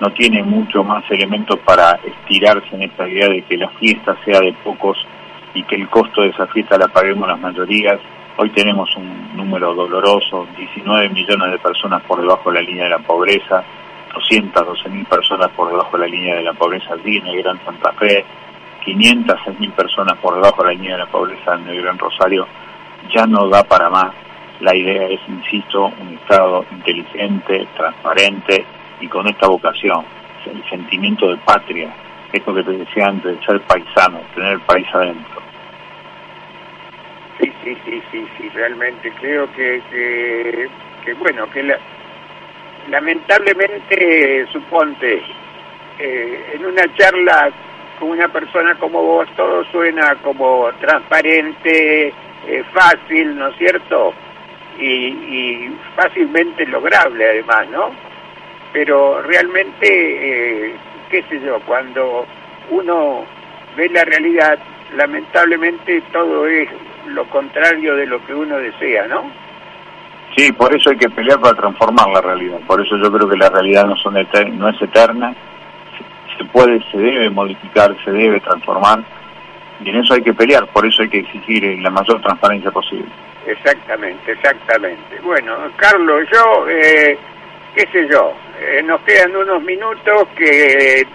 no 0.00 0.10
tiene 0.12 0.42
mucho 0.42 0.84
más 0.84 1.04
elementos 1.10 1.58
para 1.60 1.98
estirarse 2.04 2.68
en 2.72 2.82
esta 2.82 3.08
idea 3.08 3.28
de 3.28 3.42
que 3.42 3.56
la 3.56 3.68
fiesta 3.70 4.16
sea 4.24 4.40
de 4.40 4.52
pocos 4.64 4.96
y 5.54 5.62
que 5.64 5.74
el 5.74 5.88
costo 5.88 6.22
de 6.22 6.28
esa 6.28 6.46
fiesta 6.48 6.78
la 6.78 6.88
paguemos 6.88 7.28
las 7.28 7.40
mayorías. 7.40 7.98
Hoy 8.36 8.50
tenemos 8.50 8.94
un 8.96 9.36
número 9.36 9.74
doloroso, 9.74 10.46
19 10.56 11.08
millones 11.08 11.50
de 11.50 11.58
personas 11.58 12.02
por 12.04 12.20
debajo 12.20 12.50
de 12.50 12.62
la 12.62 12.68
línea 12.68 12.84
de 12.84 12.90
la 12.90 12.98
pobreza, 12.98 13.64
212 14.18 14.88
mil 14.88 15.06
personas 15.06 15.48
por 15.50 15.70
debajo 15.70 15.96
de 15.96 16.06
la 16.06 16.10
línea 16.10 16.36
de 16.36 16.42
la 16.42 16.52
pobreza 16.52 16.94
allí 16.94 17.18
en 17.18 17.26
el 17.26 17.42
Gran 17.42 17.64
Santa 17.64 17.92
Fe, 17.92 18.24
506 18.84 19.60
mil 19.60 19.70
personas 19.72 20.18
por 20.18 20.34
debajo 20.34 20.62
de 20.62 20.68
la 20.68 20.74
línea 20.74 20.92
de 20.96 21.04
la 21.04 21.10
pobreza 21.10 21.54
en 21.54 21.68
el 21.68 21.82
Gran 21.82 21.98
Rosario. 21.98 22.46
Ya 23.14 23.26
no 23.26 23.48
da 23.48 23.62
para 23.62 23.88
más. 23.88 24.12
La 24.60 24.74
idea 24.74 25.06
es, 25.06 25.20
insisto, 25.28 25.86
un 25.86 26.14
Estado 26.14 26.64
inteligente, 26.72 27.68
transparente 27.76 28.64
y 29.00 29.06
con 29.06 29.28
esta 29.28 29.46
vocación, 29.46 30.04
el 30.46 30.68
sentimiento 30.68 31.28
de 31.28 31.36
patria, 31.36 31.94
esto 32.32 32.52
que 32.52 32.64
te 32.64 32.72
decía 32.72 33.06
antes, 33.06 33.38
de 33.38 33.46
ser 33.46 33.60
paisano, 33.60 34.20
tener 34.34 34.54
el 34.54 34.60
país 34.60 34.86
adentro. 34.92 35.40
Sí, 37.40 37.52
sí, 37.62 37.76
sí, 37.84 38.02
sí, 38.10 38.26
sí, 38.36 38.48
realmente 38.48 39.12
creo 39.20 39.46
que, 39.52 39.80
que, 39.90 40.68
que 41.04 41.14
bueno, 41.14 41.48
que 41.50 41.62
la, 41.62 41.78
lamentablemente, 42.90 44.46
suponte, 44.52 45.22
eh, 45.98 46.52
en 46.54 46.66
una 46.66 46.82
charla 46.94 47.50
con 47.98 48.10
una 48.10 48.28
persona 48.28 48.76
como 48.76 49.02
vos, 49.02 49.28
todo 49.36 49.64
suena 49.64 50.14
como 50.22 50.70
transparente, 50.80 52.12
eh, 52.46 52.64
fácil, 52.72 53.36
¿no 53.36 53.48
es 53.48 53.56
cierto? 53.56 54.14
Y, 54.78 55.70
fácilmente 55.96 56.64
lograble 56.66 57.28
además, 57.28 57.68
¿no? 57.70 57.90
Pero 58.72 59.20
realmente, 59.22 59.86
eh, 59.88 60.76
qué 61.10 61.24
sé 61.24 61.40
yo, 61.40 61.58
cuando 61.66 62.24
uno 62.70 63.24
ve 63.76 63.88
la 63.88 64.04
realidad, 64.04 64.58
lamentablemente 64.96 66.00
todo 66.12 66.46
es 66.46 66.68
lo 67.06 67.28
contrario 67.28 67.96
de 67.96 68.06
lo 68.06 68.24
que 68.24 68.34
uno 68.34 68.58
desea, 68.58 69.08
¿no? 69.08 69.47
Sí, 70.36 70.52
por 70.52 70.74
eso 70.74 70.90
hay 70.90 70.96
que 70.96 71.08
pelear 71.08 71.40
para 71.40 71.54
transformar 71.54 72.08
la 72.08 72.20
realidad. 72.20 72.58
Por 72.66 72.84
eso 72.84 72.96
yo 72.96 73.10
creo 73.10 73.28
que 73.28 73.36
la 73.36 73.48
realidad 73.48 73.86
no, 73.86 73.96
son 73.96 74.14
no 74.14 74.68
es 74.68 74.82
eterna, 74.82 75.34
se 76.36 76.44
puede, 76.44 76.80
se 76.90 76.98
debe 76.98 77.30
modificar, 77.30 77.94
se 78.04 78.10
debe 78.12 78.40
transformar, 78.40 79.02
y 79.80 79.90
en 79.90 79.96
eso 79.96 80.14
hay 80.14 80.22
que 80.22 80.34
pelear, 80.34 80.66
por 80.68 80.86
eso 80.86 81.02
hay 81.02 81.08
que 81.08 81.20
exigir 81.20 81.64
la 81.80 81.90
mayor 81.90 82.20
transparencia 82.20 82.70
posible. 82.70 83.08
Exactamente, 83.46 84.32
exactamente. 84.32 85.20
Bueno, 85.22 85.56
Carlos, 85.76 86.22
yo, 86.32 86.68
eh, 86.68 87.18
qué 87.74 87.86
sé 87.92 88.08
yo, 88.10 88.34
eh, 88.60 88.82
nos 88.82 89.00
quedan 89.02 89.34
unos 89.34 89.62
minutos 89.62 90.28
que 90.36 91.06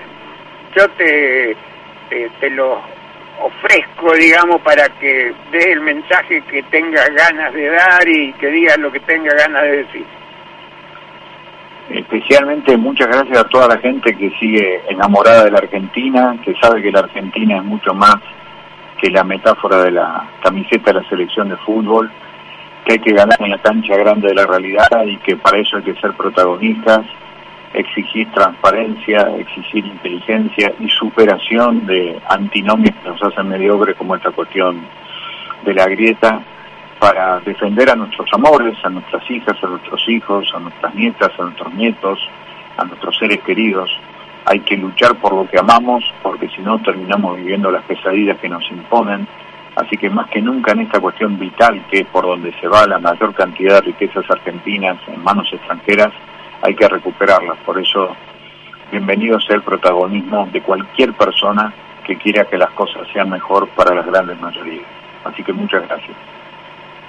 yo 0.75 0.89
te, 0.97 1.55
te, 2.09 2.29
te 2.39 2.49
ofrezco, 3.39 4.13
digamos, 4.13 4.61
para 4.61 4.89
que 4.99 5.33
dé 5.51 5.71
el 5.71 5.81
mensaje 5.81 6.41
que 6.41 6.63
tenga 6.63 7.03
ganas 7.09 7.53
de 7.53 7.69
dar 7.69 8.07
y 8.07 8.33
que 8.33 8.47
diga 8.47 8.77
lo 8.77 8.91
que 8.91 8.99
tenga 9.01 9.33
ganas 9.33 9.63
de 9.63 9.77
decir. 9.77 10.05
Especialmente 11.89 12.77
muchas 12.77 13.07
gracias 13.07 13.37
a 13.37 13.49
toda 13.49 13.67
la 13.67 13.77
gente 13.77 14.15
que 14.15 14.29
sigue 14.39 14.81
enamorada 14.87 15.45
de 15.45 15.51
la 15.51 15.59
Argentina, 15.59 16.35
que 16.43 16.55
sabe 16.55 16.81
que 16.81 16.91
la 16.91 16.99
Argentina 16.99 17.57
es 17.57 17.63
mucho 17.63 17.93
más 17.93 18.15
que 19.01 19.09
la 19.09 19.23
metáfora 19.23 19.83
de 19.83 19.91
la 19.91 20.29
camiseta 20.41 20.93
de 20.93 21.01
la 21.01 21.09
selección 21.09 21.49
de 21.49 21.57
fútbol, 21.57 22.09
que 22.85 22.93
hay 22.93 22.99
que 22.99 23.13
ganar 23.13 23.37
en 23.41 23.51
la 23.51 23.57
cancha 23.57 23.97
grande 23.97 24.29
de 24.29 24.35
la 24.35 24.45
realidad 24.45 24.89
y 25.05 25.17
que 25.17 25.35
para 25.35 25.57
eso 25.57 25.77
hay 25.77 25.83
que 25.83 25.95
ser 25.95 26.13
protagonistas 26.13 27.01
exigir 27.73 28.31
transparencia, 28.31 29.35
exigir 29.37 29.85
inteligencia 29.85 30.73
y 30.79 30.89
superación 30.89 31.85
de 31.85 32.19
antinomios 32.29 32.95
que 33.01 33.09
nos 33.09 33.23
hacen 33.23 33.49
mediocres 33.49 33.95
como 33.97 34.15
esta 34.15 34.31
cuestión 34.31 34.81
de 35.65 35.73
la 35.73 35.85
grieta 35.87 36.41
para 36.99 37.39
defender 37.41 37.89
a 37.89 37.95
nuestros 37.95 38.29
amores, 38.33 38.77
a 38.83 38.89
nuestras 38.89 39.29
hijas, 39.29 39.61
a 39.61 39.67
nuestros 39.67 40.07
hijos, 40.07 40.49
a 40.55 40.59
nuestras 40.59 40.95
nietas, 40.95 41.31
a 41.37 41.43
nuestros 41.43 41.73
nietos, 41.73 42.19
a 42.77 42.85
nuestros 42.85 43.17
seres 43.17 43.39
queridos. 43.41 43.89
Hay 44.45 44.59
que 44.59 44.77
luchar 44.77 45.15
por 45.15 45.33
lo 45.33 45.47
que 45.49 45.59
amamos 45.59 46.03
porque 46.21 46.49
si 46.49 46.61
no 46.61 46.79
terminamos 46.79 47.37
viviendo 47.37 47.71
las 47.71 47.83
pesadillas 47.83 48.37
que 48.39 48.49
nos 48.49 48.69
imponen. 48.71 49.27
Así 49.75 49.97
que 49.97 50.09
más 50.09 50.29
que 50.29 50.41
nunca 50.41 50.73
en 50.73 50.81
esta 50.81 50.99
cuestión 50.99 51.39
vital 51.39 51.83
que 51.89 51.99
es 51.99 52.05
por 52.05 52.25
donde 52.25 52.53
se 52.61 52.67
va 52.67 52.85
la 52.85 52.99
mayor 52.99 53.33
cantidad 53.33 53.75
de 53.75 53.87
riquezas 53.87 54.29
argentinas 54.29 54.97
en 55.07 55.23
manos 55.23 55.51
extranjeras, 55.51 56.13
hay 56.63 56.75
que 56.75 56.87
recuperarlas. 56.87 57.57
Por 57.65 57.79
eso, 57.79 58.15
bienvenido 58.89 59.39
sea 59.41 59.57
el 59.57 59.63
protagonismo 59.63 60.47
de 60.51 60.61
cualquier 60.61 61.13
persona 61.13 61.73
que 62.05 62.17
quiera 62.17 62.45
que 62.45 62.57
las 62.57 62.71
cosas 62.71 63.07
sean 63.11 63.29
mejor 63.29 63.67
para 63.69 63.93
las 63.93 64.05
grandes 64.05 64.39
mayorías. 64.39 64.85
Así 65.25 65.43
que 65.43 65.51
muchas 65.51 65.85
gracias. 65.87 66.15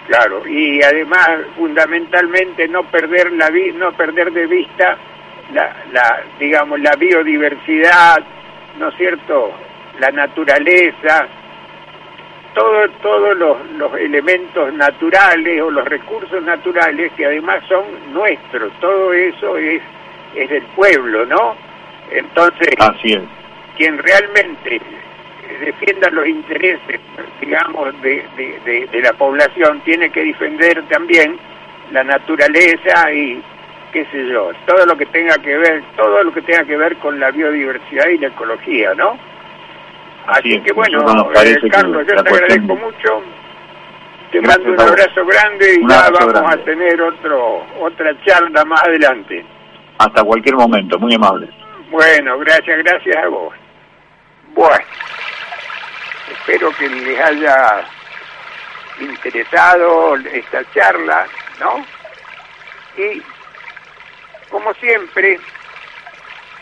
Claro, 0.08 0.46
y 0.46 0.82
además 0.82 1.28
fundamentalmente 1.56 2.68
no 2.68 2.82
perder 2.82 3.32
la 3.32 3.50
no 3.74 3.92
perder 3.92 4.32
de 4.32 4.46
vista 4.46 4.98
la, 5.52 5.74
la 5.92 6.20
digamos 6.38 6.78
la 6.80 6.94
biodiversidad, 6.96 8.18
¿no 8.78 8.88
es 8.88 8.96
cierto? 8.96 9.52
La 10.00 10.10
naturaleza, 10.10 11.26
todo, 12.54 12.88
todos 13.02 13.36
los, 13.36 13.56
los 13.72 13.94
elementos 13.96 14.72
naturales 14.74 15.60
o 15.60 15.70
los 15.70 15.84
recursos 15.86 16.42
naturales 16.42 17.12
que 17.16 17.26
además 17.26 17.62
son 17.68 17.84
nuestros, 18.12 18.72
todo 18.80 19.12
eso 19.12 19.56
es, 19.56 19.82
es 20.34 20.48
del 20.50 20.62
pueblo, 20.76 21.26
¿no? 21.26 21.56
Entonces, 22.10 22.68
Así 22.78 23.12
es. 23.12 23.22
quien 23.76 23.98
realmente 23.98 24.80
defienda 25.60 26.10
los 26.10 26.26
intereses, 26.26 27.00
digamos, 27.40 28.00
de, 28.02 28.24
de, 28.36 28.88
de, 28.90 29.00
la 29.00 29.12
población, 29.12 29.80
tiene 29.84 30.10
que 30.10 30.24
defender 30.24 30.82
también 30.88 31.38
la 31.92 32.02
naturaleza 32.02 33.12
y 33.12 33.42
qué 33.92 34.04
sé 34.06 34.26
yo, 34.26 34.50
todo 34.66 34.86
lo 34.86 34.96
que 34.96 35.06
tenga 35.06 35.36
que 35.38 35.56
ver, 35.56 35.82
todo 35.96 36.22
lo 36.24 36.32
que 36.32 36.42
tenga 36.42 36.64
que 36.64 36.76
ver 36.76 36.96
con 36.96 37.20
la 37.20 37.30
biodiversidad 37.30 38.08
y 38.08 38.18
la 38.18 38.28
ecología, 38.28 38.94
¿no? 38.94 39.16
Así, 40.26 40.60
que 40.60 40.72
bueno, 40.72 41.30
eh, 41.34 41.56
Carlos, 41.70 42.06
yo 42.06 42.22
te 42.22 42.30
agradezco 42.30 42.76
mucho. 42.76 43.22
Te 44.32 44.40
mando 44.40 44.72
un 44.72 44.80
abrazo 44.80 45.24
grande 45.26 45.74
y 45.74 45.88
ya 45.88 46.10
vamos 46.10 46.52
a 46.52 46.56
tener 46.64 47.00
otro 47.00 47.64
otra 47.80 48.10
charla 48.24 48.64
más 48.64 48.82
adelante. 48.82 49.44
Hasta 49.98 50.24
cualquier 50.24 50.56
momento, 50.56 50.98
muy 50.98 51.14
amable. 51.14 51.48
Bueno, 51.90 52.38
gracias, 52.38 52.78
gracias 52.78 53.16
a 53.16 53.28
vos. 53.28 53.54
Bueno, 54.54 54.84
espero 56.32 56.70
que 56.78 56.88
les 56.88 57.20
haya 57.20 57.84
interesado 59.00 60.16
esta 60.16 60.64
charla, 60.72 61.26
¿no? 61.60 61.84
Y, 62.96 63.22
como 64.50 64.72
siempre, 64.74 65.38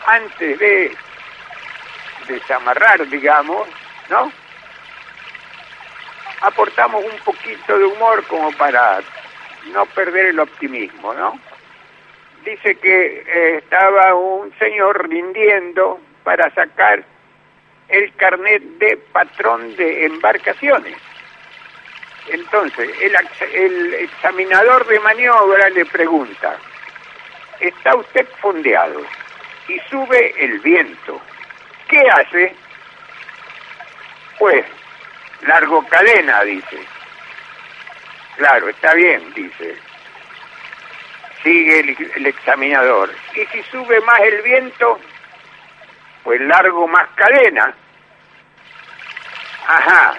antes 0.05 0.59
de 0.59 0.95
desamarrar, 2.27 3.07
digamos, 3.07 3.67
¿no? 4.09 4.31
Aportamos 6.41 7.03
un 7.03 7.17
poquito 7.19 7.77
de 7.77 7.85
humor 7.85 8.23
como 8.25 8.51
para 8.53 8.99
no 9.71 9.85
perder 9.87 10.27
el 10.27 10.39
optimismo, 10.39 11.13
¿no? 11.13 11.39
Dice 12.43 12.75
que 12.75 13.23
eh, 13.25 13.57
estaba 13.57 14.13
un 14.13 14.53
señor 14.59 15.07
rindiendo 15.07 15.99
para 16.23 16.53
sacar 16.53 17.03
el 17.87 18.13
carnet 18.15 18.61
de 18.79 18.97
patrón 18.97 19.75
de 19.75 20.05
embarcaciones. 20.05 20.97
Entonces, 22.27 22.89
el, 23.01 23.15
el 23.53 23.93
examinador 23.95 24.85
de 24.87 24.99
maniobra 24.99 25.69
le 25.69 25.85
pregunta, 25.85 26.57
¿está 27.59 27.95
usted 27.95 28.27
fondeado? 28.41 29.01
Y 29.67 29.79
sube 29.89 30.33
el 30.43 30.59
viento. 30.59 31.21
¿Qué 31.87 32.01
hace? 32.09 32.55
Pues, 34.39 34.65
largo 35.41 35.85
cadena, 35.87 36.43
dice. 36.43 36.79
Claro, 38.37 38.69
está 38.69 38.93
bien, 38.93 39.33
dice. 39.33 39.77
Sigue 41.43 41.79
el, 42.15 42.25
examinador. 42.25 43.13
Y 43.35 43.45
si 43.47 43.63
sube 43.63 43.99
más 44.01 44.19
el 44.21 44.41
viento, 44.41 44.99
pues 46.23 46.39
largo 46.41 46.87
más 46.87 47.07
cadena. 47.15 47.73
Ajá. 49.67 50.13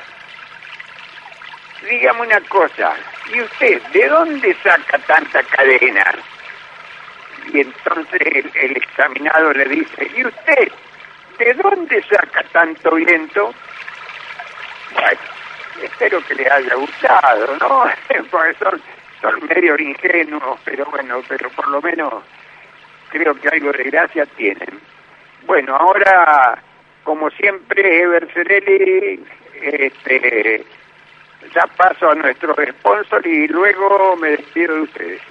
Dígame 1.89 2.21
una 2.23 2.41
cosa. 2.43 2.95
¿Y 3.33 3.41
usted 3.41 3.83
de 3.93 4.09
dónde 4.09 4.55
saca 4.62 4.99
tanta 4.99 5.43
cadena? 5.45 6.15
Y 7.53 7.61
entonces 7.61 8.21
el, 8.21 8.51
el 8.55 8.77
examinador 8.77 9.57
le 9.57 9.65
dice, 9.67 10.11
¿y 10.15 10.25
usted 10.25 10.73
de 11.39 11.55
dónde 11.55 12.03
saca 12.03 12.43
tanto 12.53 12.95
viento? 12.95 13.55
Espero 15.82 16.24
que 16.24 16.35
le 16.35 16.51
haya 16.51 16.74
gustado, 16.74 17.57
¿no? 17.59 17.85
Porque 18.30 18.55
son, 18.55 18.80
son 19.20 19.47
medio 19.47 19.76
ingenuos, 19.78 20.61
pero 20.64 20.85
bueno, 20.87 21.22
pero 21.28 21.51
por 21.51 21.68
lo 21.68 21.82
menos 21.82 22.22
creo 23.11 23.35
que 23.35 23.49
algo 23.49 23.72
de 23.72 23.85
gracia 23.85 24.26
tienen. 24.26 24.80
Bueno, 25.47 25.76
ahora, 25.76 26.62
como 27.03 27.30
siempre, 27.30 28.03
Ever 28.03 28.26
Cerelli, 28.32 29.24
este, 29.61 30.64
ya 31.55 31.66
paso 31.76 32.11
a 32.11 32.14
nuestro 32.14 32.55
sponsor 32.55 33.26
y 33.26 33.47
luego 33.49 34.16
me 34.16 34.30
despido 34.30 34.74
de 34.74 34.80
ustedes. 34.82 35.22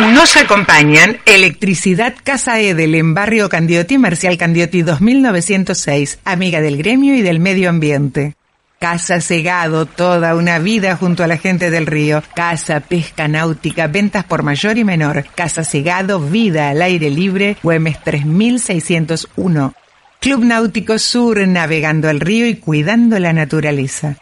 Nos 0.00 0.36
acompañan 0.38 1.18
Electricidad 1.26 2.14
Casa 2.24 2.58
Edel 2.58 2.94
en 2.94 3.12
Barrio 3.12 3.50
Candioti, 3.50 3.98
Marcial 3.98 4.38
Candioti 4.38 4.80
2906, 4.80 6.20
amiga 6.24 6.62
del 6.62 6.78
gremio 6.78 7.14
y 7.14 7.20
del 7.20 7.38
medio 7.38 7.68
ambiente. 7.68 8.34
Casa 8.78 9.20
Segado, 9.20 9.84
toda 9.84 10.34
una 10.36 10.58
vida 10.58 10.96
junto 10.96 11.22
a 11.22 11.26
la 11.26 11.36
gente 11.36 11.70
del 11.70 11.84
río. 11.84 12.22
Casa 12.34 12.80
Pesca 12.80 13.28
Náutica, 13.28 13.88
ventas 13.88 14.24
por 14.24 14.42
mayor 14.42 14.78
y 14.78 14.84
menor. 14.84 15.26
Casa 15.34 15.64
Segado, 15.64 16.18
vida 16.18 16.70
al 16.70 16.80
aire 16.80 17.10
libre, 17.10 17.58
Güemes 17.62 18.02
3601. 18.02 19.74
Club 20.18 20.44
Náutico 20.44 20.98
Sur, 20.98 21.46
navegando 21.46 22.08
el 22.08 22.20
río 22.20 22.46
y 22.46 22.54
cuidando 22.54 23.18
la 23.18 23.34
naturaleza 23.34 24.16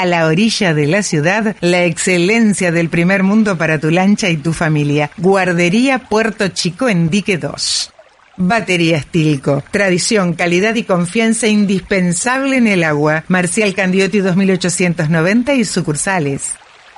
a 0.00 0.06
la 0.06 0.26
orilla 0.26 0.74
de 0.74 0.88
la 0.88 1.04
ciudad, 1.04 1.54
la 1.60 1.84
excelencia 1.84 2.72
del 2.72 2.88
primer 2.88 3.22
mundo 3.22 3.56
para 3.56 3.78
tu 3.78 3.90
lancha 3.90 4.28
y 4.28 4.36
tu 4.36 4.52
familia. 4.52 5.10
Guardería 5.18 6.00
Puerto 6.00 6.48
Chico 6.48 6.88
en 6.88 7.10
Dique 7.10 7.38
2. 7.38 7.92
Batería 8.36 9.00
Stilco. 9.00 9.62
Tradición, 9.70 10.32
calidad 10.32 10.74
y 10.74 10.82
confianza 10.82 11.46
indispensable 11.46 12.56
en 12.56 12.66
el 12.66 12.82
agua. 12.82 13.22
Marcial 13.28 13.72
Candioti 13.74 14.18
2890 14.18 15.54
y 15.54 15.64
sucursales. 15.64 16.50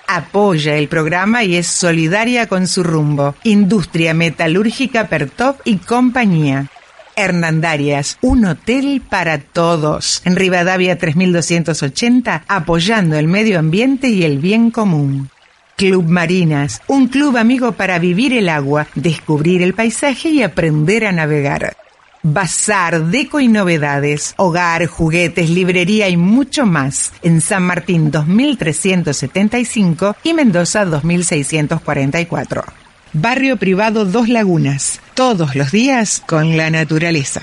Apoya 0.06 0.76
el 0.76 0.88
programa 0.88 1.44
y 1.44 1.56
es 1.56 1.66
solidaria 1.66 2.46
con 2.46 2.66
su 2.66 2.82
rumbo. 2.82 3.34
Industria 3.42 4.14
Metalúrgica 4.14 5.08
Pertop 5.08 5.60
y 5.64 5.76
compañía. 5.76 6.70
Hernandarias, 7.16 8.18
un 8.20 8.44
hotel 8.44 9.02
para 9.08 9.38
todos. 9.38 10.22
En 10.24 10.36
Rivadavia 10.36 10.98
3280, 10.98 12.44
apoyando 12.46 13.18
el 13.18 13.26
medio 13.26 13.58
ambiente 13.58 14.08
y 14.08 14.24
el 14.24 14.38
bien 14.38 14.70
común. 14.70 15.30
Club 15.76 16.08
Marinas, 16.08 16.80
un 16.86 17.08
club 17.08 17.36
amigo 17.36 17.72
para 17.72 17.98
vivir 17.98 18.32
el 18.32 18.48
agua, 18.48 18.86
descubrir 18.94 19.62
el 19.62 19.74
paisaje 19.74 20.30
y 20.30 20.42
aprender 20.42 21.04
a 21.04 21.12
navegar. 21.12 21.76
Bazar, 22.22 23.04
deco 23.04 23.40
y 23.40 23.48
novedades, 23.48 24.34
hogar, 24.36 24.86
juguetes, 24.86 25.50
librería 25.50 26.08
y 26.08 26.16
mucho 26.16 26.66
más 26.66 27.12
en 27.22 27.40
San 27.40 27.62
Martín 27.62 28.10
2375 28.10 30.16
y 30.24 30.34
Mendoza 30.34 30.84
2644. 30.84 32.85
Barrio 33.18 33.56
Privado 33.56 34.04
Dos 34.04 34.28
Lagunas, 34.28 35.00
todos 35.14 35.54
los 35.56 35.72
días 35.72 36.22
con 36.26 36.58
la 36.58 36.68
naturaleza. 36.68 37.40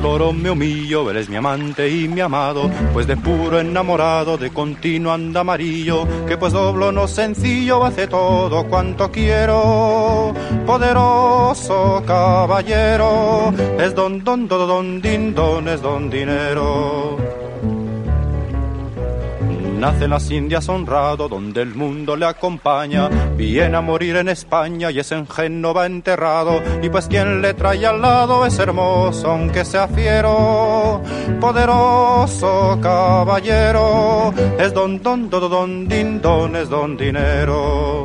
Loro 0.00 0.32
me 0.32 0.50
humillo, 0.50 1.10
eres 1.10 1.28
mi 1.28 1.36
amante 1.36 1.88
y 1.88 2.08
mi 2.08 2.20
amado, 2.20 2.70
pues 2.92 3.06
de 3.06 3.16
puro 3.16 3.60
enamorado, 3.60 4.36
de 4.36 4.50
continuo 4.50 5.12
anda 5.12 5.40
amarillo, 5.40 6.06
que 6.26 6.36
pues 6.36 6.52
doblo 6.52 6.92
no 6.92 7.06
sencillo, 7.06 7.84
hace 7.84 8.06
todo 8.06 8.64
cuanto 8.66 9.10
quiero. 9.10 10.34
Poderoso 10.66 12.02
caballero, 12.06 13.52
es 13.78 13.94
don 13.94 14.24
don 14.24 14.48
don 14.48 14.68
don 14.68 15.00
din 15.00 15.34
don 15.34 15.68
es 15.68 15.80
don 15.82 16.10
dinero. 16.10 17.29
Nace 19.80 20.04
en 20.04 20.10
las 20.10 20.30
Indias 20.30 20.68
honrado, 20.68 21.26
donde 21.26 21.62
el 21.62 21.74
mundo 21.74 22.14
le 22.14 22.26
acompaña. 22.26 23.08
Viene 23.34 23.78
a 23.78 23.80
morir 23.80 24.16
en 24.16 24.28
España 24.28 24.90
y 24.90 24.98
es 24.98 25.10
en 25.10 25.26
Génova 25.26 25.86
enterrado. 25.86 26.62
Y 26.82 26.90
pues 26.90 27.08
quien 27.08 27.40
le 27.40 27.54
trae 27.54 27.86
al 27.86 28.02
lado 28.02 28.44
es 28.44 28.58
hermoso, 28.58 29.30
aunque 29.30 29.64
sea 29.64 29.88
fiero. 29.88 31.00
Poderoso 31.40 32.78
caballero, 32.82 34.34
es 34.58 34.74
don 34.74 35.02
don 35.02 35.30
don 35.30 35.88
don 36.20 36.56
es 36.56 36.68
don 36.68 36.96
dinero. 36.98 38.04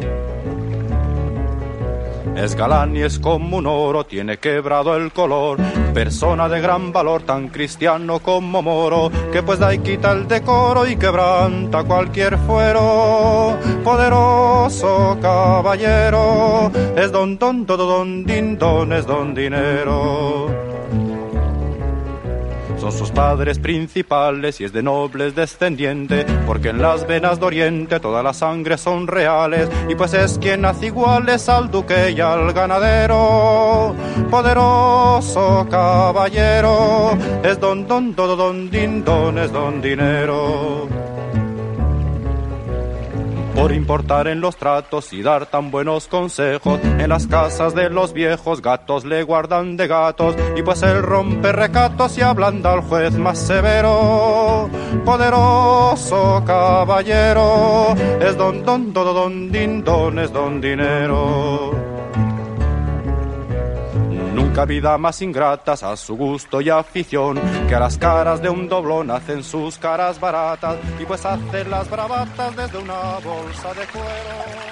Es 2.36 2.53
galán 2.55 2.95
y 2.95 3.01
es 3.01 3.17
como 3.17 3.57
un 3.57 3.65
oro, 3.65 4.05
tiene 4.05 4.38
quebrado 4.38 4.95
el 4.95 5.11
color. 5.11 5.57
Persona 5.93 6.49
de 6.49 6.59
gran 6.59 6.91
valor, 6.91 7.21
tan 7.23 7.47
cristiano 7.47 8.19
como 8.19 8.61
moro, 8.61 9.09
que 9.31 9.41
pues 9.41 9.59
da 9.59 9.73
y 9.73 9.79
quita 9.79 10.11
el 10.11 10.27
decoro 10.27 10.86
y 10.86 10.97
quebranta 10.97 11.83
cualquier 11.83 12.38
fuero. 12.39 13.57
Poderoso 13.83 15.17
caballero, 15.21 16.71
es 16.95 17.11
don 17.11 17.38
don 17.38 17.65
don 17.65 17.77
don 17.77 18.25
din 18.25 18.57
don 18.57 18.91
es 18.91 19.05
don 19.05 19.33
dinero 19.33 20.74
son 22.86 22.99
sus 22.99 23.09
padres 23.09 23.57
principales 23.57 24.61
y 24.61 24.65
es 24.65 24.71
de 24.71 24.83
nobles 24.83 25.33
descendiente, 25.33 26.23
porque 26.45 26.69
en 26.69 26.81
las 26.81 27.07
venas 27.07 27.39
de 27.39 27.45
Oriente 27.47 27.99
todas 27.99 28.23
las 28.23 28.38
sangres 28.38 28.81
son 28.81 29.07
reales, 29.07 29.67
y 29.89 29.95
pues 29.95 30.13
es 30.13 30.38
quien 30.38 30.65
hace 30.65 30.88
iguales 30.88 31.49
al 31.49 31.71
duque 31.71 32.11
y 32.11 32.21
al 32.21 32.53
ganadero. 32.53 33.95
Poderoso 34.29 35.65
caballero, 35.69 37.17
es 37.43 37.59
don 37.59 37.88
don 37.88 38.13
don 38.13 38.38
don 38.38 39.03
don 39.03 39.38
es 39.39 39.51
don 39.51 39.81
dinero 39.81 41.14
por 43.56 43.72
importar 43.72 44.28
en 44.28 44.41
los 44.41 44.58
tratos 44.58 45.14
y 45.14 45.22
dar 45.24 45.45
tan 45.45 45.72
buenos 45.72 46.08
consejos. 46.08 46.80
En 46.84 47.10
las 47.10 47.28
casas 47.28 47.74
de 47.74 47.89
los 47.89 48.14
viejos 48.14 48.62
gatos 48.62 49.06
le 49.06 49.24
guardan 49.24 49.78
de 49.78 49.88
gatos 49.88 50.36
y 50.56 50.62
pues 50.62 50.84
él 50.84 51.01
rompe 51.01 51.51
recatos 51.51 52.18
y 52.18 52.22
ablanda 52.22 52.74
al 52.74 52.82
juez 52.82 53.14
más 53.14 53.39
severo. 53.39 54.70
Poderoso 55.06 56.43
caballero, 56.45 57.95
es 58.22 58.38
don 58.38 58.64
don 58.64 58.93
don 58.93 59.06
don 59.06 59.51
din 59.51 59.84
don 59.84 60.20
es 60.20 60.32
don 60.32 60.60
dinero 60.62 61.95
cabida 64.56 64.97
más 64.97 65.22
ingratas 65.22 65.84
a 65.84 65.97
su 65.97 66.16
gusto 66.16 66.62
y 66.62 66.70
afición, 66.70 67.38
que 67.68 67.76
a 67.76 67.80
las 67.82 67.97
caras 67.97 68.41
de 68.41 68.49
un 68.49 68.70
doblón 68.70 69.12
hacen 69.12 69.43
sus 69.43 69.78
caras 69.78 70.18
baratas 70.18 70.78
y 70.97 71.06
pues 71.06 71.26
hacen 71.26 71.70
las 71.70 71.89
bravatas 71.89 72.56
desde 72.56 72.78
una 72.78 73.20
bolsa 73.20 73.74
de 73.74 73.86
cuero. 73.88 74.66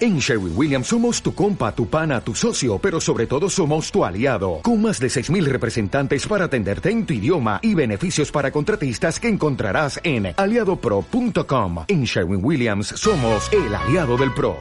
En 0.00 0.18
Sherwin 0.18 0.52
Williams 0.56 0.86
somos 0.86 1.20
tu 1.20 1.34
compa, 1.34 1.74
tu 1.74 1.88
pana, 1.88 2.20
tu 2.22 2.34
socio, 2.34 2.78
pero 2.78 3.00
sobre 3.00 3.26
todo 3.26 3.50
somos 3.50 3.90
tu 3.90 4.04
aliado, 4.04 4.60
con 4.62 4.80
más 4.80 4.98
de 5.00 5.08
6.000 5.08 5.44
representantes 5.44 6.26
para 6.26 6.46
atenderte 6.46 6.90
en 6.90 7.04
tu 7.04 7.12
idioma 7.12 7.58
y 7.62 7.74
beneficios 7.74 8.30
para 8.30 8.50
contratistas 8.50 9.20
que 9.20 9.28
encontrarás 9.28 10.00
en 10.04 10.32
aliadopro.com. 10.36 11.84
En 11.88 12.04
Sherwin 12.04 12.40
Williams 12.42 12.86
somos 12.88 13.52
el 13.52 13.74
aliado 13.74 14.16
del 14.16 14.32
PRO. 14.32 14.56